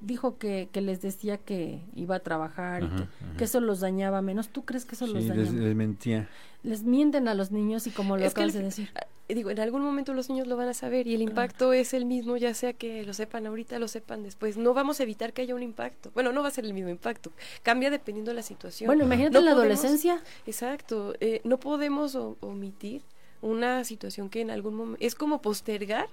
dijo 0.00 0.38
que, 0.38 0.70
que 0.72 0.80
les 0.80 1.02
decía 1.02 1.36
que 1.36 1.82
iba 1.94 2.16
a 2.16 2.20
trabajar 2.20 2.84
y 2.84 3.36
que, 3.36 3.44
eso 3.44 3.60
los 3.60 3.80
dañaba 3.80 4.22
menos? 4.22 4.48
¿Tú 4.48 4.64
crees 4.64 4.86
que 4.86 4.94
eso 4.94 5.06
los 5.06 5.26
dañaba? 5.26 5.50
Les, 5.50 5.52
les 5.52 5.76
mentía. 5.76 6.28
Les 6.62 6.82
mienten 6.82 7.28
a 7.28 7.34
los 7.34 7.50
niños 7.50 7.86
y 7.86 7.90
como 7.90 8.16
lo 8.16 8.26
acabas 8.26 8.54
de 8.54 8.62
decir 8.62 8.90
digo, 9.34 9.50
en 9.50 9.60
algún 9.60 9.82
momento 9.82 10.14
los 10.14 10.28
niños 10.28 10.46
lo 10.46 10.56
van 10.56 10.68
a 10.68 10.74
saber 10.74 11.06
y 11.06 11.14
el 11.14 11.22
impacto 11.22 11.72
es 11.72 11.94
el 11.94 12.04
mismo, 12.04 12.36
ya 12.36 12.54
sea 12.54 12.72
que 12.72 13.04
lo 13.04 13.14
sepan 13.14 13.46
ahorita, 13.46 13.78
lo 13.78 13.88
sepan 13.88 14.22
después. 14.22 14.56
No 14.56 14.74
vamos 14.74 15.00
a 15.00 15.02
evitar 15.02 15.32
que 15.32 15.42
haya 15.42 15.54
un 15.54 15.62
impacto. 15.62 16.10
Bueno, 16.14 16.32
no 16.32 16.42
va 16.42 16.48
a 16.48 16.50
ser 16.50 16.64
el 16.64 16.74
mismo 16.74 16.90
impacto. 16.90 17.32
Cambia 17.62 17.90
dependiendo 17.90 18.30
de 18.30 18.36
la 18.36 18.42
situación. 18.42 18.86
Bueno, 18.86 19.04
imagínate 19.04 19.38
en 19.38 19.44
la 19.44 19.52
adolescencia. 19.52 20.22
Exacto. 20.46 21.14
Eh, 21.20 21.40
no 21.44 21.58
podemos 21.58 22.14
omitir 22.14 23.02
una 23.42 23.84
situación 23.84 24.28
que 24.28 24.40
en 24.40 24.50
algún 24.50 24.74
momento 24.74 25.04
es 25.04 25.14
como 25.14 25.40
postergar 25.40 26.08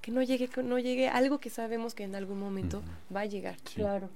que 0.00 0.10
no 0.10 0.22
llegue 0.22 0.50
no 0.64 0.78
llegue 0.80 1.08
algo 1.08 1.38
que 1.38 1.48
sabemos 1.48 1.94
que 1.94 2.02
en 2.02 2.16
algún 2.16 2.38
momento 2.38 2.82
va 3.14 3.20
a 3.20 3.26
llegar. 3.26 3.56
Claro. 3.74 4.10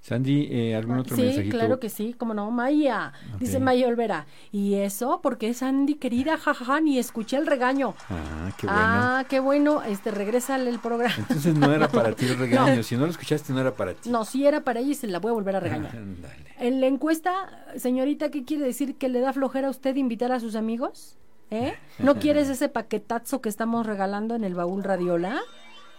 Sandy, 0.00 0.48
eh, 0.50 0.74
¿algún 0.74 0.98
otro 0.98 1.14
sí, 1.14 1.22
mensajito? 1.22 1.58
claro 1.58 1.78
que 1.78 1.90
sí, 1.90 2.14
como 2.14 2.32
no, 2.32 2.50
Maya. 2.50 3.12
Dice 3.38 3.60
Maya 3.60 3.86
Olvera. 3.86 4.26
¿Y 4.50 4.74
eso? 4.76 5.20
Porque 5.22 5.52
Sandy, 5.52 5.96
querida, 5.96 6.38
jajaja, 6.38 6.80
ni 6.80 6.98
escuché 6.98 7.36
el 7.36 7.46
regaño. 7.46 7.94
Ah, 8.08 8.50
qué 8.58 8.66
bueno. 8.66 8.82
Ah, 8.82 9.24
qué 9.28 9.40
bueno. 9.40 9.82
Este, 9.82 10.10
regresa 10.10 10.56
el 10.56 10.78
programa. 10.78 11.14
Entonces 11.18 11.54
no 11.54 11.70
era 11.72 11.88
para 11.88 12.12
ti 12.12 12.24
el 12.26 12.38
regaño. 12.38 12.82
Si 12.82 12.96
no 12.96 13.04
lo 13.04 13.10
escuchaste, 13.10 13.52
no 13.52 13.60
era 13.60 13.74
para 13.74 13.92
ti. 13.92 14.08
No, 14.08 14.24
sí 14.24 14.46
era 14.46 14.64
para 14.64 14.80
ella 14.80 14.92
y 14.92 14.94
se 14.94 15.06
la 15.06 15.18
voy 15.18 15.30
a 15.30 15.34
volver 15.34 15.56
a 15.56 15.60
regañar. 15.60 15.94
en 16.58 16.80
la 16.80 16.86
encuesta, 16.86 17.64
señorita, 17.76 18.30
¿qué 18.30 18.44
quiere 18.44 18.64
decir? 18.64 18.96
¿Que 18.96 19.10
le 19.10 19.20
da 19.20 19.34
flojera 19.34 19.68
a 19.68 19.70
usted 19.70 19.96
invitar 19.96 20.32
a 20.32 20.40
sus 20.40 20.54
amigos? 20.54 21.18
¿Eh? 21.50 21.74
¿No 21.98 22.14
quieres 22.18 22.48
ese 22.48 22.70
paquetazo 22.70 23.42
que 23.42 23.50
estamos 23.50 23.84
regalando 23.86 24.34
en 24.34 24.44
el 24.44 24.54
baúl 24.54 24.82
Radiola? 24.82 25.40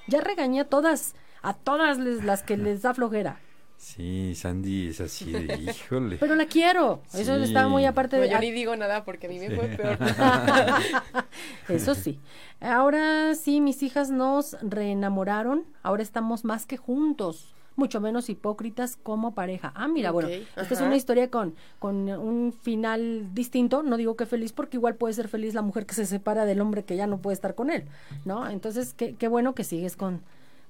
Ya 0.08 0.22
regañé 0.22 0.62
a 0.62 0.66
todas, 0.66 1.14
a 1.44 1.54
todas 1.54 2.00
las 2.00 2.42
que 2.42 2.58
les 2.58 2.82
da 2.82 2.96
flojera. 2.96 3.40
Sí, 3.82 4.36
Sandy 4.36 4.90
es 4.90 5.02
así 5.02 5.32
de 5.32 5.56
híjole. 5.60 6.18
Pero 6.18 6.36
la 6.36 6.46
quiero. 6.46 7.02
Eso 7.16 7.36
está 7.38 7.68
muy 7.68 7.84
aparte 7.86 8.18
de. 8.18 8.30
yo 8.30 8.40
ni 8.40 8.52
digo 8.52 8.76
nada 8.76 9.04
porque 9.04 9.26
a 9.26 9.30
mí 9.30 9.40
me 9.40 9.50
fue 9.50 9.70
peor. 9.70 9.98
Eso 11.68 11.96
sí. 11.96 12.20
Ahora 12.62 13.34
sí, 13.34 13.60
mis 13.60 13.82
hijas 13.82 14.12
nos 14.12 14.56
reenamoraron. 14.62 15.66
Ahora 15.82 16.04
estamos 16.04 16.46
más 16.46 16.68
que 16.68 16.78
juntos. 16.78 17.56
mucho 17.76 18.00
menos 18.00 18.30
hipócritas 18.30 18.98
como 19.02 19.34
pareja. 19.34 19.72
Ah, 19.74 19.88
mira, 19.88 20.12
bueno, 20.12 20.30
esta 20.30 20.74
es 20.74 20.82
una 20.82 20.96
historia 20.96 21.32
con, 21.32 21.56
con 21.80 22.08
un 22.08 22.54
final 22.54 23.34
distinto, 23.34 23.82
no 23.82 23.98
digo 23.98 24.16
que 24.16 24.28
feliz, 24.28 24.54
porque 24.54 24.78
igual 24.78 24.94
puede 24.96 25.16
ser 25.16 25.28
feliz 25.28 25.56
la 25.56 25.64
mujer 25.64 25.88
que 25.88 25.96
se 25.96 26.06
separa 26.06 26.46
del 26.46 26.62
hombre 26.62 26.86
que 26.86 26.96
ya 26.96 27.08
no 27.08 27.18
puede 27.18 27.34
estar 27.34 27.56
con 27.56 27.72
él, 27.72 27.86
¿no? 28.26 28.48
Entonces, 28.48 28.94
qué, 28.94 29.16
qué 29.16 29.28
bueno 29.28 29.56
que 29.56 29.64
sigues 29.64 29.96
con, 29.96 30.22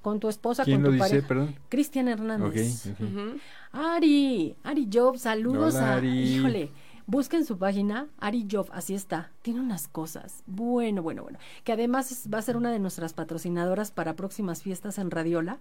con 0.01 0.19
tu 0.19 0.29
esposa, 0.29 0.63
¿Quién 0.63 0.77
con 0.77 0.83
lo 0.83 0.89
tu 0.89 0.93
dice? 0.95 1.09
pareja. 1.09 1.27
Perdón. 1.27 1.55
Cristian 1.69 2.07
Hernández. 2.07 2.87
ok. 2.87 2.99
Ujú. 3.01 3.37
Ari, 3.71 4.55
Ari 4.63 4.89
Job, 4.91 5.17
saludos 5.17 5.75
Hola, 5.75 5.93
a... 5.93 5.95
Ari. 5.97 6.35
Híjole, 6.35 6.71
busquen 7.07 7.45
su 7.45 7.57
página, 7.57 8.07
Ari 8.19 8.47
Job, 8.51 8.67
así 8.73 8.93
está. 8.93 9.31
Tiene 9.41 9.59
unas 9.61 9.87
cosas. 9.87 10.43
Bueno, 10.45 11.01
bueno, 11.01 11.23
bueno. 11.23 11.39
Que 11.63 11.71
además 11.73 12.11
es- 12.11 12.27
va 12.33 12.39
a 12.39 12.41
ser 12.41 12.57
una 12.57 12.71
de 12.71 12.79
nuestras 12.79 13.13
patrocinadoras 13.13 13.91
para 13.91 14.15
próximas 14.15 14.61
fiestas 14.61 14.97
en 14.97 15.09
Radiola. 15.11 15.59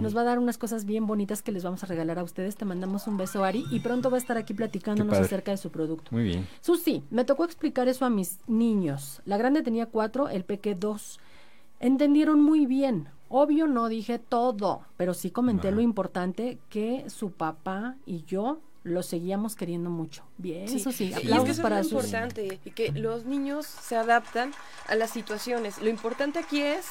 Nos 0.00 0.16
va 0.16 0.22
a 0.22 0.24
dar 0.24 0.38
unas 0.38 0.56
cosas 0.56 0.84
bien 0.84 1.06
bonitas 1.06 1.42
que 1.42 1.52
les 1.52 1.64
vamos 1.64 1.82
a 1.84 1.86
regalar 1.86 2.18
a 2.18 2.22
ustedes. 2.24 2.56
Te 2.56 2.64
mandamos 2.64 3.06
un 3.06 3.16
beso, 3.16 3.44
Ari, 3.44 3.66
y 3.70 3.80
pronto 3.80 4.10
va 4.10 4.16
a 4.16 4.20
estar 4.20 4.36
aquí 4.38 4.54
platicándonos 4.54 5.18
acerca 5.18 5.50
de 5.50 5.56
su 5.58 5.70
producto. 5.70 6.10
Muy 6.12 6.22
bien. 6.24 6.46
Susi, 6.60 7.02
me 7.10 7.24
tocó 7.24 7.44
explicar 7.44 7.88
eso 7.88 8.04
a 8.04 8.10
mis 8.10 8.38
niños. 8.46 9.20
La 9.26 9.36
grande 9.36 9.62
tenía 9.62 9.86
cuatro, 9.86 10.28
el 10.28 10.44
peque 10.44 10.74
dos. 10.74 11.20
Entendieron 11.78 12.40
muy 12.42 12.66
bien. 12.66 13.08
Obvio 13.32 13.68
no 13.68 13.88
dije 13.88 14.18
todo, 14.18 14.82
pero 14.96 15.14
sí 15.14 15.30
comenté 15.30 15.68
Ajá. 15.68 15.76
lo 15.76 15.82
importante 15.82 16.58
que 16.68 17.08
su 17.08 17.30
papá 17.30 17.94
y 18.04 18.24
yo 18.24 18.58
lo 18.82 19.04
seguíamos 19.04 19.54
queriendo 19.54 19.88
mucho. 19.88 20.24
Bien, 20.36 20.66
Sí, 20.68 20.78
eso 20.78 20.90
sí, 20.90 21.04
y 21.04 21.12
es 21.12 21.20
que 21.20 21.26
aplausos 21.26 21.48
eso 21.50 21.52
es 21.52 21.62
para 21.62 21.76
lo 21.78 21.84
sus 21.84 21.92
importante, 21.92 22.60
y 22.64 22.70
que 22.72 22.90
los 22.92 23.26
niños 23.26 23.66
se 23.66 23.94
adaptan 23.94 24.52
a 24.88 24.96
las 24.96 25.10
situaciones. 25.10 25.80
Lo 25.80 25.88
importante 25.88 26.40
aquí 26.40 26.60
es 26.60 26.86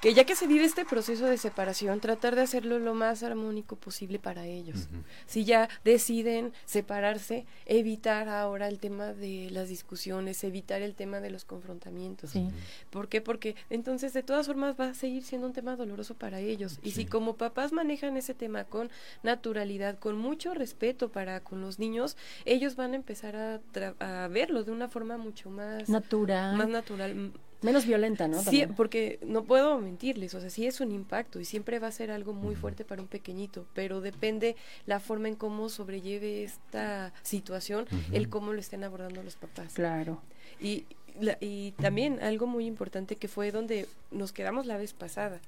que 0.00 0.12
ya 0.14 0.24
que 0.24 0.36
se 0.36 0.46
vive 0.46 0.64
este 0.64 0.84
proceso 0.84 1.24
de 1.26 1.38
separación, 1.38 2.00
tratar 2.00 2.36
de 2.36 2.42
hacerlo 2.42 2.78
lo 2.78 2.94
más 2.94 3.22
armónico 3.22 3.76
posible 3.76 4.18
para 4.18 4.46
ellos. 4.46 4.88
Si 5.26 5.44
ya 5.44 5.68
deciden 5.84 6.52
separarse, 6.64 7.46
evitar 7.64 8.28
ahora 8.28 8.68
el 8.68 8.78
tema 8.78 9.12
de 9.14 9.48
las 9.50 9.68
discusiones, 9.68 10.44
evitar 10.44 10.82
el 10.82 10.94
tema 10.94 11.20
de 11.20 11.30
los 11.30 11.44
confrontamientos. 11.44 12.30
Sí. 12.30 12.46
¿Por 12.90 13.08
qué? 13.08 13.20
Porque 13.20 13.56
entonces 13.70 14.12
de 14.12 14.22
todas 14.22 14.46
formas 14.46 14.76
va 14.78 14.88
a 14.90 14.94
seguir 14.94 15.22
siendo 15.24 15.46
un 15.46 15.52
tema 15.54 15.76
doloroso 15.76 16.14
para 16.14 16.40
ellos. 16.40 16.78
Y 16.82 16.90
Sí. 16.90 16.96
si 17.02 17.06
como 17.06 17.36
papás 17.36 17.72
manejan 17.72 18.16
ese 18.16 18.34
tema 18.34 18.64
con 18.64 18.90
naturalidad, 19.22 19.98
con 19.98 20.18
mucho 20.18 20.54
respeto 20.54 21.10
para 21.10 21.40
con 21.40 21.60
los 21.62 21.78
niños, 21.78 22.16
ellos 22.44 22.76
van 22.76 22.92
a 22.92 22.96
empezar 22.96 23.34
a, 23.36 23.60
tra- 23.72 23.94
a 23.98 24.28
verlo 24.28 24.62
de 24.62 24.72
una 24.72 24.88
forma 24.88 25.16
mucho 25.16 25.50
más, 25.50 25.88
natural, 25.88 26.56
más 26.56 26.68
natural. 26.68 27.32
Menos 27.62 27.86
violenta, 27.86 28.28
¿no? 28.28 28.38
Sí, 28.38 28.44
También. 28.44 28.74
porque 28.74 29.18
no 29.24 29.44
puedo 29.44 29.78
mentirles, 29.78 30.34
o 30.34 30.40
sea, 30.40 30.50
sí 30.50 30.66
es 30.66 30.80
un 30.80 30.92
impacto 30.92 31.40
y 31.40 31.44
siempre 31.44 31.78
va 31.78 31.88
a 31.88 31.92
ser 31.92 32.10
algo 32.10 32.32
muy 32.32 32.54
fuerte 32.54 32.84
para 32.84 33.00
un 33.02 33.08
pequeñito, 33.08 33.66
pero 33.74 34.00
depende 34.00 34.56
la 34.84 35.00
forma 35.00 35.28
en 35.28 35.36
cómo 35.36 35.68
sobrelleve 35.68 36.44
esta 36.44 37.12
situación, 37.22 37.86
el 38.12 38.28
cómo 38.28 38.52
lo 38.52 38.60
estén 38.60 38.84
abordando 38.84 39.22
los 39.22 39.36
papás. 39.36 39.72
Claro. 39.74 40.20
Y, 40.60 40.84
la- 41.20 41.38
y 41.40 41.72
también 41.72 42.20
algo 42.22 42.46
muy 42.46 42.66
importante 42.66 43.16
que 43.16 43.26
fue 43.28 43.50
donde 43.50 43.88
nos 44.10 44.32
quedamos 44.32 44.66
la 44.66 44.76
vez 44.76 44.92
pasada. 44.92 45.40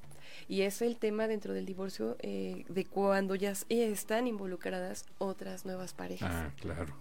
Y 0.49 0.63
es 0.63 0.81
el 0.83 0.97
tema 0.97 1.27
dentro 1.29 1.53
del 1.53 1.67
divorcio 1.67 2.17
eh, 2.21 2.65
de 2.69 2.85
cuando 2.87 3.35
ya 3.35 3.53
están 3.69 4.27
involucradas 4.27 5.05
otras 5.19 5.67
nuevas 5.67 5.93
parejas. 5.93 6.31
Ah, 6.33 6.51
claro. 6.61 6.95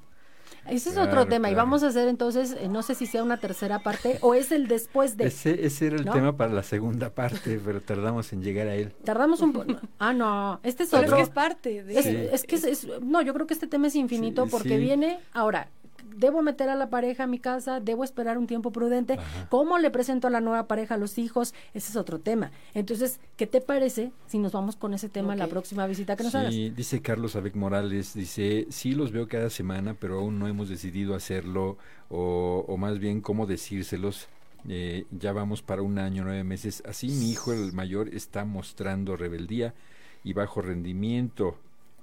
Ese 0.70 0.90
es 0.90 0.96
Claro, 0.96 1.10
otro 1.12 1.26
tema 1.28 1.50
y 1.50 1.54
claro. 1.54 1.66
vamos 1.66 1.84
a 1.84 1.88
hacer 1.88 2.08
entonces, 2.10 2.56
eh, 2.60 2.68
no 2.68 2.82
sé 2.84 2.94
si 2.96 3.06
sea 3.06 3.24
una 3.24 3.38
tercera 3.38 3.80
parte 3.80 4.18
o 4.22 4.34
es 4.34 4.52
el 4.52 4.68
después 4.68 5.16
de... 5.16 5.28
Ese, 5.28 5.66
ese 5.66 5.88
era 5.88 5.96
el 5.96 6.06
¿no? 6.06 6.12
tema 6.12 6.36
para 6.36 6.52
la 6.52 6.64
segunda 6.64 7.10
parte, 7.10 7.60
pero 7.64 7.80
tardamos 7.80 8.34
en 8.34 8.42
llegar 8.44 8.68
a 8.68 8.76
él. 8.76 8.92
Tardamos 9.06 9.42
un 9.42 9.54
poco. 9.54 9.76
Ah, 10.00 10.14
no, 10.14 10.60
este 10.64 10.84
es 10.84 10.90
Pero 10.90 11.04
es 11.04 11.08
otro. 11.08 11.18
que 11.18 11.24
es 11.24 11.30
parte 11.30 11.84
de... 11.84 11.98
Es, 12.00 12.06
Sí. 12.06 12.18
es 12.34 12.44
que 12.44 12.56
es, 12.56 12.64
es- 12.66 12.88
no, 13.02 13.22
yo 13.22 13.34
creo 13.34 13.48
que 13.48 13.54
este 13.54 13.68
tema 13.68 13.88
es 13.88 13.96
infinito 13.96 14.44
Sí, 14.46 14.52
porque 14.52 14.70
sí. 14.70 14.78
viene 14.78 15.20
ahora. 15.34 15.70
Debo 16.18 16.42
meter 16.42 16.70
a 16.70 16.76
la 16.76 16.90
pareja 16.90 17.24
a 17.24 17.28
mi 17.28 17.40
casa, 17.40 17.80
debo 17.80 18.04
esperar 18.04 18.38
un 18.38 18.48
tiempo 18.48 18.72
prudente. 18.72 19.14
Ajá. 19.14 19.48
¿Cómo 19.50 19.78
le 19.78 19.92
presento 19.92 20.28
a 20.28 20.30
la 20.32 20.42
nueva 20.42 20.68
pareja 20.68 20.96
a 20.96 20.98
los 20.98 21.18
hijos? 21.18 21.54
Ese 21.74 21.92
es 21.92 21.96
otro 21.96 22.20
tema. 22.20 22.52
Entonces, 22.74 23.20
¿qué 23.36 23.46
te 23.46 23.62
parece 23.62 24.12
si 24.26 24.40
nos 24.40 24.52
vamos 24.52 24.76
con 24.76 24.94
ese 24.94 25.10
tema 25.10 25.34
a 25.34 25.36
la 25.36 25.48
próxima 25.48 25.86
visita 25.86 26.16
que 26.16 26.24
nos 26.24 26.34
hagas? 26.36 26.54
Sí, 26.54 26.72
dice 26.72 27.02
Carlos 27.02 27.36
Abec 27.36 27.56
Morales, 27.56 28.14
dice, 28.14 28.66
sí 28.70 28.94
los 28.94 29.12
veo 29.12 29.28
cada 29.28 29.50
semana, 29.50 29.94
pero 29.94 30.20
aún 30.20 30.40
no 30.40 30.48
hemos 30.48 30.70
decidido 30.70 31.14
hacerlo, 31.16 31.78
o, 32.10 32.66
o 32.68 32.78
más 32.78 33.00
bien 33.00 33.22
cómo 33.22 33.46
decírselos. 33.46 34.28
Eh, 34.68 35.06
ya 35.12 35.34
vamos 35.34 35.62
para 35.62 35.82
un 35.82 36.00
año, 36.00 36.24
nueve 36.24 36.44
meses. 36.44 36.84
Así 36.86 37.08
mi 37.10 37.32
hijo, 37.32 37.54
el 37.54 37.74
mayor, 37.74 38.10
está 38.10 38.44
mostrando 38.44 39.16
rebeldía 39.16 39.74
y 40.24 40.34
bajo 40.34 40.62
rendimiento. 40.62 41.58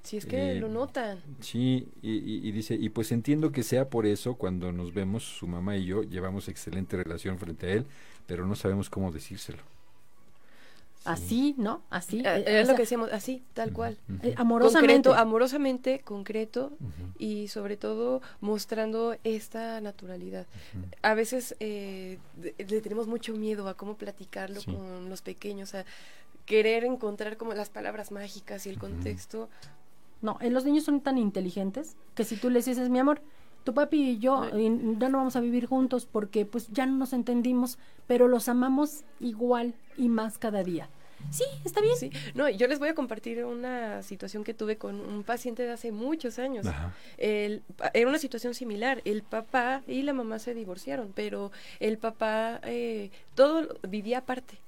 Si 0.04 0.16
es 0.18 0.26
que 0.26 0.52
Eh, 0.52 0.60
lo 0.60 0.68
notan. 0.68 1.18
Sí, 1.40 1.88
y, 2.02 2.12
y- 2.12 2.46
y 2.48 2.52
dice, 2.52 2.74
y 2.74 2.88
pues 2.90 3.10
entiendo 3.10 3.50
que 3.50 3.62
sea 3.64 3.88
por 3.88 4.06
eso 4.06 4.34
cuando 4.36 4.70
nos 4.70 4.94
vemos, 4.94 5.24
su 5.24 5.46
mamá 5.48 5.76
y 5.76 5.86
yo 5.86 6.02
llevamos 6.04 6.48
excelente 6.48 6.96
relación 6.96 7.38
frente 7.38 7.66
a 7.66 7.72
él, 7.72 7.86
pero 8.26 8.46
no 8.46 8.54
sabemos 8.54 8.88
cómo 8.90 9.10
decírselo. 9.10 9.62
Así, 11.04 11.54
¿no? 11.58 11.82
Así. 11.90 12.20
Eh, 12.20 12.44
Era 12.46 12.58
o 12.58 12.60
lo 12.60 12.66
sea, 12.66 12.74
que 12.76 12.82
decíamos, 12.82 13.12
así, 13.12 13.42
tal 13.52 13.72
cual. 13.74 13.98
Eh, 14.22 14.32
amorosamente. 14.38 15.10
Concreto, 15.10 15.14
amorosamente, 15.14 15.98
concreto 16.00 16.72
y 17.18 17.48
sobre 17.48 17.76
todo 17.76 18.22
mostrando 18.40 19.14
esta 19.22 19.82
naturalidad. 19.82 20.46
A 21.02 21.12
veces 21.12 21.56
eh, 21.60 22.18
le 22.56 22.80
tenemos 22.80 23.06
mucho 23.06 23.34
miedo 23.34 23.68
a 23.68 23.74
cómo 23.74 23.96
platicarlo 23.98 24.60
Sí. 24.60 24.72
con 24.72 25.10
los 25.10 25.20
pequeños, 25.20 25.74
a 25.74 25.84
querer 26.46 26.84
encontrar 26.84 27.36
como 27.36 27.52
las 27.52 27.68
palabras 27.68 28.10
mágicas 28.10 28.64
y 28.66 28.70
el 28.70 28.78
contexto. 28.78 29.50
No, 30.24 30.38
eh, 30.40 30.50
los 30.50 30.64
niños 30.64 30.84
son 30.84 31.00
tan 31.00 31.18
inteligentes 31.18 31.96
que 32.14 32.24
si 32.24 32.36
tú 32.36 32.48
les 32.50 32.64
dices, 32.64 32.88
mi 32.88 32.98
amor, 32.98 33.20
tu 33.62 33.74
papi 33.74 34.10
y 34.12 34.18
yo 34.18 34.44
eh, 34.46 34.78
ya 34.98 35.08
no 35.10 35.18
vamos 35.18 35.36
a 35.36 35.40
vivir 35.40 35.66
juntos 35.66 36.06
porque 36.10 36.46
pues 36.46 36.68
ya 36.72 36.86
no 36.86 36.96
nos 36.96 37.12
entendimos, 37.12 37.78
pero 38.06 38.26
los 38.26 38.48
amamos 38.48 39.04
igual 39.20 39.74
y 39.96 40.08
más 40.08 40.38
cada 40.38 40.62
día. 40.64 40.88
Sí, 41.30 41.44
está 41.64 41.80
bien. 41.80 41.96
Sí, 41.96 42.10
no, 42.34 42.48
yo 42.50 42.66
les 42.68 42.78
voy 42.78 42.88
a 42.88 42.94
compartir 42.94 43.44
una 43.44 44.02
situación 44.02 44.44
que 44.44 44.52
tuve 44.52 44.76
con 44.76 45.00
un 45.00 45.22
paciente 45.24 45.62
de 45.62 45.72
hace 45.72 45.92
muchos 45.92 46.38
años. 46.38 46.66
Ajá. 46.66 46.92
El, 47.16 47.62
pa- 47.76 47.90
era 47.94 48.08
una 48.08 48.18
situación 48.18 48.52
similar. 48.54 49.00
El 49.06 49.22
papá 49.22 49.82
y 49.86 50.02
la 50.02 50.12
mamá 50.12 50.38
se 50.38 50.52
divorciaron, 50.54 51.12
pero 51.14 51.50
el 51.80 51.96
papá 51.96 52.60
eh, 52.64 53.10
todo 53.34 53.68
vivía 53.88 54.18
aparte. 54.18 54.58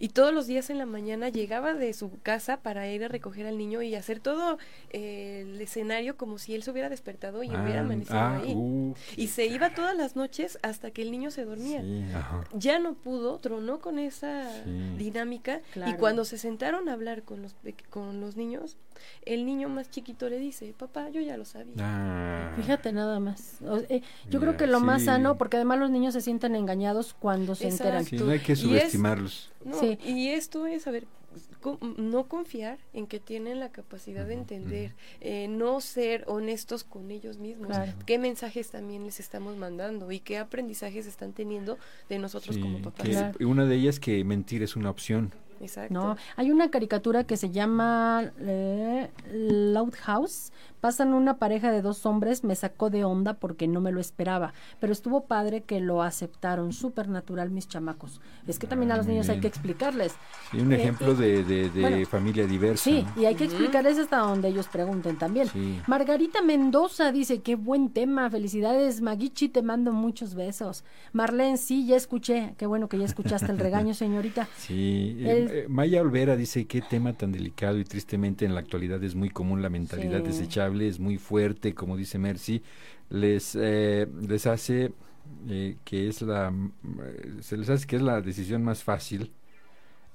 Y 0.00 0.10
todos 0.10 0.32
los 0.32 0.46
días 0.46 0.70
en 0.70 0.78
la 0.78 0.86
mañana 0.86 1.28
llegaba 1.28 1.74
de 1.74 1.92
su 1.92 2.10
casa 2.22 2.58
para 2.62 2.88
ir 2.88 3.02
a 3.04 3.08
recoger 3.08 3.46
al 3.46 3.58
niño 3.58 3.82
y 3.82 3.94
hacer 3.96 4.20
todo 4.20 4.56
eh, 4.90 5.44
el 5.46 5.60
escenario 5.60 6.16
como 6.16 6.38
si 6.38 6.54
él 6.54 6.62
se 6.62 6.70
hubiera 6.70 6.88
despertado 6.88 7.42
y 7.42 7.48
hubiera 7.48 7.80
Ah, 7.80 7.84
amanecido 7.84 8.18
ah, 8.18 8.36
ahí. 8.36 8.54
uh, 8.54 8.94
Y 9.16 9.26
se 9.26 9.46
iba 9.46 9.74
todas 9.74 9.96
las 9.96 10.14
noches 10.14 10.58
hasta 10.62 10.92
que 10.92 11.02
el 11.02 11.10
niño 11.10 11.30
se 11.32 11.44
dormía. 11.44 11.82
sí. 11.82 12.04
Ya 12.54 12.78
no 12.78 12.94
pudo, 12.94 13.38
tronó 13.38 13.80
con 13.80 13.98
esa 13.98 14.48
Sí. 14.64 14.70
dinámica 14.96 15.60
Claro. 15.72 15.90
y 15.92 15.94
cuando 15.96 16.24
se 16.24 16.38
sentaron 16.38 16.88
a 16.88 16.92
hablar 16.92 17.24
con 17.24 17.42
los, 17.42 17.56
con 17.90 18.20
los 18.20 18.36
niños, 18.36 18.76
el 19.24 19.44
niño 19.46 19.68
más 19.68 19.90
chiquito 19.90 20.28
le 20.28 20.38
dice, 20.38 20.74
papá, 20.76 21.08
yo 21.10 21.20
ya 21.20 21.36
lo 21.36 21.44
sabía. 21.44 21.74
Ah, 21.80 22.52
Fíjate 22.56 22.92
nada 22.92 23.20
más. 23.20 23.58
O- 23.62 23.78
eh, 23.88 24.02
yo 24.30 24.40
creo 24.40 24.56
que 24.56 24.66
lo 24.66 24.80
más 24.80 25.04
sano, 25.04 25.36
porque 25.38 25.56
además 25.56 25.78
los 25.78 25.90
niños 25.90 26.14
se 26.14 26.20
sienten 26.20 26.54
engañados 26.56 27.14
cuando 27.18 27.54
se 27.54 27.64
Exacto. 27.68 27.84
enteran. 27.98 28.04
sí, 28.04 28.16
no 28.16 28.30
hay 28.30 28.40
que 28.40 28.52
Y 28.52 28.54
es- 28.54 28.60
subestimarlos. 28.60 29.50
No, 29.64 29.78
Sí. 29.78 29.98
y 30.04 30.28
esto 30.28 30.66
es, 30.66 30.86
a 30.86 30.90
ver, 30.90 31.06
no 31.98 32.24
confiar 32.28 32.78
en 32.94 33.06
que 33.06 33.20
tienen 33.20 33.60
la 33.60 33.70
capacidad 33.70 34.26
de 34.26 34.34
entender, 34.34 34.94
eh, 35.20 35.46
no 35.48 35.80
ser 35.80 36.24
honestos 36.26 36.84
con 36.84 37.10
ellos 37.10 37.38
mismos, 37.38 37.68
Claro. 37.68 37.92
qué 38.06 38.18
mensajes 38.18 38.70
también 38.70 39.04
les 39.04 39.20
estamos 39.20 39.56
mandando 39.56 40.10
y 40.10 40.20
qué 40.20 40.38
aprendizajes 40.38 41.06
están 41.06 41.32
teniendo 41.32 41.76
de 42.08 42.18
nosotros 42.18 42.56
Sí, 42.56 42.62
como 42.62 42.80
papás. 42.80 43.08
Claro. 43.08 43.38
Una 43.46 43.66
de 43.66 43.74
ellas 43.76 44.00
que 44.00 44.24
mentir 44.24 44.62
es 44.62 44.74
una 44.76 44.90
opción. 44.90 45.32
Exacto. 45.60 45.92
No, 45.94 46.16
hay 46.36 46.50
una 46.50 46.70
caricatura 46.70 47.24
que 47.24 47.36
se 47.36 47.50
llama 47.50 48.32
eh, 48.40 49.10
Loud 49.32 49.94
House. 50.02 50.52
Pasan 50.80 51.12
una 51.12 51.38
pareja 51.38 51.72
de 51.72 51.82
dos 51.82 52.06
hombres, 52.06 52.44
me 52.44 52.54
sacó 52.54 52.88
de 52.88 53.04
onda 53.04 53.34
porque 53.34 53.66
no 53.66 53.80
me 53.80 53.90
lo 53.90 54.00
esperaba, 54.00 54.52
pero 54.78 54.92
estuvo 54.92 55.24
padre 55.24 55.62
que 55.62 55.80
lo 55.80 56.04
aceptaron, 56.04 56.72
súper 56.72 57.08
natural 57.08 57.50
mis 57.50 57.66
chamacos. 57.66 58.20
Es 58.46 58.60
que 58.60 58.68
también 58.68 58.92
a 58.92 58.94
Ah, 58.94 58.98
los 58.98 59.06
niños 59.08 59.28
hay 59.28 59.40
que 59.40 59.48
explicarles. 59.48 60.14
Sí, 60.52 60.60
un 60.60 60.72
Eh, 60.72 60.76
ejemplo 60.76 61.14
y- 61.14 61.16
de, 61.16 61.42
de, 61.42 61.70
de 61.70 61.80
bueno, 61.80 62.06
familia 62.06 62.46
diversa. 62.46 62.84
Sí, 62.84 63.04
¿no? 63.16 63.22
y 63.22 63.26
hay 63.26 63.34
que 63.34 63.44
explicarles 63.46 63.98
hasta 63.98 64.18
donde 64.18 64.48
ellos 64.50 64.68
pregunten 64.68 65.18
también. 65.18 65.48
Sí. 65.48 65.80
Margarita 65.88 66.42
Mendoza 66.42 67.10
dice, 67.10 67.40
qué 67.42 67.56
buen 67.56 67.90
tema, 67.90 68.30
felicidades. 68.30 69.00
Maguichi, 69.00 69.48
te 69.48 69.62
mando 69.62 69.90
muchos 69.92 70.36
besos. 70.36 70.84
Marlene, 71.12 71.56
sí, 71.56 71.86
ya 71.88 71.96
escuché. 71.96 72.54
Qué 72.56 72.66
bueno 72.66 72.88
que 72.88 72.98
ya 72.98 73.04
escuchaste 73.04 73.50
el 73.50 73.58
regaño, 73.58 73.94
señorita. 73.94 74.46
Sí, 74.56 75.16
eh, 75.22 75.32
El- 75.32 75.47
eh, 75.50 75.66
Maya 75.68 76.00
Olvera 76.02 76.36
dice 76.36 76.66
qué 76.66 76.82
tema 76.82 77.16
tan 77.16 77.32
delicado 77.32 77.78
y 77.78 77.84
tristemente 77.84 78.44
en 78.44 78.54
la 78.54 78.60
actualidad 78.60 79.02
es 79.04 79.14
muy 79.14 79.30
común 79.30 79.62
la 79.62 79.70
mentalidad 79.70 80.22
Sí. 80.22 80.24
desechable, 80.24 80.88
es 80.88 80.98
muy 81.00 81.18
fuerte, 81.18 81.74
como 81.74 81.96
dice 81.96 82.18
Mercy, 82.18 82.62
les 83.10 83.54
eh, 83.60 84.06
les 84.20 84.46
hace 84.46 84.92
eh, 85.48 85.78
que 85.84 86.08
es 86.08 86.22
la 86.22 86.50
mm, 86.50 86.72
eh, 87.04 87.36
se 87.42 87.56
les 87.56 87.68
hace 87.70 87.86
que 87.86 87.96
es 87.96 88.02
la 88.02 88.20
decisión 88.22 88.62
más 88.64 88.82
fácil 88.84 89.32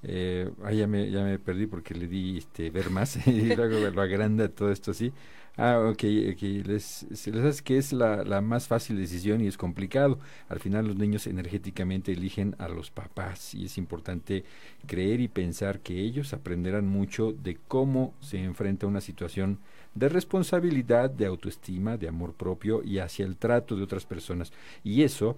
Eh, 0.02 0.50
ah, 0.62 0.72
ya 0.72 0.86
me, 0.86 1.10
ya 1.10 1.22
me 1.24 1.38
perdí 1.38 1.66
porque 1.66 1.94
le 1.94 2.06
di 2.08 2.38
este, 2.38 2.70
ver 2.70 2.90
más 2.90 3.16
y 3.26 3.52
luego 3.52 3.78
lo 3.90 4.02
agranda 4.02 4.48
todo 4.48 4.70
esto 4.70 4.90
así. 4.92 5.12
Ah, 5.56 5.78
ok, 5.88 6.02
okay. 6.32 6.64
Les, 6.64 7.06
se 7.12 7.30
les 7.30 7.44
hace 7.44 7.62
que 7.62 7.78
es 7.78 7.92
la, 7.92 8.24
la, 8.24 8.40
más 8.40 8.66
fácil 8.66 8.96
decisión 8.96 9.40
y 9.40 9.46
es 9.46 9.56
complicado. 9.56 10.18
Al 10.48 10.58
final 10.58 10.88
los 10.88 10.96
niños 10.96 11.28
energéticamente 11.28 12.10
eligen 12.10 12.56
a 12.58 12.68
los 12.68 12.90
papás 12.90 13.54
y 13.54 13.66
es 13.66 13.78
importante 13.78 14.44
creer 14.86 15.20
y 15.20 15.28
pensar 15.28 15.78
que 15.78 16.00
ellos 16.00 16.32
aprenderán 16.32 16.88
mucho 16.88 17.32
de 17.32 17.56
cómo 17.68 18.14
se 18.20 18.42
enfrenta 18.42 18.88
una 18.88 19.00
situación 19.00 19.60
de 19.94 20.08
responsabilidad, 20.08 21.08
de 21.08 21.26
autoestima, 21.26 21.96
de 21.96 22.08
amor 22.08 22.34
propio 22.34 22.82
y 22.82 22.98
hacia 22.98 23.24
el 23.24 23.36
trato 23.36 23.76
de 23.76 23.84
otras 23.84 24.06
personas. 24.06 24.52
Y 24.82 25.02
eso 25.02 25.36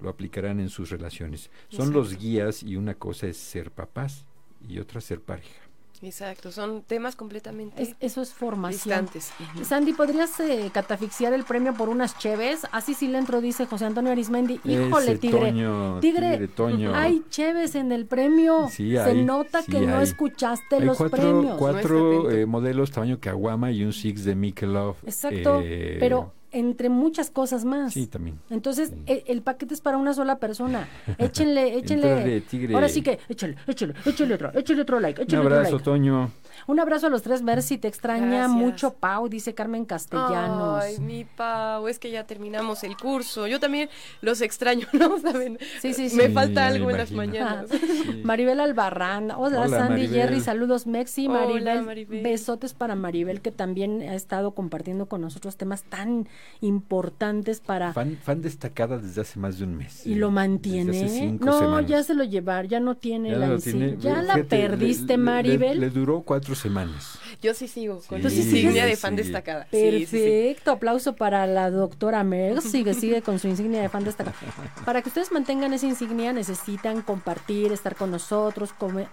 lo 0.00 0.08
aplicarán 0.08 0.60
en 0.60 0.70
sus 0.70 0.88
relaciones. 0.88 1.50
Son 1.68 1.92
los 1.92 2.16
guías 2.18 2.62
y 2.62 2.76
una 2.76 2.94
cosa 2.94 3.26
es 3.26 3.36
ser 3.36 3.70
papás 3.70 4.24
y 4.66 4.78
otra 4.78 5.02
ser 5.02 5.20
pareja. 5.20 5.69
Exacto, 6.02 6.50
son 6.50 6.82
temas 6.82 7.14
completamente 7.16 7.94
eso 8.00 8.22
es 8.22 8.32
formación. 8.32 9.06
distantes. 9.06 9.32
Sandy, 9.62 9.92
¿podrías 9.92 10.38
eh, 10.40 10.70
catafixiar 10.72 11.32
el 11.32 11.44
premio 11.44 11.74
por 11.74 11.88
unas 11.88 12.18
cheves? 12.18 12.66
Así 12.72 12.94
sí 12.94 13.08
le 13.08 13.18
entro, 13.18 13.40
dice 13.40 13.66
José 13.66 13.86
Antonio 13.86 14.12
Arismendi. 14.12 14.60
Híjole, 14.64 15.18
tigre. 15.18 15.52
tigre, 16.00 16.48
hay 16.94 17.22
cheves 17.30 17.74
en 17.74 17.92
el 17.92 18.06
premio. 18.06 18.68
Se 18.68 19.14
nota 19.14 19.62
que 19.62 19.80
no 19.80 20.00
escuchaste 20.00 20.80
los 20.80 20.98
premios. 20.98 21.56
Cuatro 21.58 22.30
eh, 22.30 22.46
modelos 22.46 22.90
tamaño 22.90 23.18
Kawama 23.20 23.70
y 23.70 23.84
un 23.84 23.92
Six 23.92 24.24
de 24.24 24.34
Mikelov. 24.34 24.96
Exacto, 25.04 25.60
eh, 25.62 25.96
pero 26.00 26.32
entre 26.52 26.88
muchas 26.88 27.30
cosas 27.30 27.64
más. 27.64 27.92
Sí, 27.92 28.06
también. 28.06 28.38
Entonces, 28.50 28.92
El, 29.06 29.42
paquete 29.42 29.74
es 29.74 29.80
para 29.80 29.96
una 29.96 30.14
sola 30.14 30.38
persona. 30.38 30.88
Échenle, 31.18 31.78
échenle. 31.78 32.42
Ahora 32.74 32.88
sí 32.88 33.02
que, 33.02 33.18
échale, 33.28 33.56
échale, 33.66 33.94
échale 34.04 34.34
otro, 34.34 34.52
échale 34.54 34.82
otro 34.82 35.00
like. 35.00 35.22
Échale 35.22 35.40
Un 35.40 35.52
abrazo, 35.52 35.76
otro 35.76 35.92
Toño. 35.92 36.30
Un 36.66 36.80
abrazo 36.80 37.06
a 37.06 37.10
los 37.10 37.22
tres, 37.22 37.42
Mercy, 37.42 37.78
te 37.78 37.88
extraña 37.88 38.48
mucho 38.48 38.94
Pau, 38.94 39.28
dice 39.28 39.54
Carmen 39.54 39.84
Castellanos. 39.84 40.82
Ay, 40.82 40.98
mi 40.98 41.24
Pau, 41.24 41.88
es 41.88 41.98
que 41.98 42.10
ya 42.10 42.24
terminamos 42.26 42.84
el 42.84 42.96
curso. 42.96 43.46
Yo 43.46 43.60
también 43.60 43.88
los 44.20 44.40
extraño, 44.40 44.86
¿no? 44.92 45.18
¿Saben? 45.18 45.58
Sí, 45.80 45.94
sí, 45.94 46.10
sí. 46.10 46.16
Me 46.16 46.30
falta 46.30 46.66
algo 46.66 46.90
en 46.90 46.96
las 46.96 47.12
mañanas. 47.12 47.70
Maribel 48.24 48.60
Albarrán, 48.60 49.30
hola, 49.30 49.68
Sandy 49.68 50.08
Jerry, 50.08 50.40
saludos 50.40 50.86
Mexi, 50.86 51.28
Maribel, 51.28 52.06
besotes 52.06 52.74
para 52.74 52.94
Maribel 52.94 53.40
que 53.40 53.52
también 53.52 54.02
ha 54.02 54.14
estado 54.14 54.52
compartiendo 54.52 55.06
con 55.06 55.20
nosotros 55.20 55.56
temas 55.56 55.82
tan 55.84 56.28
importantes 56.60 57.60
para... 57.60 57.92
Fan, 57.92 58.18
fan 58.22 58.42
destacada 58.42 58.98
desde 58.98 59.20
hace 59.22 59.38
más 59.38 59.58
de 59.58 59.64
un 59.64 59.76
mes. 59.76 60.06
Y 60.06 60.14
lo 60.14 60.30
mantiene. 60.30 61.38
no, 61.40 61.80
ya 61.80 62.02
se 62.02 62.14
lo 62.14 62.24
llevar, 62.24 62.66
ya 62.66 62.80
no 62.80 62.96
tiene 62.96 63.36
la 63.36 63.56
Ya 63.98 64.22
la 64.22 64.42
perdiste, 64.44 65.16
Maribel. 65.16 65.80
le 65.80 65.90
duró 65.90 66.22
cuatro 66.22 66.54
semanas. 66.54 67.18
Yo 67.42 67.54
sí 67.54 67.68
sigo 67.68 68.00
con 68.06 68.20
tu 68.20 68.28
insignia 68.28 68.84
de 68.84 68.96
fan 68.96 69.16
destacada. 69.16 69.66
Perfecto, 69.70 70.72
aplauso 70.72 71.16
para 71.16 71.46
la 71.46 71.70
doctora 71.70 72.24
Mer, 72.24 72.60
sigue, 72.60 72.94
sigue 72.94 73.22
con 73.22 73.38
su 73.38 73.48
insignia 73.48 73.80
de 73.80 73.88
fan 73.88 74.04
destacada. 74.04 74.36
Para 74.84 75.02
que 75.02 75.08
ustedes 75.08 75.32
mantengan 75.32 75.72
esa 75.72 75.86
insignia 75.86 76.32
necesitan 76.32 77.02
compartir, 77.02 77.72
estar 77.72 77.96
con 77.96 78.10
nosotros, 78.10 78.72
comer, 78.72 79.08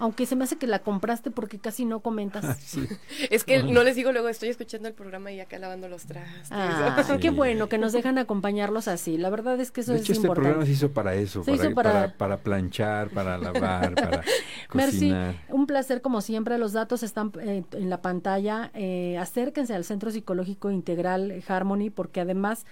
aunque 0.00 0.24
se 0.24 0.34
me 0.34 0.44
hace 0.44 0.56
que 0.56 0.66
la 0.66 0.80
compraste 0.80 1.30
porque 1.30 1.58
casi 1.58 1.84
no 1.84 2.00
comentas. 2.00 2.44
Ah, 2.44 2.56
es 3.30 3.44
que 3.44 3.62
no 3.62 3.84
les 3.84 3.96
digo 3.96 4.12
luego, 4.12 4.28
estoy 4.28 4.48
escuchando 4.48 4.88
el 4.88 4.94
programa 4.94 5.30
y 5.30 5.40
acá 5.40 5.58
lavando 5.58 5.88
los 5.88 6.06
trastes. 6.06 6.48
Ah, 6.50 6.96
qué 7.20 7.30
bueno 7.30 7.68
que 7.68 7.76
nos 7.76 7.92
dejan 7.92 8.16
acompañarlos 8.16 8.88
así. 8.88 9.18
La 9.18 9.28
verdad 9.28 9.60
es 9.60 9.70
que 9.70 9.82
eso 9.82 9.92
de 9.92 9.98
es 9.98 10.04
hecho, 10.04 10.14
este 10.14 10.28
programa 10.28 10.64
se 10.64 10.72
hizo 10.72 10.90
para 10.90 11.14
eso, 11.14 11.44
para, 11.74 12.16
para... 12.16 12.38
planchar, 12.38 13.10
para 13.10 13.36
lavar, 13.36 13.94
para 13.94 14.24
cocinar. 14.68 15.34
un 15.48 15.66
placer 15.66 16.00
como 16.00 16.22
siempre. 16.22 16.56
Los 16.56 16.72
datos 16.72 17.02
están 17.02 17.30
eh, 17.42 17.62
en 17.72 17.90
la 17.90 18.00
pantalla. 18.00 18.70
Eh, 18.72 19.18
acérquense 19.18 19.74
al 19.74 19.84
Centro 19.84 20.10
Psicológico 20.10 20.70
Integral 20.70 21.44
Harmony 21.46 21.90
porque 21.94 22.22
además 22.22 22.64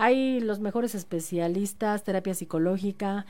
hay 0.00 0.38
los 0.38 0.60
mejores 0.60 0.94
especialistas, 0.94 2.04
terapia 2.04 2.32
psicológica, 2.32 3.26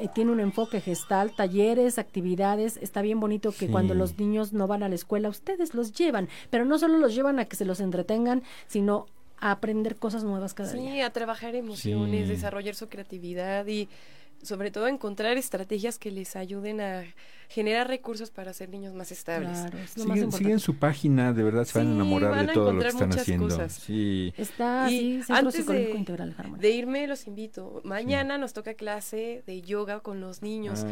eh, 0.00 0.08
tiene 0.12 0.32
un 0.32 0.40
enfoque 0.40 0.80
gestal, 0.80 1.30
talleres, 1.36 1.96
actividades. 1.96 2.76
Está 2.78 3.02
bien 3.02 3.20
bonito 3.20 3.52
que 3.52 3.68
cuando 3.68 3.94
los 3.94 4.18
niños 4.18 4.52
no 4.52 4.66
van 4.66 4.82
a 4.82 4.88
la 4.88 4.96
escuela, 4.96 5.28
ustedes 5.28 5.74
los 5.74 5.92
llevan, 5.92 6.28
pero 6.50 6.64
no 6.64 6.76
solo 6.76 6.98
los 6.98 7.14
llevan 7.14 7.38
a 7.38 7.44
que 7.44 7.54
se 7.54 7.64
los 7.64 7.78
entretengan, 7.78 8.42
sino 8.66 9.06
a 9.38 9.52
aprender 9.52 9.94
cosas 9.94 10.24
nuevas 10.24 10.54
cada 10.54 10.72
día. 10.72 10.92
Sí, 10.92 11.00
a 11.02 11.12
trabajar 11.12 11.54
emociones, 11.54 12.28
desarrollar 12.28 12.74
su 12.74 12.88
creatividad 12.88 13.64
y 13.68 13.88
sobre 14.42 14.72
todo 14.72 14.88
encontrar 14.88 15.36
estrategias 15.36 16.00
que 16.00 16.10
les 16.10 16.34
ayuden 16.34 16.80
a 16.80 17.04
generar 17.48 17.88
recursos 17.88 18.30
para 18.30 18.52
ser 18.52 18.68
niños 18.68 18.94
más 18.94 19.10
estables. 19.10 19.58
Claro, 19.94 20.30
siguen, 20.30 20.60
su 20.60 20.76
página, 20.76 21.32
de 21.32 21.42
verdad 21.42 21.64
se 21.64 21.78
van 21.78 21.88
a 21.88 21.94
enamorar 21.94 22.46
de 22.46 22.52
todo 22.52 22.72
lo 22.72 22.80
que 22.80 22.88
están 22.88 23.12
haciendo. 23.12 23.68
Sí. 23.68 24.32
Está 24.36 24.90
y 24.90 25.22
antes 25.28 25.66
de, 25.66 26.04
de, 26.58 26.70
irme 26.70 27.06
los 27.06 27.26
invito. 27.26 27.80
Mañana 27.84 28.38
nos 28.38 28.52
toca 28.52 28.74
clase 28.74 29.42
de 29.46 29.62
yoga 29.62 30.00
con 30.00 30.20
los 30.20 30.42
niños. 30.42 30.84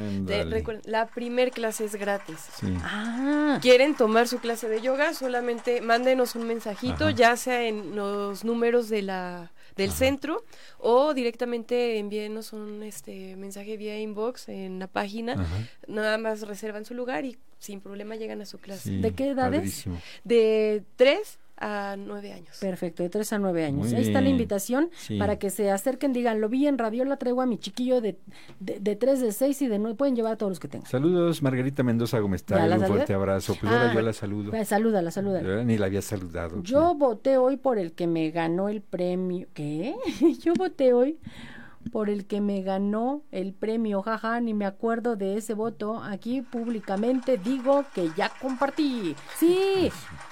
la 0.84 1.06
primer 1.06 1.50
clase 1.50 1.84
es 1.84 1.94
gratis. 1.94 2.48
Ah. 2.82 3.58
¿Quieren 3.60 3.94
tomar 3.94 4.28
su 4.28 4.38
clase 4.38 4.68
de 4.68 4.80
yoga? 4.80 5.12
Solamente 5.14 5.80
mándenos 5.80 6.34
un 6.36 6.46
mensajito, 6.46 7.10
ya 7.10 7.36
sea 7.36 7.66
en 7.66 7.94
los 7.94 8.44
números 8.44 8.88
de 8.88 9.02
la 9.02 9.52
del 9.76 9.92
centro 9.92 10.42
o 10.78 11.12
directamente 11.12 11.98
envíenos 11.98 12.54
un 12.54 12.82
este 12.82 13.36
mensaje 13.36 13.76
vía 13.76 14.00
inbox 14.00 14.48
en 14.48 14.78
la 14.78 14.86
página. 14.86 15.46
Nada 15.86 16.16
más 16.18 16.45
reservan 16.46 16.84
su 16.84 16.94
lugar 16.94 17.24
y 17.24 17.38
sin 17.58 17.80
problema 17.80 18.16
llegan 18.16 18.40
a 18.40 18.46
su 18.46 18.58
clase. 18.58 18.90
¿De 18.90 19.12
qué 19.12 19.30
edades? 19.30 19.86
De 20.24 20.82
tres 20.96 21.38
a 21.58 21.96
nueve 21.98 22.32
años. 22.32 22.58
Perfecto, 22.60 23.02
de 23.02 23.08
tres 23.08 23.32
a 23.32 23.38
nueve 23.38 23.64
años. 23.64 23.92
Ahí 23.92 24.02
está 24.02 24.20
la 24.20 24.28
invitación 24.28 24.90
para 25.18 25.38
que 25.38 25.50
se 25.50 25.70
acerquen, 25.70 26.12
digan, 26.12 26.40
lo 26.40 26.48
vi 26.48 26.66
en 26.66 26.78
radio, 26.78 27.04
la 27.04 27.16
traigo 27.16 27.40
a 27.40 27.46
mi 27.46 27.58
chiquillo 27.58 28.00
de, 28.00 28.18
de, 28.60 28.96
tres, 28.96 29.20
de 29.20 29.32
seis 29.32 29.60
y 29.62 29.66
de 29.66 29.78
nueve, 29.78 29.96
pueden 29.96 30.16
llevar 30.16 30.32
a 30.32 30.36
todos 30.36 30.50
los 30.50 30.60
que 30.60 30.68
tengan. 30.68 30.88
Saludos, 30.88 31.42
Margarita 31.42 31.82
Mendoza 31.82 32.18
Gómez 32.18 32.44
un 32.48 32.86
fuerte 32.86 33.14
abrazo. 33.14 33.56
Pues 33.58 33.72
ahora 33.72 33.94
yo 33.94 34.02
la 34.02 34.12
saludo. 34.12 34.50
Pues, 34.50 34.68
salúdala, 34.68 35.10
salúdala. 35.10 35.64
ni 35.64 35.78
la 35.78 35.86
había 35.86 36.02
saludado. 36.02 36.62
Yo 36.62 36.94
voté 36.94 37.38
hoy 37.38 37.56
por 37.56 37.78
el 37.78 37.92
que 37.92 38.06
me 38.06 38.30
ganó 38.30 38.68
el 38.68 38.82
premio. 38.82 39.48
¿Qué? 39.54 39.94
yo 40.42 40.52
voté 40.54 40.92
hoy 40.92 41.18
por 41.90 42.10
el 42.10 42.26
que 42.26 42.40
me 42.40 42.62
ganó 42.62 43.22
el 43.30 43.52
premio, 43.54 44.02
jaja, 44.02 44.40
ni 44.40 44.54
me 44.54 44.66
acuerdo 44.66 45.16
de 45.16 45.36
ese 45.36 45.54
voto. 45.54 46.02
Aquí 46.02 46.42
públicamente 46.42 47.38
digo 47.38 47.84
que 47.94 48.10
ya 48.16 48.30
compartí. 48.40 49.16
Sí, 49.38 49.90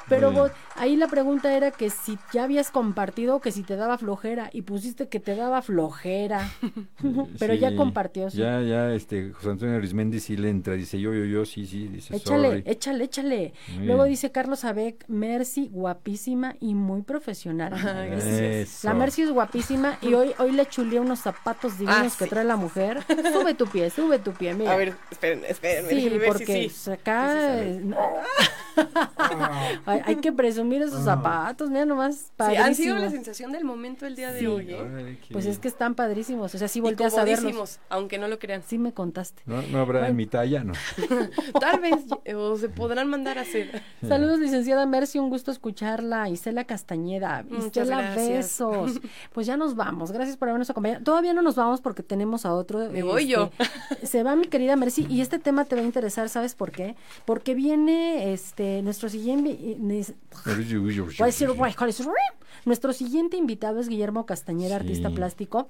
pero 0.09 0.32
vos, 0.32 0.50
ahí 0.76 0.96
la 0.96 1.09
pregunta 1.09 1.57
era 1.57 1.70
que 1.70 1.90
si 1.90 2.18
ya 2.32 2.44
habías 2.44 2.70
compartido 2.70 3.40
que 3.40 3.52
si 3.52 3.62
te 3.62 3.76
daba 3.76 3.98
flojera 3.98 4.50
y 4.52 4.62
pusiste 4.62 5.09
que 5.09 5.20
te 5.20 5.34
daba 5.36 5.62
flojera. 5.62 6.50
pero 7.38 7.55
ya 7.55 7.74
compartió. 7.76 8.28
Ya, 8.28 8.61
ya, 8.61 8.92
este, 8.92 9.32
José 9.32 9.50
Antonio 9.50 9.76
Arismendi 9.76 10.20
sí 10.20 10.36
le 10.36 10.50
entra, 10.50 10.74
dice 10.74 11.00
yo, 11.00 11.12
yo, 11.12 11.24
yo, 11.24 11.44
sí, 11.44 11.66
sí, 11.66 11.88
dice 11.88 12.16
Échale, 12.16 12.62
échale, 12.66 13.05
échale. 13.05 13.52
Luego 13.80 14.05
dice 14.05 14.30
Carlos 14.32 14.64
Abec, 14.64 15.05
Mercy, 15.09 15.68
guapísima 15.72 16.57
y 16.61 16.74
muy 16.74 17.02
profesional. 17.02 17.72
la 18.82 18.94
Mercy 18.94 19.22
es 19.22 19.30
guapísima 19.30 19.98
y 20.02 20.14
hoy, 20.14 20.32
hoy 20.38 20.52
le 20.52 20.66
chuleé 20.66 21.00
unos 21.00 21.20
zapatos 21.20 21.78
divinos 21.78 22.12
ah, 22.14 22.16
que 22.18 22.26
trae 22.26 22.44
la 22.44 22.57
mujer. 22.57 23.05
Sube 23.32 23.55
tu 23.55 23.66
pie, 23.66 23.90
sube 23.90 24.18
tu 24.18 24.32
pie, 24.32 24.55
mira. 24.55 24.72
A 24.72 24.76
ver, 24.76 24.94
esperen, 25.11 25.42
esperen. 25.46 25.88
Sí, 25.88 26.20
porque 26.26 26.70
acá... 26.92 27.62
hay, 30.05 30.16
que 30.16 30.32
presumir 30.32 30.82
esos 30.82 31.01
ah. 31.03 31.16
zapatos, 31.16 31.70
mira 31.70 31.84
nomás. 31.84 32.32
Sí, 32.38 32.57
han 32.57 32.74
sido 32.74 32.99
la 32.99 33.11
sensación 33.11 33.53
del 33.53 33.64
momento 33.64 34.07
el 34.07 34.16
día 34.16 34.32
de 34.32 34.49
hoy. 34.49 34.66
¿eh? 34.70 35.18
Pues 35.30 35.47
es 35.47 35.59
que 35.59 35.68
están 35.68 35.95
padrísimos, 35.95 36.55
o 36.55 36.59
sea, 36.59 36.68
sí 36.68 36.80
volteas 36.80 37.16
a 37.16 37.24
verlos. 37.24 37.80
aunque 37.88 38.18
no 38.18 38.28
lo 38.28 38.38
crean. 38.38 38.62
Sí 38.62 38.78
me 38.78 38.92
contaste. 38.92 39.42
No, 39.47 39.78
habrá 39.78 40.09
en 40.09 40.16
mi 40.16 40.26
talla, 40.26 40.64
no. 40.64 40.72
Tal 41.61 41.80
vez, 41.80 42.05
o 42.34 42.57
se 42.57 42.68
podrán 42.68 43.09
mandar 43.09 43.38
a 43.38 43.42
hacer. 43.42 43.82
Saludos, 44.07 44.38
licenciada 44.38 44.86
Mercy, 44.86 45.18
un 45.18 45.30
gusto 45.30 45.51
escucharla. 45.51 46.28
Isela 46.28 46.64
Castañeda, 46.64 47.45
Isela, 47.51 48.14
besos. 48.14 49.01
Pues 49.32 49.47
ya 49.47 49.57
nos 49.57 49.74
vamos, 49.74 50.12
gracias 50.12 50.36
por 50.36 50.49
habernos 50.49 50.70
acompañado. 50.70 51.03
Todavía 51.03 51.32
no 51.32 51.42
nos 51.42 51.57
vamos 51.57 51.80
porque 51.80 52.03
tenemos 52.03 52.47
a 52.47 52.55
otro. 52.55 52.90
Me 52.90 53.03
voy 53.03 53.26
yo. 53.26 53.51
Este, 53.90 54.07
se 54.07 54.22
va 54.22 54.36
mi 54.36 54.47
querida 54.47 54.76
Mercy 54.76 55.07
y 55.09 55.20
este 55.20 55.38
tema 55.38 55.64
te 55.64 55.76
va 55.76 55.82
a 55.82 55.84
interesar, 55.84 56.28
¿sabes 56.28 56.55
por 56.55 56.70
qué? 56.70 56.95
Porque 57.24 57.55
viene 57.55 58.32
este 58.32 58.82
nuestro 58.82 59.09
siguiente 59.09 59.51
nuestro 62.64 62.93
siguiente 62.93 63.37
invitado 63.37 63.80
es 63.80 63.89
Guillermo 63.89 64.26
Castañera, 64.26 64.76
artista 64.76 65.11
plástico, 65.11 65.68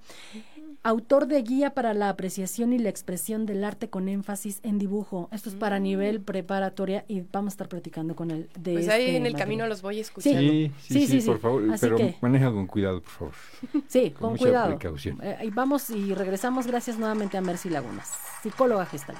autor 0.85 1.27
de 1.27 1.43
guía 1.43 1.71
para 1.71 1.95
la 1.95 2.11
apreciación 2.11 2.73
y 2.73 2.79
la 2.79 2.91
expresión 2.91 3.47
del 3.47 3.65
arte 3.65 3.89
con 3.89 4.09
énfasis 4.09 4.61
en 4.63 4.79
dibujo. 4.79 5.29
Esto 5.33 5.49
es 5.49 5.57
para 5.57 5.81
mm. 5.81 5.83
nivel 5.83 6.21
preparatoria 6.21 7.05
y 7.09 7.23
vamos 7.33 7.53
a 7.53 7.55
estar 7.55 7.69
platicando 7.69 8.15
con 8.15 8.31
él. 8.31 8.49
De 8.59 8.75
pues 8.75 8.89
ahí 8.89 9.07
este 9.07 9.17
en 9.17 9.27
el 9.27 9.35
camino 9.35 9.67
los 9.67 9.83
voy 9.83 10.01
escuchando. 10.01 10.39
Sí, 10.39 10.71
sí, 10.79 11.07
sí, 11.07 11.21
por 11.27 11.41
favor, 11.41 11.65
pero 11.81 11.97
maneja 12.21 12.53
con 12.53 12.67
cuidado, 12.67 13.01
por 13.01 13.13
favor. 13.13 13.35
Sí, 13.89 14.11
con, 14.11 14.37
cuidado. 14.37 14.79
Eh, 15.23 15.39
y 15.45 15.51
vamos 15.51 15.89
y 15.91 16.15
regresamos 16.15 16.67
gracias 16.67 16.99
nuevamente 16.99 17.39
a 17.39 17.41
Mercy 17.41 17.71
Lagunas, 17.71 18.13
psicóloga 18.43 18.85
gestal. 18.87 19.17